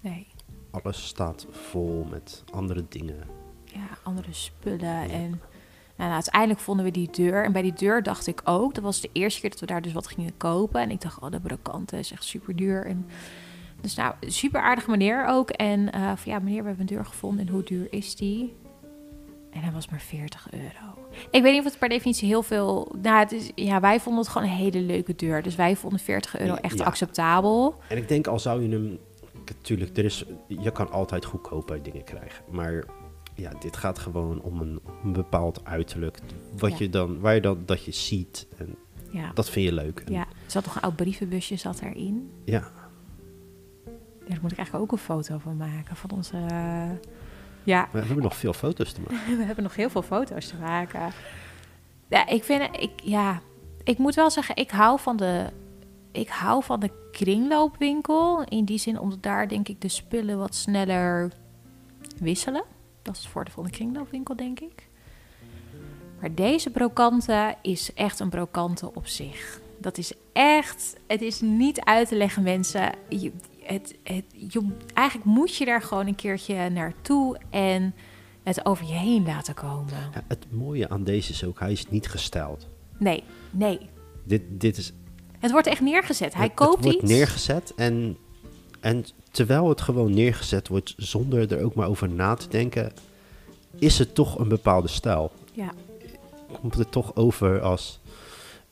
nee. 0.00 0.26
Alles 0.70 1.06
staat 1.06 1.46
vol 1.50 2.06
met 2.10 2.44
andere 2.50 2.84
dingen. 2.88 3.41
Ja, 3.74 3.88
andere 4.02 4.28
spullen. 4.32 5.10
En 5.10 5.40
nou, 5.96 6.12
uiteindelijk 6.12 6.60
vonden 6.60 6.84
we 6.84 6.90
die 6.90 7.10
deur. 7.10 7.44
En 7.44 7.52
bij 7.52 7.62
die 7.62 7.72
deur 7.72 8.02
dacht 8.02 8.26
ik 8.26 8.40
ook, 8.44 8.74
dat 8.74 8.84
was 8.84 9.00
de 9.00 9.10
eerste 9.12 9.40
keer 9.40 9.50
dat 9.50 9.60
we 9.60 9.66
daar 9.66 9.82
dus 9.82 9.92
wat 9.92 10.06
gingen 10.06 10.36
kopen. 10.36 10.80
En 10.80 10.90
ik 10.90 11.00
dacht, 11.00 11.20
oh, 11.20 11.30
de 11.30 11.40
brokante 11.40 11.98
is 11.98 12.12
echt 12.12 12.24
super 12.24 12.56
duur. 12.56 12.86
En 12.86 13.06
dus 13.80 13.94
nou, 13.94 14.14
super 14.20 14.60
aardige 14.60 14.90
meneer 14.90 15.26
ook. 15.26 15.50
En 15.50 15.92
eh, 15.92 16.12
van 16.16 16.32
ja, 16.32 16.38
meneer, 16.38 16.62
we 16.62 16.68
hebben 16.68 16.88
een 16.88 16.94
deur 16.96 17.04
gevonden. 17.04 17.46
En 17.46 17.52
hoe 17.52 17.62
duur 17.62 17.86
is 17.90 18.16
die? 18.16 18.56
En 19.50 19.60
hij 19.60 19.72
was 19.72 19.88
maar 19.88 20.00
40 20.00 20.48
euro. 20.50 21.08
Ik 21.30 21.42
weet 21.42 21.52
niet 21.52 21.58
of 21.58 21.64
het 21.70 21.78
per 21.78 21.88
definitie 21.88 22.28
heel 22.28 22.42
veel... 22.42 22.92
Nou, 23.02 23.18
het 23.18 23.32
is, 23.32 23.50
ja, 23.54 23.80
wij 23.80 24.00
vonden 24.00 24.22
het 24.22 24.32
gewoon 24.32 24.48
een 24.48 24.54
hele 24.54 24.80
leuke 24.80 25.14
deur. 25.16 25.42
Dus 25.42 25.54
wij 25.54 25.76
vonden 25.76 25.98
40 26.00 26.38
euro 26.38 26.54
echt 26.54 26.78
Ja. 26.78 26.84
acceptabel. 26.84 27.74
En 27.88 27.96
ik 27.96 28.08
denk 28.08 28.26
al 28.26 28.38
zou 28.38 28.62
je 28.62 28.68
hem... 28.68 28.98
Natuurlijk, 29.46 29.96
er 29.96 30.04
is, 30.04 30.24
je 30.46 30.70
kan 30.70 30.90
altijd 30.90 31.24
goedkoper 31.24 31.82
dingen 31.82 32.04
krijgen. 32.04 32.44
Maar 32.50 32.84
ja, 33.34 33.50
dit 33.60 33.76
gaat 33.76 33.98
gewoon 33.98 34.40
om 34.42 34.60
een, 34.60 34.80
een 35.04 35.12
bepaald 35.12 35.64
uiterlijk. 35.64 36.18
Wat 36.58 36.70
Ja. 36.70 36.76
je 36.78 36.90
dan, 36.90 37.20
waar 37.20 37.34
je 37.34 37.40
dan 37.40 37.62
dat 37.66 37.84
je 37.84 37.92
ziet. 37.92 38.46
En 38.58 38.74
Ja, 39.10 39.30
dat 39.34 39.50
vind 39.50 39.66
je 39.66 39.72
leuk. 39.72 40.00
En 40.00 40.12
ja. 40.12 40.20
er 40.20 40.50
zat 40.50 40.64
nog 40.64 40.74
een 40.76 40.80
oud 40.82 40.96
brievenbusje 40.96 41.56
zat 41.56 41.80
erin. 41.80 42.30
ja. 42.44 42.70
daar 44.28 44.38
moet 44.42 44.52
ik 44.52 44.58
eigenlijk 44.58 44.74
ook 44.84 44.92
een 44.92 45.04
foto 45.04 45.38
van 45.38 45.56
maken 45.56 45.96
van 45.96 46.10
onze... 46.10 46.36
eh, 46.36 46.90
ja, 47.64 47.88
We 47.92 47.98
hebben 47.98 48.22
nog 48.22 48.36
veel 48.36 48.52
foto's 48.52 48.92
te 48.92 49.00
maken. 49.00 49.36
we 49.38 49.44
hebben 49.44 49.64
nog 49.64 49.76
heel 49.76 49.90
veel 49.90 50.02
foto's 50.02 50.46
te 50.46 50.56
maken. 50.56 51.12
Ja, 52.08 52.26
ik 52.26 52.44
vind, 52.44 52.62
ik, 52.76 52.90
ja, 53.02 53.40
ik 53.84 53.98
moet 53.98 54.14
wel 54.14 54.30
zeggen, 54.30 54.56
ik 54.56 54.70
hou 54.70 55.00
van 55.00 55.16
de, 55.16 55.46
ik 56.12 56.28
hou 56.28 56.64
van 56.64 56.80
de 56.80 56.90
kringloopwinkel. 57.12 58.42
In 58.44 58.64
die 58.64 58.78
zin, 58.78 58.98
omdat 58.98 59.22
daar 59.22 59.48
denk 59.48 59.68
ik 59.68 59.80
de 59.80 59.88
spullen 59.88 60.38
wat 60.38 60.54
sneller 60.54 61.32
wisselen. 62.18 62.64
Dat 63.02 63.16
is 63.16 63.28
van 63.28 63.64
de 63.64 63.70
kringloopwinkel, 63.70 64.36
denk 64.36 64.60
ik. 64.60 64.88
Maar 66.20 66.34
deze 66.34 66.70
brokante 66.70 67.54
is 67.62 67.94
echt 67.94 68.20
een 68.20 68.28
brokante 68.28 68.94
op 68.94 69.06
zich. 69.06 69.60
Dat 69.78 69.98
is 69.98 70.12
echt, 70.32 70.96
het 71.06 71.22
is 71.22 71.40
niet 71.40 71.80
uit 71.80 72.08
te 72.08 72.16
leggen, 72.16 72.42
mensen. 72.42 72.92
Je, 73.08 73.32
het, 73.58 73.94
het, 74.02 74.24
je, 74.30 74.68
eigenlijk 74.94 75.28
moet 75.28 75.56
je 75.56 75.64
daar 75.64 75.82
gewoon 75.82 76.06
een 76.06 76.14
keertje 76.14 76.68
naartoe 76.68 77.38
en 77.50 77.94
het 78.42 78.66
over 78.66 78.86
je 78.86 78.92
heen 78.92 79.24
laten 79.24 79.54
komen. 79.54 79.94
Ja, 80.14 80.24
het 80.28 80.46
mooie 80.50 80.88
aan 80.88 81.04
deze 81.04 81.32
is 81.32 81.44
ook, 81.44 81.60
hij 81.60 81.72
is 81.72 81.88
niet 81.88 82.08
gestyled. 82.08 82.68
Nee, 82.98 83.24
nee. 83.50 83.80
Dit, 84.24 84.42
dit 84.48 84.76
is, 84.76 84.92
Het 85.38 85.50
wordt 85.50 85.66
echt 85.66 85.80
neergezet. 85.80 86.34
Hij 86.34 86.44
het, 86.44 86.54
koopt 86.54 86.74
het 86.74 86.84
wordt 86.84 87.02
iets. 87.02 87.10
neergezet 87.10 87.72
en, 87.76 88.16
en 88.82 89.04
terwijl 89.30 89.68
het 89.68 89.80
gewoon 89.80 90.14
neergezet 90.14 90.68
wordt 90.68 90.94
zonder 90.96 91.52
er 91.52 91.64
ook 91.64 91.74
maar 91.74 91.88
over 91.88 92.08
na 92.08 92.34
te 92.34 92.48
denken, 92.48 92.92
is 93.78 93.98
het 93.98 94.14
toch 94.14 94.38
een 94.38 94.48
bepaalde 94.48 94.88
stijl. 94.88 95.32
Ja, 95.52 95.72
Komt 96.60 96.74
het 96.74 96.92
toch 96.92 97.16
over 97.16 97.60
als 97.60 98.00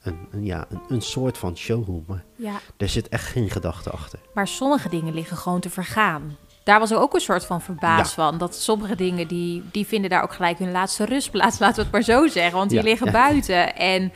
een, 0.03 0.16
een, 0.31 0.44
ja, 0.44 0.66
een, 0.70 0.81
een 0.88 1.01
soort 1.03 1.38
van 1.38 1.57
showroom. 1.57 2.05
Maar 2.07 2.25
ja. 2.37 2.61
er 2.77 2.88
zit 2.88 3.09
echt 3.09 3.25
geen 3.27 3.51
gedachte 3.51 3.90
achter. 3.90 4.18
Maar 4.35 4.49
sommige 4.49 4.88
dingen 4.88 5.14
liggen 5.14 5.37
gewoon 5.37 5.61
te 5.61 5.70
vergaan. 5.70 6.37
Daar 6.64 6.79
was 6.79 6.90
er 6.90 6.99
ook 6.99 7.14
een 7.14 7.20
soort 7.20 7.44
van 7.44 7.61
verbaas 7.61 8.09
Ja. 8.09 8.14
van. 8.14 8.38
Dat 8.38 8.55
sommige 8.55 8.96
dingen, 8.96 9.29
die, 9.29 9.62
die 9.70 9.87
vinden 9.87 10.11
daar 10.11 10.23
ook 10.23 10.33
gelijk 10.33 10.59
hun 10.59 10.70
laatste 10.70 11.05
rustplaats. 11.05 11.59
Laten 11.61 11.77
we 11.77 11.83
het 11.83 11.92
maar 11.92 12.03
zo 12.03 12.27
zeggen. 12.27 12.59
Want 12.59 12.70
die 12.70 12.79
Ja, 12.79 12.85
liggen 12.85 13.12
buiten. 13.12 13.77
En 13.77 14.12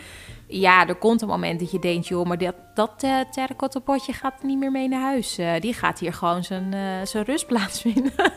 ja, 0.60 0.88
er 0.88 0.94
komt 0.94 1.22
een 1.22 1.28
moment 1.28 1.60
dat 1.60 1.70
je 1.70 1.78
denkt... 1.78 2.08
joh, 2.08 2.26
maar 2.26 2.38
dat, 2.38 2.54
dat 2.74 3.02
eh 3.02 3.20
terracotta 3.30 3.80
potje 3.80 4.12
gaat 4.12 4.42
niet 4.42 4.58
meer 4.58 4.70
mee 4.70 4.88
naar 4.88 5.00
huis. 5.00 5.38
Eh, 5.38 5.60
die 5.60 5.74
gaat 5.74 5.98
hier 5.98 6.12
gewoon 6.12 6.44
zijn, 6.44 6.74
eh, 6.74 7.06
zijn 7.06 7.24
rustplaats 7.24 7.80
vinden. 7.80 8.12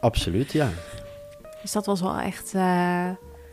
Absoluut, 0.00 0.52
ja. 0.52 0.68
Dus 1.62 1.72
dat 1.72 1.86
was 1.86 2.00
wel 2.00 2.18
echt... 2.18 2.52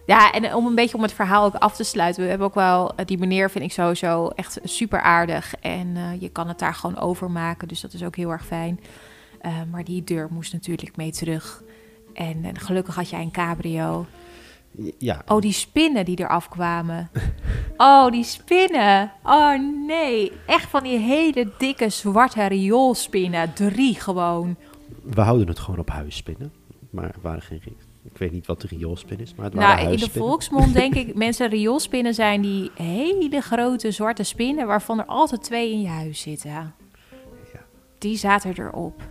Ja, 0.06 0.32
en 0.32 0.54
om 0.54 0.66
een 0.66 0.76
beetje 0.76 0.98
om 0.98 1.02
het 1.04 1.14
verhaal 1.14 1.46
ook 1.46 1.56
af 1.56 1.76
te 1.76 1.84
sluiten. 1.84 2.24
We 2.24 2.30
hebben 2.30 2.48
ook 2.48 2.56
wel... 2.56 2.92
Die 3.06 3.18
meneer 3.18 3.50
vind 3.50 3.64
ik 3.64 3.72
sowieso 3.72 4.28
echt 4.28 4.60
super 4.64 5.02
aardig. 5.02 5.54
En 5.60 6.18
je 6.20 6.30
kan 6.30 6.48
het 6.48 6.60
daar 6.60 6.74
gewoon 6.74 7.00
overmaken. 7.00 7.68
Dus 7.68 7.82
dat 7.82 7.94
is 7.94 8.04
ook 8.04 8.16
heel 8.16 8.32
erg 8.32 8.46
fijn. 8.46 8.80
Maar 9.72 9.84
die 9.84 10.04
deur 10.04 10.28
moest 10.32 10.54
natuurlijk 10.54 10.96
mee 10.96 11.12
terug. 11.12 11.64
En, 12.18 12.46
eh, 12.46 12.52
gelukkig 12.54 12.96
had 12.96 13.10
jij 13.10 13.22
een 13.22 13.32
cabrio. 13.32 14.06
Ja, 14.98 15.22
Oh, 15.28 15.42
die 15.42 15.52
spinnen 15.54 16.06
die 16.06 16.20
eraf 16.20 16.50
kwamen. 16.50 17.10
Oh, 17.78 18.12
die 18.12 18.24
spinnen. 18.24 19.12
Oh 19.24 19.54
nee. 19.88 20.32
Echt 20.46 20.70
van 20.70 20.84
die 20.84 20.98
hele 20.98 21.52
dikke 21.58 21.90
zwarte 21.90 22.46
rioolspinnen. 22.46 23.54
Drie 23.54 23.96
gewoon. 24.00 24.56
we 25.04 25.22
houden 25.22 25.48
het 25.48 25.60
gewoon 25.60 25.80
op 25.80 25.90
huisspinnen. 25.90 26.54
Maar 26.90 27.06
het 27.06 27.22
waren 27.22 27.42
geen... 27.42 27.62
Ik 28.04 28.18
weet 28.18 28.32
niet 28.32 28.46
wat 28.46 28.62
de 28.62 28.68
rioolspin 28.68 29.20
is, 29.20 29.36
maar 29.36 29.46
het 29.46 29.54
Nou, 29.54 29.68
waren 29.68 29.92
in 29.92 29.98
de 29.98 30.10
volksmond 30.10 30.74
denk 30.74 30.96
ik, 31.04 31.16
mensen 31.16 31.50
rioolspinnen 31.50 32.14
zijn 32.14 32.42
die 32.42 32.72
hele 32.76 33.42
grote 33.42 33.92
zwarte 33.92 34.24
spinnen... 34.24 34.68
waarvan 34.68 35.00
er 35.00 35.06
altijd 35.06 35.44
twee 35.44 35.72
in 35.72 35.82
je 35.82 35.88
huis 35.88 36.22
zitten. 36.22 36.52
Ja. 36.52 36.74
Die 37.98 38.18
zaten 38.18 38.54
erop. 38.58 39.02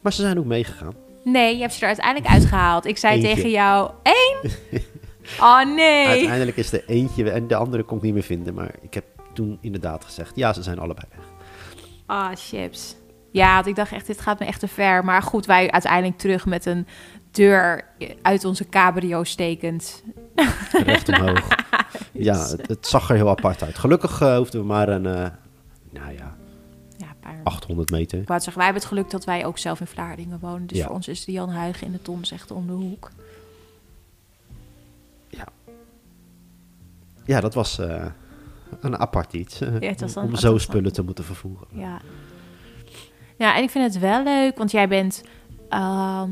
Maar 0.00 0.12
ze 0.12 0.22
zijn 0.22 0.38
ook 0.38 0.44
meegegaan. 0.44 0.94
Nee, 1.24 1.54
je 1.54 1.60
hebt 1.60 1.72
ze 1.72 1.80
er 1.80 1.86
uiteindelijk 1.86 2.32
uitgehaald. 2.32 2.86
Ik 2.86 2.98
zei 2.98 3.14
Eentje. 3.14 3.34
tegen 3.34 3.50
jou, 3.50 3.90
één? 4.02 4.50
Oh 5.40 5.64
nee. 5.74 6.06
Uiteindelijk 6.06 6.56
is 6.56 6.72
er 6.72 6.84
eentje 6.86 7.30
en 7.30 7.46
de 7.46 7.54
andere 7.54 7.82
kon 7.82 7.96
ik 7.96 8.02
niet 8.02 8.14
meer 8.14 8.22
vinden. 8.22 8.54
Maar 8.54 8.74
ik 8.80 8.94
heb 8.94 9.04
toen 9.32 9.58
inderdaad 9.60 10.04
gezegd, 10.04 10.36
ja, 10.36 10.52
ze 10.52 10.62
zijn 10.62 10.78
allebei 10.78 11.06
weg. 11.16 11.24
Ah, 12.06 12.30
chips. 12.34 12.96
Ja, 13.30 13.54
want 13.54 13.66
ik 13.66 13.76
dacht 13.76 13.92
echt, 13.92 14.06
dit 14.06 14.20
gaat 14.20 14.38
me 14.38 14.46
echt 14.46 14.60
te 14.60 14.68
ver. 14.68 15.04
Maar 15.04 15.22
goed, 15.22 15.46
wij 15.46 15.70
uiteindelijk 15.70 16.18
terug 16.18 16.46
met 16.46 16.66
een 16.66 16.86
deur 17.30 17.84
uit 18.22 18.44
onze 18.44 18.68
cabrio 18.68 19.24
stekend. 19.24 20.02
Recht 20.84 21.08
omhoog. 21.18 21.48
ja, 22.12 22.48
het, 22.48 22.68
het 22.68 22.86
zag 22.86 23.08
er 23.10 23.16
heel 23.16 23.28
apart 23.28 23.62
uit. 23.62 23.78
Gelukkig 23.78 24.20
eh, 24.20 24.36
hoefden 24.36 24.60
we 24.60 24.66
maar 24.66 24.88
een, 24.88 25.06
eh, 25.06 25.26
nou 25.90 26.12
ja, 26.12 26.36
paar. 27.22 27.40
800 27.44 27.90
meter. 27.90 28.18
Ik 28.20 28.26
zeggen, 28.28 28.54
wij 28.56 28.64
hebben 28.64 28.82
het 28.82 28.90
geluk 28.92 29.10
dat 29.10 29.24
wij 29.24 29.44
ook 29.46 29.58
zelf 29.58 29.80
in 29.80 29.86
Vlaardingen 29.86 30.38
wonen. 30.40 30.66
Dus 30.66 30.78
Ja. 30.78 30.86
voor 30.86 30.94
ons 30.94 31.08
is 31.08 31.24
de 31.24 31.32
Jan 31.32 31.48
Huigen 31.50 31.86
in 31.86 31.92
de 31.92 32.02
Tons 32.02 32.30
echt 32.30 32.50
om 32.50 32.66
de 32.66 32.72
hoek. 32.72 33.10
Ja, 37.24 37.40
dat 37.40 37.54
was 37.54 37.78
eh, 37.78 38.06
een 38.80 38.98
apart 38.98 39.32
iets. 39.32 39.60
eh, 39.60 39.80
Ja, 39.80 39.88
het 39.88 40.16
om 40.16 40.22
om 40.24 40.36
zo 40.36 40.58
spullen 40.58 40.92
te 40.92 41.02
moeten 41.02 41.24
vervoeren. 41.24 41.66
Ja. 41.72 42.00
Ja, 43.38 43.56
en 43.56 43.62
ik 43.62 43.70
vind 43.70 43.84
het 43.92 44.02
wel 44.02 44.22
leuk, 44.24 44.56
want 44.58 44.70
jij 44.70 44.88
bent... 44.88 45.22
ehm, 45.68 46.30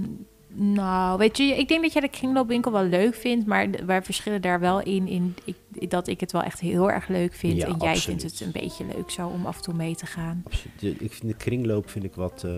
nou, 0.53 1.19
weet 1.19 1.37
je, 1.37 1.45
ik 1.45 1.69
denk 1.69 1.83
dat 1.83 1.93
jij 1.93 2.01
de 2.03 2.09
kringloopwinkel 2.09 2.73
wel 2.73 2.85
leuk 2.85 3.15
vindt, 3.15 3.47
maar 3.47 3.71
wij 3.87 4.03
verschillen 4.03 4.43
daar 4.43 4.61
wel 4.61 4.81
in, 4.83 5.09
in 5.09 5.35
ik, 5.45 5.91
dat 5.91 6.09
ik 6.09 6.21
het 6.21 6.33
wel 6.33 6.43
echt 6.43 6.61
heel 6.61 6.91
erg 6.91 7.09
leuk 7.09 7.35
vind. 7.35 7.57
Ja, 7.57 7.67
en 7.67 7.77
jij 7.79 7.91
absoluut. 7.91 8.21
vindt 8.21 8.23
het 8.39 8.41
een 8.55 8.61
beetje 8.63 8.85
leuk 8.97 9.11
zo 9.11 9.29
om 9.29 9.47
af 9.47 9.57
en 9.57 9.63
toe 9.63 9.75
mee 9.75 9.95
te 9.95 10.07
gaan. 10.07 10.43
Absoluut. 10.45 11.01
Ik 11.01 11.13
vind 11.13 11.33
de 11.33 11.35
kringloop 11.37 11.91
vind 11.91 12.05
ik 12.05 12.15
wat. 12.15 12.45
eh, 12.45 12.51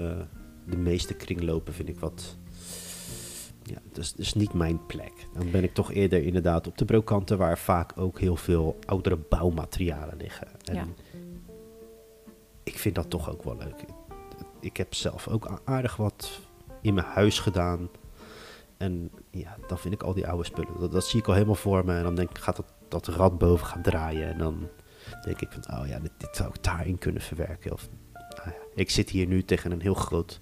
de 0.67 0.77
meeste 0.77 1.15
kringlopen 1.15 1.73
vind 1.75 1.89
ik 1.89 1.99
wat. 2.01 2.37
Ja, 3.63 3.79
dat 3.89 3.99
is, 4.05 4.11
dat 4.11 4.19
is 4.21 4.35
niet 4.35 4.53
mijn 4.53 4.87
plek. 4.87 5.13
Dan 5.35 5.51
ben 5.51 5.63
ik 5.65 5.75
toch 5.75 5.93
eerder 5.93 6.23
inderdaad 6.25 6.67
op 6.67 6.79
de 6.79 6.85
brokanten 6.85 7.39
waar 7.39 7.59
vaak 7.59 7.93
ook 7.99 8.21
heel 8.21 8.37
veel 8.37 8.79
oudere 8.85 9.17
bouwmaterialen 9.29 10.17
liggen. 10.17 10.49
En 10.65 10.75
Ja. 10.75 10.87
ik 12.63 12.79
vind 12.79 12.95
dat 12.95 13.11
toch 13.11 13.31
ook 13.31 13.43
wel 13.43 13.57
leuk. 13.57 13.85
Ik 14.61 14.77
heb 14.77 14.95
zelf 14.95 15.29
ook 15.29 15.61
aardig 15.65 15.97
wat 15.97 16.41
in 16.83 16.95
mijn 16.95 17.07
huis 17.07 17.39
gedaan. 17.39 17.89
En 18.77 19.11
ja, 19.31 19.57
dan 19.67 19.79
vind 19.79 19.95
ik 19.95 20.03
al 20.03 20.15
die 20.15 20.29
oude 20.29 20.45
spullen. 20.45 20.91
Dat, 20.91 21.07
zie 21.07 21.21
ik 21.21 21.27
al 21.27 21.35
helemaal 21.35 21.55
voor 21.55 21.85
me. 21.85 21.97
En 21.97 22.03
dan 22.03 22.15
denk 22.15 22.31
ik, 22.31 22.39
gaat 22.39 22.57
dat, 22.57 22.73
dat 22.89 23.07
rad 23.07 23.39
boven 23.39 23.67
gaan 23.67 23.83
draaien. 23.83 24.29
En 24.29 24.39
dan 24.39 24.69
denk 25.25 25.41
ik 25.41 25.49
van, 25.51 25.79
oh 25.79 25.87
ja, 25.87 25.99
dit, 25.99 26.13
dit 26.19 26.37
zou 26.37 26.49
ik 26.49 26.63
daarin 26.63 26.99
kunnen 26.99 27.23
verwerken. 27.23 27.73
Of, 27.73 27.89
nou 28.13 28.51
ja, 28.51 28.63
ik 28.75 28.91
zit 28.91 29.11
hier 29.11 29.27
nu 29.27 29.45
tegen 29.45 29.71
een 29.71 29.81
heel 29.81 29.95
groot, 29.95 30.41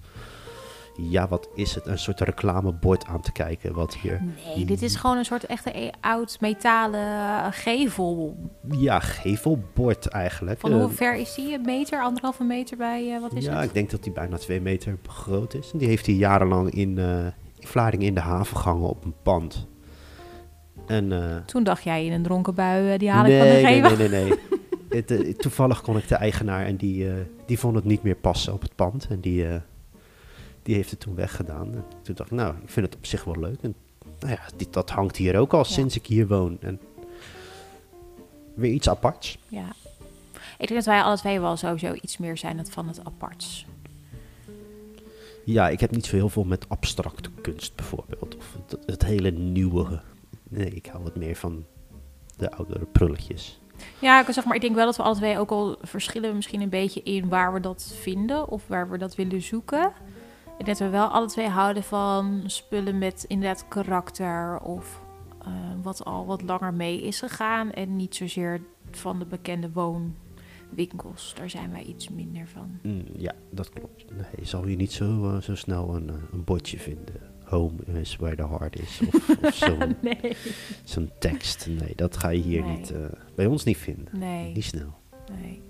ja, 0.97 1.27
wat 1.27 1.49
is 1.55 1.75
het? 1.75 1.85
Een 1.85 1.99
soort 1.99 2.19
reclamebord 2.19 3.05
aan 3.05 3.21
te 3.21 3.31
kijken. 3.31 3.73
Wat 3.73 3.95
hier, 3.95 4.21
Nee, 4.55 4.65
dit 4.65 4.81
is 4.81 4.95
gewoon 4.95 5.17
een 5.17 5.25
soort 5.25 5.45
echte 5.45 5.77
e- 5.79 5.89
oud 6.01 6.37
metalen 6.39 7.53
gevel. 7.53 8.35
ja, 8.71 8.99
gevelbord 8.99 10.07
eigenlijk. 10.07 10.59
Van 10.59 10.71
Eh, 10.71 10.77
hoe 10.79 10.89
ver 10.89 11.15
is 11.15 11.35
die? 11.35 11.53
Een 11.53 11.61
meter, 11.65 12.01
anderhalve 12.01 12.43
meter 12.43 12.77
bij, 12.77 13.13
eh, 13.15 13.21
wat 13.21 13.33
is 13.33 13.45
ja, 13.45 13.55
het? 13.55 13.63
ik 13.67 13.73
denk 13.73 13.89
dat 13.89 14.03
die 14.03 14.11
bijna 14.13 14.37
twee 14.37 14.61
meter 14.61 14.97
groot 15.07 15.53
is. 15.53 15.71
En 15.71 15.77
die 15.77 15.87
heeft 15.87 16.05
hij 16.05 16.15
jarenlang 16.15 16.71
in, 16.71 16.97
eh 16.97 17.25
in 17.59 17.67
Vlaardingen 17.67 18.07
in 18.07 18.13
de 18.15 18.19
haven 18.21 18.57
gehangen 18.57 18.89
op 18.89 19.05
een 19.05 19.13
pand. 19.23 19.67
En, 20.87 21.11
eh, 21.11 21.35
Toen 21.45 21.63
dacht 21.63 21.83
jij 21.83 22.05
in 22.05 22.11
een 22.11 22.23
dronken 22.23 22.55
bui, 22.55 22.91
eh, 22.93 22.99
die 22.99 23.09
haal 23.09 23.25
ik 23.25 23.29
nee, 23.31 23.39
van 23.39 23.47
de 23.47 23.53
nee, 23.53 23.81
gevel. 23.81 23.97
nee, 23.97 24.09
nee, 24.09 24.23
nee. 24.23 24.39
Het, 25.01 25.11
eh, 25.11 25.33
toevallig 25.33 25.81
kon 25.81 25.97
ik 25.97 26.07
de 26.07 26.15
eigenaar 26.15 26.65
en 26.65 26.75
die, 26.75 27.07
eh, 27.07 27.13
die 27.45 27.59
vond 27.59 27.75
het 27.75 27.83
niet 27.83 28.03
meer 28.03 28.15
passen 28.15 28.53
op 28.53 28.61
het 28.61 28.75
pand. 28.75 29.07
En 29.09 29.19
die, 29.19 29.47
eh, 29.47 29.55
die 30.63 30.75
heeft 30.75 30.91
het 30.91 30.99
toen 30.99 31.15
weggedaan. 31.15 31.73
En 31.73 31.83
toen 32.01 32.15
dacht 32.15 32.31
ik, 32.31 32.37
nou, 32.37 32.55
ik 32.63 32.69
vind 32.69 32.85
het 32.85 32.95
op 32.95 33.05
zich 33.05 33.23
wel 33.23 33.39
leuk. 33.39 33.61
En 33.61 33.75
nou 34.19 34.31
ja, 34.31 34.41
dit, 34.55 34.73
dat 34.73 34.89
hangt 34.89 35.17
hier 35.17 35.39
ook 35.39 35.53
al 35.53 35.63
sinds 35.63 35.95
ik 35.95 36.05
hier 36.05 36.27
woon. 36.27 36.57
En 36.61 36.79
weer 38.53 38.71
iets 38.71 38.89
aparts. 38.89 39.37
Ja. 39.47 39.65
Ik 40.33 40.67
denk 40.67 40.79
dat 40.79 40.93
wij 40.93 41.01
alle 41.01 41.17
twee 41.17 41.39
wel 41.39 41.57
sowieso 41.57 41.93
iets 41.93 42.17
meer 42.17 42.37
zijn 42.37 42.57
het 42.57 42.69
van 42.69 42.87
het 42.87 43.05
aparts. 43.05 43.65
Ja, 45.45 45.69
ik 45.69 45.79
heb 45.79 45.91
niet 45.91 46.05
zo 46.05 46.15
heel 46.15 46.29
veel 46.29 46.43
met 46.43 46.69
abstracte 46.69 47.29
kunst 47.41 47.75
bijvoorbeeld. 47.75 48.37
Of 48.37 48.57
het, 48.67 48.85
het 48.85 49.05
hele 49.05 49.31
nieuwe. 49.31 50.01
Nee, 50.43 50.69
ik 50.69 50.85
hou 50.85 51.03
wat 51.03 51.15
meer 51.15 51.35
van 51.35 51.65
de 52.37 52.51
oudere 52.51 52.85
prulletjes. 52.85 53.59
Ja, 53.99 54.27
ik 54.27 54.33
zeg 54.33 54.45
maar, 54.45 54.55
ik 54.55 54.61
denk 54.61 54.75
wel 54.75 54.85
dat 54.85 54.97
we 54.97 55.03
alle 55.03 55.15
twee 55.15 55.37
ook 55.37 55.51
al 55.51 55.77
verschillen 55.81 56.35
misschien 56.35 56.61
een 56.61 56.69
beetje 56.69 57.03
in 57.03 57.29
waar 57.29 57.53
we 57.53 57.59
dat 57.59 57.93
vinden 58.01 58.47
of 58.47 58.67
waar 58.67 58.89
we 58.89 58.97
dat 58.97 59.15
willen 59.15 59.41
zoeken. 59.41 59.91
Dat 60.63 60.79
we 60.79 60.89
wel 60.89 61.07
alle 61.07 61.27
twee 61.27 61.47
houden 61.47 61.83
van 61.83 62.43
spullen 62.45 62.97
met 62.97 63.25
inderdaad 63.27 63.67
karakter 63.67 64.59
of 64.59 65.01
eh, 65.41 65.47
wat 65.81 66.05
al 66.05 66.25
wat 66.25 66.41
langer 66.41 66.73
mee 66.73 67.01
is 67.01 67.19
gegaan. 67.19 67.71
En 67.71 67.95
niet 67.95 68.15
zozeer 68.15 68.61
van 68.91 69.19
de 69.19 69.25
bekende 69.25 69.69
woonwinkels. 69.71 71.33
Daar 71.37 71.49
zijn 71.49 71.71
wij 71.71 71.83
iets 71.83 72.09
minder 72.09 72.47
van. 72.47 72.79
Mm, 72.83 73.03
ja, 73.17 73.33
dat 73.49 73.69
klopt. 73.69 74.05
Nee, 74.15 74.25
je 74.37 74.45
zal 74.45 74.63
hier 74.63 74.75
niet 74.75 74.91
zo, 74.91 75.29
eh, 75.35 75.41
zo 75.41 75.55
snel 75.55 75.95
een, 75.95 76.09
eh, 76.09 76.15
een 76.31 76.43
bordje 76.43 76.79
vinden. 76.79 77.29
Home 77.43 77.77
is 77.99 78.15
where 78.15 78.35
the 78.35 78.47
heart 78.47 78.79
is. 78.79 79.01
Of, 79.13 79.29
of 79.43 79.53
zo'n 79.53 79.95
Nee. 80.01 80.35
tekst. 81.19 81.67
Nee, 81.69 81.93
dat 81.95 82.17
ga 82.17 82.29
je 82.29 82.41
hier 82.41 82.61
Nee. 82.63 82.77
niet, 82.77 82.93
bij 83.35 83.45
ons 83.45 83.63
niet 83.63 83.77
vinden. 83.77 84.19
Nee. 84.19 84.53
Niet 84.53 84.63
snel. 84.63 84.93
Nee. 85.41 85.61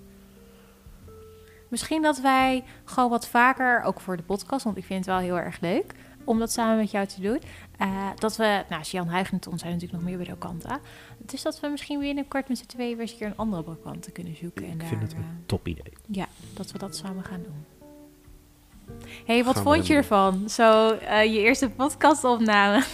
Misschien 1.71 2.01
dat 2.01 2.19
wij 2.21 2.63
gewoon 2.85 3.09
wat 3.09 3.27
vaker, 3.27 3.83
ook 3.83 3.99
voor 4.01 4.17
de 4.17 4.23
podcast, 4.23 4.63
want 4.63 4.77
ik 4.77 4.85
vind 4.85 5.05
het 5.05 5.15
wel 5.15 5.23
heel 5.23 5.39
erg 5.39 5.59
leuk 5.59 5.93
om 6.23 6.39
dat 6.39 6.51
samen 6.51 6.77
met 6.77 6.91
jou 6.91 7.05
te 7.07 7.21
doen. 7.21 7.41
eh, 7.77 8.07
dat 8.15 8.35
we, 8.35 8.63
nou, 8.69 8.81
Jan 8.83 9.07
Huig 9.07 9.31
en 9.31 9.39
Ton 9.39 9.59
zijn 9.59 9.71
natuurlijk 9.73 10.03
nog 10.03 10.11
meer 10.11 10.25
brokanta. 10.25 10.79
Dus 11.17 11.41
dat 11.41 11.59
we 11.59 11.67
misschien 11.67 11.99
binnenkort 11.99 12.47
met 12.47 12.57
z'n 12.57 12.65
tweeën 12.65 12.91
weer 12.91 13.01
eens 13.01 13.11
een 13.11 13.17
keer 13.17 13.27
een 13.27 13.37
andere 13.37 13.63
brokante 13.63 14.11
kunnen 14.11 14.35
zoeken. 14.35 14.65
En 14.65 14.71
Ik 14.71 14.79
daar, 14.79 14.87
vind 14.87 15.01
het 15.01 15.11
eh, 15.13 15.17
een 15.17 15.43
top 15.45 15.67
idee. 15.67 15.93
ja, 16.07 16.25
dat 16.53 16.71
we 16.71 16.77
dat 16.77 16.95
samen 16.95 17.23
gaan 17.23 17.41
doen. 17.43 17.65
hey, 19.25 19.43
wat 19.43 19.53
Gaan 19.55 19.63
vond 19.63 19.87
je 19.87 19.93
ervan? 19.93 20.49
Zo, 20.49 20.91
eh, 20.91 21.23
je 21.23 21.39
eerste 21.39 21.69
podcastopname. 21.69 22.83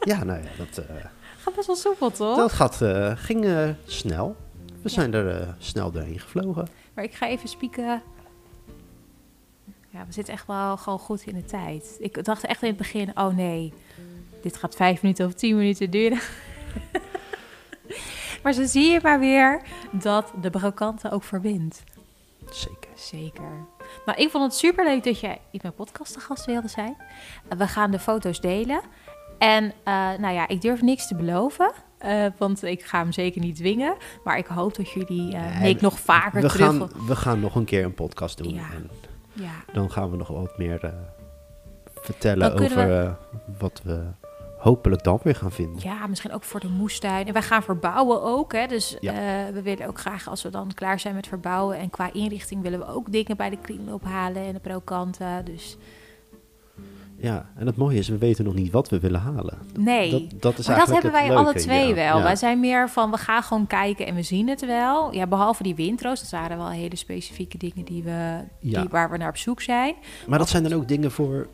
Ja, 0.00 0.24
nou 0.24 0.42
ja, 0.42 0.48
dat, 0.58 0.84
eh, 0.84 0.94
Gaat 1.38 1.54
best 1.54 1.66
wel 1.66 1.76
soepel, 1.76 2.10
toch? 2.10 2.36
dat 2.36 2.52
gaat, 2.52 2.82
eh, 2.82 3.12
ging 3.16 3.44
eh, 3.44 3.68
snel. 3.86 4.36
We 4.82 4.88
zijn 4.88 5.14
er 5.14 5.40
eh, 5.40 5.48
snel 5.58 5.90
doorheen 5.90 6.18
gevlogen. 6.20 6.68
Maar 6.96 7.04
ik 7.04 7.14
ga 7.14 7.28
even 7.28 7.48
spieken. 7.48 8.02
Ja, 9.90 10.06
we 10.06 10.12
zitten 10.12 10.34
echt 10.34 10.46
wel 10.46 10.76
gewoon 10.76 10.98
goed 10.98 11.26
in 11.26 11.34
de 11.34 11.44
tijd. 11.44 11.96
Ik 11.98 12.24
dacht 12.24 12.44
echt 12.44 12.62
in 12.62 12.68
het 12.68 12.76
begin, 12.76 13.18
oh 13.18 13.34
nee, 13.34 13.72
dit 14.42 14.56
gaat 14.56 14.76
vijf 14.76 15.02
minuten 15.02 15.26
of 15.26 15.34
tien 15.34 15.56
minuten 15.56 15.90
duren. 15.90 16.20
maar 18.42 18.52
zo 18.52 18.64
zie 18.64 18.90
je 18.90 19.00
maar 19.02 19.18
weer 19.18 19.62
dat 19.90 20.32
de 20.40 20.50
brokante 20.50 21.10
ook 21.10 21.22
verbindt. 21.22 21.82
Zeker. 22.50 22.90
Zeker. 22.94 23.66
Maar 24.04 24.18
ik 24.18 24.30
vond 24.30 24.44
het 24.44 24.54
super 24.54 24.84
leuk 24.84 25.04
dat 25.04 25.20
jij 25.20 25.40
in 25.50 25.58
mijn 25.62 25.74
podcast 25.74 26.12
te 26.12 26.20
gast 26.20 26.44
wilde 26.44 26.68
zijn. 26.68 26.96
We 27.48 27.66
gaan 27.66 27.90
de 27.90 27.98
foto's 27.98 28.40
delen. 28.40 28.80
En 29.38 29.64
uh, 29.64 29.72
nou 30.18 30.34
ja, 30.34 30.48
ik 30.48 30.60
durf 30.60 30.82
niks 30.82 31.08
te 31.08 31.14
beloven. 31.14 31.72
Uh, 32.04 32.26
want 32.38 32.62
ik 32.62 32.82
ga 32.84 32.98
hem 32.98 33.12
zeker 33.12 33.40
niet 33.40 33.56
dwingen. 33.56 33.96
Maar 34.24 34.38
ik 34.38 34.46
hoop 34.46 34.74
dat 34.76 34.90
jullie 34.90 35.34
uh, 35.34 35.60
Nee, 35.60 35.76
nog 35.80 36.00
vaker 36.00 36.40
we 36.42 36.48
terug... 36.48 36.66
Gaan, 36.66 36.90
we 37.06 37.16
gaan 37.16 37.40
nog 37.40 37.54
een 37.54 37.64
keer 37.64 37.84
een 37.84 37.94
podcast 37.94 38.38
doen. 38.38 38.54
Ja. 38.54 38.70
En 38.74 38.90
Ja, 39.32 39.72
dan 39.72 39.90
gaan 39.90 40.10
we 40.10 40.16
nog 40.16 40.28
wat 40.28 40.58
meer 40.58 40.84
eh, 40.84 40.90
vertellen 41.94 42.50
Dan 42.56 42.64
over 42.64 42.76
we- 42.88 42.94
eh, 43.04 43.12
wat 43.58 43.80
we 43.84 44.02
hopelijk 44.58 45.02
dan 45.02 45.20
weer 45.22 45.34
gaan 45.34 45.52
vinden. 45.52 45.82
ja, 45.82 46.06
misschien 46.06 46.32
ook 46.32 46.42
voor 46.44 46.60
de 46.60 46.68
moestuin. 46.68 47.26
En 47.26 47.32
wij 47.32 47.42
gaan 47.42 47.62
verbouwen 47.62 48.22
ook. 48.22 48.52
Hè? 48.52 48.66
Dus 48.66 48.96
Ja. 49.00 49.12
eh, 49.12 49.52
we 49.52 49.62
willen 49.62 49.86
ook 49.86 49.98
graag, 50.00 50.28
als 50.28 50.42
we 50.42 50.50
dan 50.50 50.70
klaar 50.74 51.00
zijn 51.00 51.14
met 51.14 51.26
verbouwen... 51.26 51.78
en 51.78 51.90
qua 51.90 52.12
inrichting 52.12 52.62
willen 52.62 52.78
we 52.78 52.86
ook 52.86 53.12
dingen 53.12 53.36
bij 53.36 53.50
de 53.50 53.58
kringloop 53.58 54.04
halen... 54.04 54.42
en 54.42 54.52
de 54.52 54.60
brokanten. 54.60 55.44
Dus 55.44 55.76
Ja, 57.20 57.50
en 57.56 57.66
het 57.66 57.76
mooie 57.76 57.98
is, 57.98 58.08
we 58.08 58.18
weten 58.18 58.44
nog 58.44 58.54
niet 58.54 58.70
wat 58.72 58.88
we 58.88 59.00
willen 59.00 59.20
halen. 59.20 59.58
nee. 59.78 60.10
Dat, 60.10 60.42
dat 60.42 60.58
is 60.58 60.66
Maar 60.66 60.78
dat 60.78 60.92
hebben 60.92 61.12
wij 61.12 61.34
alle 61.36 61.54
twee 61.54 61.88
ja. 61.88 61.94
wel. 61.94 62.16
Ja. 62.16 62.22
Wij 62.22 62.36
zijn 62.36 62.60
meer 62.60 62.90
van, 62.90 63.10
we 63.10 63.16
gaan 63.16 63.42
gewoon 63.42 63.66
kijken 63.66 64.06
en 64.06 64.14
we 64.14 64.22
zien 64.22 64.48
het 64.48 64.66
wel. 64.66 65.12
Ja, 65.14 65.26
behalve 65.26 65.62
die 65.62 65.74
windroos, 65.74 66.20
dat 66.20 66.30
waren 66.30 66.56
wel 66.56 66.70
hele 66.70 66.96
specifieke 66.96 67.58
dingen 67.58 67.84
die 67.84 68.02
we, 68.02 68.38
Ja. 68.60 68.80
die, 68.80 68.88
waar 68.90 69.10
we 69.10 69.16
naar 69.16 69.28
op 69.28 69.36
zoek 69.36 69.60
zijn. 69.62 69.94
Maar 70.26 70.38
dat 70.38 70.48
zijn 70.48 70.62
dan 70.62 70.72
ook 70.72 70.88
dingen 70.88 71.10
voor, 71.10 71.46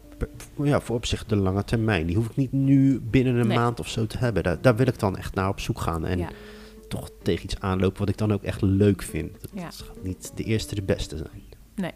voor- 0.55 0.67
ja, 0.67 0.81
voor 0.81 0.97
op 0.97 1.07
zich 1.07 1.27
de 1.27 1.37
lange 1.37 1.65
termijn. 1.65 2.07
Die 2.07 2.17
hoef 2.17 2.27
ik 2.29 2.37
niet 2.37 2.53
nu 2.53 3.01
binnen 3.01 3.35
een 3.35 3.47
Nee. 3.47 3.57
maand 3.59 3.81
of 3.81 3.89
zo 3.89 4.07
te 4.07 4.19
hebben. 4.19 4.43
Daar, 4.43 4.61
daar 4.61 4.77
wil 4.77 4.87
ik 4.87 4.99
dan 4.99 5.17
echt 5.17 5.35
naar 5.35 5.49
op 5.49 5.61
zoek 5.61 5.81
gaan. 5.81 6.07
En 6.07 6.27
toch 6.89 7.11
tegen 7.23 7.45
iets 7.45 7.61
aanlopen 7.61 7.99
wat 7.99 8.09
ik 8.09 8.17
dan 8.19 8.33
ook 8.33 8.43
echt 8.43 8.63
leuk 8.63 9.03
vind. 9.03 9.31
Het 9.55 9.75
gaat 9.75 10.03
niet 10.03 10.33
de 10.35 10.45
eerste 10.45 10.75
de 10.75 10.83
beste 10.83 11.17
zijn. 11.17 11.43
Nee, 11.75 11.93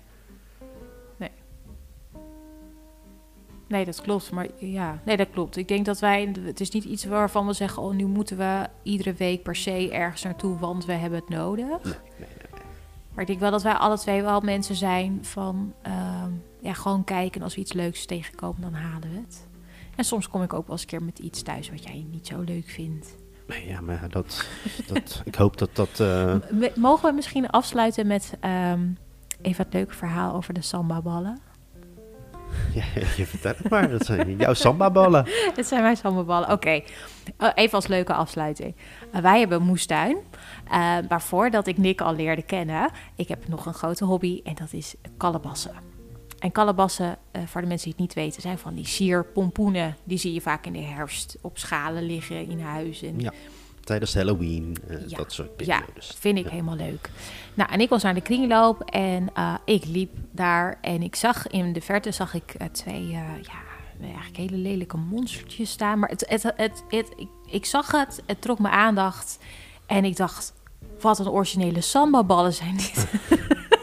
dat 3.69 4.01
klopt. 4.01 4.31
Maar 4.31 4.47
ja, 4.59 4.99
nee, 5.05 5.17
dat 5.17 5.31
klopt. 5.31 5.57
Ik 5.57 5.69
denk 5.69 5.85
dat 5.87 5.99
wij, 5.99 6.33
het 6.45 6.61
is 6.61 6.71
niet 6.71 6.85
iets 6.85 7.05
waarvan 7.05 7.47
we 7.47 7.53
zeggen, 7.53 7.83
oh, 7.83 7.95
nu 7.95 8.05
moeten 8.07 8.37
we 8.37 8.67
iedere 8.83 9.13
week 9.13 9.43
per 9.43 9.57
se 9.57 9.91
ergens 9.93 10.23
naartoe, 10.23 10.59
want 10.59 10.85
we 10.85 10.93
hebben 10.93 11.19
het 11.19 11.29
nodig. 11.29 11.67
Nee, 11.85 11.93
nee, 12.19 12.29
nee. 12.29 12.61
Maar 13.13 13.21
ik 13.21 13.27
denk 13.27 13.41
wel 13.41 13.51
dat 13.51 13.63
wij 13.63 13.73
alle 13.75 13.99
twee 13.99 14.23
wel 14.23 14.41
mensen 14.41 14.75
zijn 14.75 15.19
van, 15.23 15.73
ehm, 15.83 16.31
ja, 16.61 16.73
gewoon 16.73 17.05
kijken. 17.05 17.37
En 17.39 17.43
als 17.43 17.55
we 17.55 17.61
iets 17.61 17.73
leuks 17.73 18.07
tegenkomen, 18.07 18.61
dan 18.61 18.73
halen 18.75 19.11
we 19.11 19.17
het. 19.19 19.47
En 19.97 20.05
soms 20.05 20.29
kom 20.29 20.43
ik 20.43 20.53
ook 20.53 20.63
wel 20.67 20.73
eens 20.73 20.81
een 20.83 20.89
keer 20.89 21.03
met 21.03 21.19
iets 21.19 21.43
thuis 21.43 21.71
wat 21.71 21.83
jij 21.85 22.07
niet 22.11 22.27
zo 22.27 22.41
leuk 22.41 22.69
vindt. 22.69 23.17
Nee, 23.47 23.67
ja, 23.67 23.81
maar 23.81 24.09
dat, 24.11 24.47
dat, 24.87 25.23
ik 25.25 25.35
hoop 25.35 25.59
dat 25.59 25.71
dat... 25.73 26.01
eh, 26.01 26.35
Mogen 26.75 27.09
we 27.09 27.15
misschien 27.15 27.51
afsluiten 27.51 28.07
met 28.07 28.35
ehm, 28.41 28.81
even 29.43 29.65
het 29.65 29.73
leuke 29.75 29.95
verhaal 29.95 30.35
over 30.35 30.55
de 30.55 30.63
samba-ballen? 30.63 31.39
Ja, 32.75 32.85
je 33.17 33.27
vertelt 33.27 33.59
het 33.59 33.71
maar. 33.71 33.91
Dat 33.91 34.05
zijn 34.07 34.37
jouw 34.37 34.55
samba-ballen. 34.55 35.25
Dit 35.55 35.67
zijn 35.67 35.83
mijn 35.83 35.97
samba-ballen. 35.97 36.51
Oké, 36.51 36.81
Eh, 37.37 37.49
even 37.55 37.75
als 37.75 37.87
leuke 37.87 38.13
afsluiting. 38.15 38.75
Eh, 39.13 39.21
wij 39.21 39.39
hebben 39.39 39.61
een 39.61 39.67
moestuin, 39.67 40.17
eh 40.71 40.97
waarvoor 41.09 41.51
dat 41.51 41.67
ik 41.67 41.79
Nick 41.79 42.01
al 42.01 42.15
leerde 42.15 42.43
kennen. 42.43 42.91
Ik 43.17 43.29
heb 43.29 43.49
nog 43.49 43.67
een 43.67 43.75
grote 43.75 44.05
hobby 44.05 44.41
en 44.45 44.55
dat 44.55 44.73
is 44.73 44.95
kalebassen. 45.17 45.73
En 46.39 46.53
kalebassen, 46.53 47.19
eh, 47.31 47.43
voor 47.47 47.61
de 47.61 47.67
mensen 47.67 47.85
die 47.91 47.93
het 47.99 48.07
niet 48.07 48.25
weten, 48.25 48.43
zijn 48.43 48.59
van 48.59 48.75
die 48.75 48.87
sierpompoenen. 48.87 49.97
Die 50.05 50.19
zie 50.19 50.33
je 50.33 50.41
vaak 50.41 50.67
in 50.67 50.73
de 50.73 50.79
herfst 50.83 51.37
op 51.41 51.59
schalen 51.59 52.03
liggen 52.03 52.49
in 52.49 52.61
huis. 52.61 53.03
En 53.03 53.21
Ja, 53.21 53.33
tijdens 53.87 54.15
Halloween, 54.15 54.77
eh, 54.89 55.09
Ja. 55.09 55.17
dat 55.17 55.33
soort 55.33 55.51
Ja, 55.57 55.79
periodes. 55.81 56.15
vind 56.19 56.39
ik 56.39 56.45
Ja. 56.45 56.51
helemaal 56.51 56.77
leuk. 56.77 57.11
Nou, 57.55 57.71
en 57.73 57.81
ik 57.81 57.89
was 57.89 58.03
naar 58.03 58.15
de 58.15 58.21
kringloop 58.21 58.81
en 58.81 59.29
eh, 59.35 59.55
ik 59.65 59.85
liep 59.85 60.11
daar 60.31 60.79
en 60.81 61.03
ik 61.03 61.17
zag 61.17 61.47
in 61.47 61.73
de 61.73 61.81
verte 61.81 62.11
zag 62.13 62.35
ik 62.35 62.55
eh, 62.59 62.67
twee, 62.73 63.07
ja, 63.09 63.25
eigenlijk 64.01 64.37
hele 64.37 64.57
lelijke 64.57 64.97
monstertjes 64.97 65.71
staan. 65.71 65.99
Maar 65.99 66.09
het, 66.09 66.25
het, 66.29 66.43
het, 66.43 66.83
het, 66.89 67.13
ik, 67.17 67.29
ik 67.51 67.65
zag 67.67 67.91
het, 67.93 68.23
het 68.27 68.41
trok 68.41 68.59
mijn 68.59 68.75
aandacht 68.75 69.39
en 69.87 70.05
ik 70.05 70.17
dacht, 70.17 70.53
wat 71.01 71.19
een 71.19 71.29
originele 71.29 71.81
samba-ballen 71.81 72.53
zijn 72.53 72.77
dit. 72.77 73.07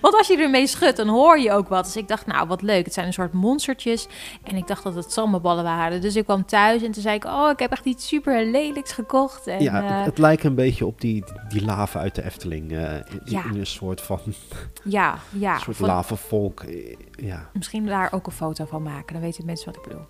Want 0.00 0.14
als 0.14 0.26
je 0.26 0.36
ermee 0.36 0.66
schudt, 0.66 0.96
dan 0.96 1.08
hoor 1.08 1.38
je 1.38 1.52
ook 1.52 1.68
wat. 1.68 1.84
Dus 1.84 1.96
ik 1.96 2.08
dacht, 2.08 2.26
nou, 2.26 2.46
wat 2.48 2.62
leuk. 2.62 2.84
Het 2.84 2.94
zijn 2.94 3.06
een 3.06 3.12
soort 3.12 3.32
monstertjes. 3.32 4.06
En 4.42 4.56
ik 4.56 4.66
dacht 4.66 4.82
dat 4.82 4.94
het 4.94 5.12
samba-ballen 5.12 5.64
waren. 5.64 6.00
Dus 6.00 6.16
ik 6.16 6.24
kwam 6.24 6.44
thuis 6.46 6.82
en 6.82 6.92
toen 6.92 7.02
zei 7.02 7.14
ik, 7.16 7.24
oh, 7.24 7.48
ik 7.52 7.58
heb 7.58 7.70
echt 7.72 7.84
iets 7.84 8.06
super 8.08 8.46
lelijks 8.46 8.92
gekocht. 8.92 9.46
En, 9.46 9.62
ja, 9.62 9.82
eh, 9.82 9.96
het, 9.96 10.06
het 10.06 10.18
lijkt 10.18 10.44
een 10.44 10.54
beetje 10.54 10.86
op 10.86 11.00
die, 11.00 11.24
die 11.48 11.64
lava 11.64 12.00
uit 12.00 12.14
de 12.14 12.24
Efteling. 12.24 12.72
eh, 12.72 12.94
in, 12.94 13.02
Ja. 13.24 13.44
in 13.44 13.58
een 13.58 13.66
soort 13.66 14.00
van 14.00 14.18
ja, 14.84 15.18
ja. 15.30 15.54
een 15.54 15.60
soort 15.60 15.76
van- 15.76 15.86
lavavolk. 15.86 16.60
eh, 16.62 16.96
Ja, 17.10 17.48
Misschien 17.52 17.86
daar 17.86 18.12
ook 18.12 18.26
een 18.26 18.32
foto 18.32 18.64
van 18.64 18.82
maken. 18.82 19.12
Dan 19.12 19.22
weten 19.22 19.44
mensen 19.46 19.66
wat 19.66 19.76
ik 19.76 19.82
bedoel. 19.88 20.06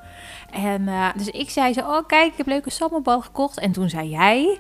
En 0.51 0.89
eh, 0.89 1.09
dus 1.17 1.29
ik 1.29 1.51
zei 1.51 1.73
zo, 1.73 1.81
oh 1.81 2.07
kijk, 2.07 2.31
ik 2.33 2.37
heb 2.37 2.47
leuke 2.47 2.71
sambal 2.71 3.21
gekocht. 3.21 3.59
En 3.59 3.73
toen 3.73 3.89
zei 3.89 4.09
jij, 4.09 4.59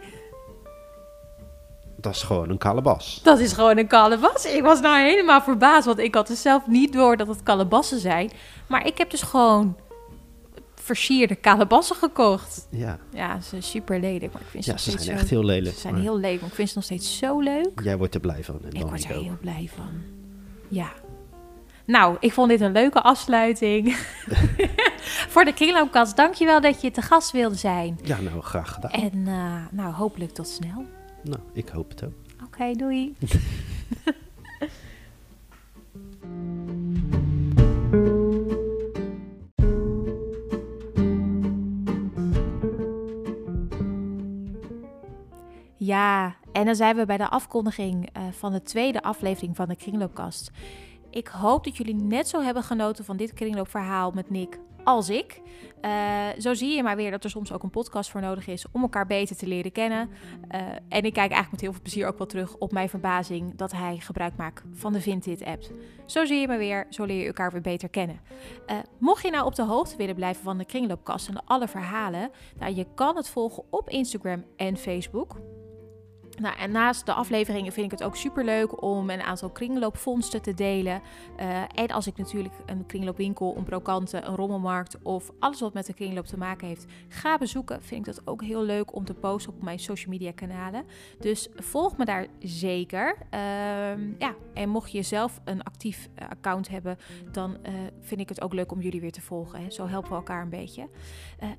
dat 2.06 2.14
is 2.14 2.22
gewoon 2.22 2.48
een 2.50 2.58
kalebas. 2.58 3.20
dat 3.22 3.38
is 3.38 3.52
gewoon 3.52 3.78
een 3.78 3.86
kalebas. 3.86 4.44
Ik 4.46 4.62
was 4.62 4.80
nou 4.80 4.98
helemaal 4.98 5.40
verbaasd, 5.42 5.86
want 5.86 5.98
ik 5.98 6.14
had 6.14 6.26
dus 6.26 6.42
zelf 6.42 6.66
niet 6.66 6.92
door 6.92 7.16
dat 7.16 7.26
het 7.26 7.42
kalebassen 7.42 7.98
zijn. 8.00 8.30
Maar 8.66 8.86
ik 8.86 8.98
heb 8.98 9.10
dus 9.10 9.22
gewoon 9.22 9.76
versierde 10.74 11.34
kalebassen 11.34 11.96
gekocht. 11.96 12.66
Ja, 12.70 12.98
Ja, 13.12 13.40
ze 13.40 13.48
zijn 13.48 13.62
super 13.62 14.00
lelijk, 14.00 14.32
maar 14.32 14.42
ik 14.42 14.48
vind 14.48 14.64
ze 14.64 14.70
ja 14.70 14.76
ze 14.78 14.90
zijn 14.98 15.16
echt 15.16 15.30
heel 15.30 15.44
lelijk. 15.44 15.74
Ze 15.74 15.80
zijn 15.80 15.92
maar 15.92 16.02
heel 16.02 16.18
lelijk, 16.18 16.40
maar 16.40 16.48
ik 16.50 16.54
vind 16.54 16.68
ze 16.68 16.74
nog 16.74 16.84
steeds 16.84 17.18
zo 17.18 17.40
leuk. 17.40 17.80
Jij 17.82 17.96
wordt 17.96 18.14
er 18.14 18.20
blij 18.20 18.44
van. 18.44 18.58
En 18.64 18.72
Ik 18.72 18.86
word 18.86 19.04
ik 19.04 19.10
er 19.10 19.16
ook. 19.16 19.22
heel 19.22 19.36
blij 19.40 19.70
van. 19.76 19.90
Ja. 20.68 20.92
Nou, 21.86 22.16
ik 22.20 22.32
vond 22.32 22.48
dit 22.48 22.60
een 22.60 22.72
leuke 22.72 23.02
afsluiting. 23.02 23.96
Voor 25.32 25.44
de 25.44 25.52
Kringloopkast, 25.54 26.16
dankjewel 26.16 26.60
dat 26.60 26.80
je 26.80 26.90
te 26.90 27.02
gast 27.02 27.30
wilde 27.30 27.54
zijn. 27.54 27.98
Ja, 28.02 28.20
nou, 28.20 28.40
graag 28.42 28.72
gedaan. 28.72 28.90
En 28.90 29.22
eh, 29.26 29.54
nou, 29.70 29.92
hopelijk 29.94 30.30
tot 30.32 30.48
snel. 30.48 30.84
Nou, 31.28 31.42
ik 31.52 31.68
hoop 31.68 31.88
het 31.88 32.04
ook. 32.04 32.12
Oké, 32.44 32.72
doei. 32.72 33.14
Ja, 45.78 46.36
en 46.52 46.64
dan 46.64 46.74
zijn 46.74 46.96
we 46.96 47.06
bij 47.06 47.16
de 47.16 47.28
afkondiging 47.28 48.08
eh, 48.12 48.22
van 48.30 48.52
de 48.52 48.62
tweede 48.62 49.02
aflevering 49.02 49.56
van 49.56 49.68
de 49.68 49.76
Kringloopkast. 49.76 50.50
Ik 51.10 51.28
hoop 51.28 51.64
dat 51.64 51.76
jullie 51.76 51.94
net 51.94 52.28
zo 52.28 52.40
hebben 52.42 52.62
genoten 52.62 53.04
van 53.04 53.16
dit 53.16 53.32
kringloopverhaal 53.32 54.10
met 54.10 54.30
Nick 54.30 54.58
als 54.86 55.08
ik. 55.08 55.40
Eh, 55.80 56.26
zo 56.38 56.54
zie 56.54 56.76
je 56.76 56.82
maar 56.82 56.96
weer 56.96 57.10
dat 57.10 57.24
er 57.24 57.30
soms 57.30 57.52
ook 57.52 57.62
een 57.62 57.70
podcast 57.70 58.10
voor 58.10 58.20
nodig 58.20 58.46
is 58.46 58.66
om 58.72 58.82
elkaar 58.82 59.06
beter 59.06 59.36
te 59.36 59.46
leren 59.46 59.72
kennen. 59.72 60.10
Eh, 60.48 60.60
en 60.88 61.02
ik 61.02 61.12
kijk 61.12 61.16
eigenlijk 61.16 61.50
met 61.50 61.60
heel 61.60 61.72
veel 61.72 61.80
plezier 61.82 62.06
ook 62.06 62.18
wel 62.18 62.26
terug 62.26 62.56
op 62.56 62.72
mijn 62.72 62.88
verbazing 62.88 63.54
dat 63.56 63.72
hij 63.72 63.96
gebruik 63.98 64.36
maakt 64.36 64.62
van 64.72 64.92
de 64.92 65.00
Vinted-app. 65.00 65.62
Zo 66.06 66.24
zie 66.24 66.40
je 66.40 66.46
maar 66.46 66.58
weer, 66.58 66.86
zo 66.90 67.04
leer 67.04 67.20
je 67.20 67.26
elkaar 67.26 67.52
weer 67.52 67.60
beter 67.60 67.88
kennen. 67.88 68.20
Eh, 68.66 68.76
mocht 68.98 69.22
je 69.22 69.30
nou 69.30 69.46
op 69.46 69.54
de 69.54 69.64
hoogte 69.64 69.96
willen 69.96 70.14
blijven 70.14 70.42
van 70.42 70.58
de 70.58 70.64
Kringloopkast 70.64 71.28
en 71.28 71.44
alle 71.44 71.68
verhalen, 71.68 72.30
nou, 72.58 72.74
je 72.74 72.86
kan 72.94 73.16
het 73.16 73.28
volgen 73.28 73.62
op 73.70 73.90
Instagram 73.90 74.44
en 74.56 74.76
Facebook. 74.76 75.36
Nou, 76.36 76.58
en 76.58 76.70
naast 76.70 77.06
de 77.06 77.12
afleveringen 77.12 77.72
vind 77.72 77.92
ik 77.92 77.98
het 77.98 78.08
ook 78.08 78.16
super 78.16 78.44
leuk 78.44 78.82
om 78.82 79.10
een 79.10 79.22
aantal 79.22 79.50
kringloopvondsten 79.50 80.42
te 80.42 80.54
delen. 80.54 81.02
Uh, 81.40 81.62
en 81.74 81.88
als 81.88 82.06
ik 82.06 82.16
natuurlijk 82.16 82.54
een 82.66 82.86
kringloopwinkel, 82.86 83.56
een 83.56 83.64
brokante, 83.64 84.20
een 84.20 84.36
rommelmarkt 84.36 85.02
of 85.02 85.30
alles 85.38 85.60
wat 85.60 85.74
met 85.74 85.86
de 85.86 85.94
kringloop 85.94 86.26
te 86.26 86.38
maken 86.38 86.66
heeft 86.66 86.86
ga 87.08 87.38
bezoeken, 87.38 87.82
vind 87.82 88.06
ik 88.06 88.14
dat 88.14 88.26
ook 88.26 88.42
heel 88.42 88.62
leuk 88.62 88.94
om 88.94 89.04
te 89.04 89.14
posten 89.14 89.52
op 89.52 89.62
mijn 89.62 89.78
social 89.78 90.10
media 90.10 90.32
kanalen. 90.32 90.84
Dus 91.20 91.48
volg 91.54 91.96
me 91.96 92.04
daar 92.04 92.26
zeker. 92.38 93.16
Uh, 93.34 93.40
ja, 94.18 94.34
en 94.54 94.68
mocht 94.68 94.92
je 94.92 95.02
zelf 95.02 95.40
een 95.44 95.62
actief 95.62 96.08
eh, 96.14 96.28
account 96.28 96.68
hebben, 96.68 96.98
dan 97.32 97.50
uh, 97.50 97.72
vind 98.00 98.20
ik 98.20 98.28
het 98.28 98.42
ook 98.42 98.52
leuk 98.52 98.72
om 98.72 98.80
jullie 98.80 99.00
weer 99.00 99.12
te 99.12 99.20
volgen. 99.20 99.60
Hè. 99.60 99.70
Zo 99.70 99.86
helpen 99.86 100.10
we 100.10 100.16
elkaar 100.16 100.42
een 100.42 100.48
beetje. 100.48 100.88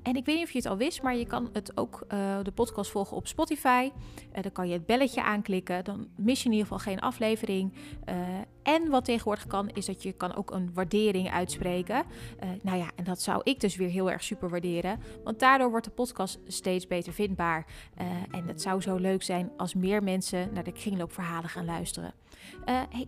en 0.02 0.16
ik 0.16 0.24
weet 0.24 0.36
niet 0.36 0.44
of 0.44 0.50
je 0.50 0.58
het 0.58 0.66
al 0.66 0.76
wist, 0.76 1.02
maar 1.02 1.16
je 1.16 1.26
kan 1.26 1.50
het 1.52 1.76
ook 1.76 2.04
de 2.42 2.52
podcast 2.54 2.90
volgen 2.90 3.16
op 3.16 3.26
Spotify. 3.26 3.90
dan 4.32 4.52
kan 4.52 4.67
je 4.68 4.74
het 4.74 4.86
belletje 4.86 5.22
aanklikken. 5.22 5.84
Dan 5.84 6.08
mis 6.16 6.38
je 6.38 6.44
in 6.44 6.52
ieder 6.52 6.66
geval 6.66 6.92
geen 6.92 7.00
aflevering. 7.00 7.72
Uh, 8.08 8.14
en 8.62 8.88
wat 8.88 9.04
tegenwoordig 9.04 9.46
kan, 9.46 9.68
is 9.68 9.86
dat 9.86 10.02
je 10.02 10.12
kan 10.12 10.34
ook 10.34 10.50
een 10.50 10.70
waardering 10.74 11.30
uitspreken. 11.30 12.04
Uh, 12.44 12.50
nou 12.62 12.78
ja, 12.78 12.90
en 12.96 13.04
dat 13.04 13.22
zou 13.22 13.40
ik 13.44 13.60
dus 13.60 13.76
weer 13.76 13.88
heel 13.88 14.10
erg 14.10 14.22
super 14.22 14.48
waarderen. 14.48 15.00
Want 15.24 15.38
daardoor 15.38 15.70
wordt 15.70 15.84
de 15.84 15.92
podcast 15.92 16.40
steeds 16.46 16.86
beter 16.86 17.12
vindbaar. 17.12 17.66
Uh, 18.00 18.06
en 18.30 18.46
het 18.46 18.62
zou 18.62 18.80
zo 18.80 18.96
leuk 18.96 19.22
zijn 19.22 19.50
als 19.56 19.74
meer 19.74 20.02
mensen 20.02 20.52
naar 20.52 20.64
de 20.64 20.72
kringloopverhalen 20.72 21.50
gaan 21.50 21.64
luisteren. 21.64 22.14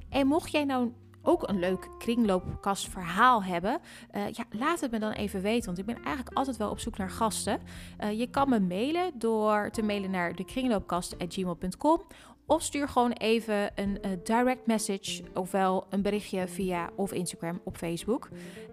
En 0.08 0.26
mocht 0.26 0.50
jij 0.50 0.64
nou 0.64 0.92
ook 1.22 1.48
een 1.48 1.58
leuk 1.58 1.88
kringloopkastverhaal 1.98 3.44
hebben, 3.44 3.80
uh, 4.16 4.28
ja, 4.28 4.44
laat 4.50 4.80
het 4.80 4.90
me 4.90 4.98
dan 4.98 5.12
even 5.12 5.42
weten. 5.42 5.66
Want 5.66 5.78
ik 5.78 5.86
ben 5.86 6.04
eigenlijk 6.04 6.36
altijd 6.36 6.56
wel 6.56 6.70
op 6.70 6.78
zoek 6.78 6.96
naar 6.96 7.10
gasten. 7.10 7.60
Uh, 8.00 8.18
je 8.18 8.26
kan 8.26 8.48
me 8.48 8.60
mailen 8.60 9.12
door 9.14 9.70
te 9.70 9.82
mailen 9.82 10.10
naar 10.10 10.34
de 10.34 10.44
kringloopkast.gmail.com 10.44 12.02
of 12.46 12.62
stuur 12.62 12.88
gewoon 12.88 13.12
even 13.12 13.70
een 13.74 13.98
uh, 14.04 14.10
direct 14.24 14.66
message, 14.66 15.22
ofwel 15.34 15.86
een 15.90 16.02
berichtje 16.02 16.48
via 16.48 16.90
of 16.96 17.12
Instagram 17.12 17.60
of 17.64 17.76
Facebook. 17.76 18.28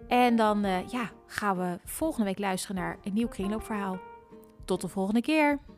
En 0.08 0.36
dan 0.36 0.60
ja, 0.90 1.10
gaan 1.26 1.56
we 1.56 1.78
volgende 1.84 2.24
week 2.24 2.38
luisteren 2.38 2.76
naar 2.76 2.98
een 3.04 3.14
nieuw 3.14 3.28
kringloopverhaal. 3.28 3.98
Tot 4.64 4.80
de 4.80 4.88
volgende 4.88 5.20
keer! 5.20 5.77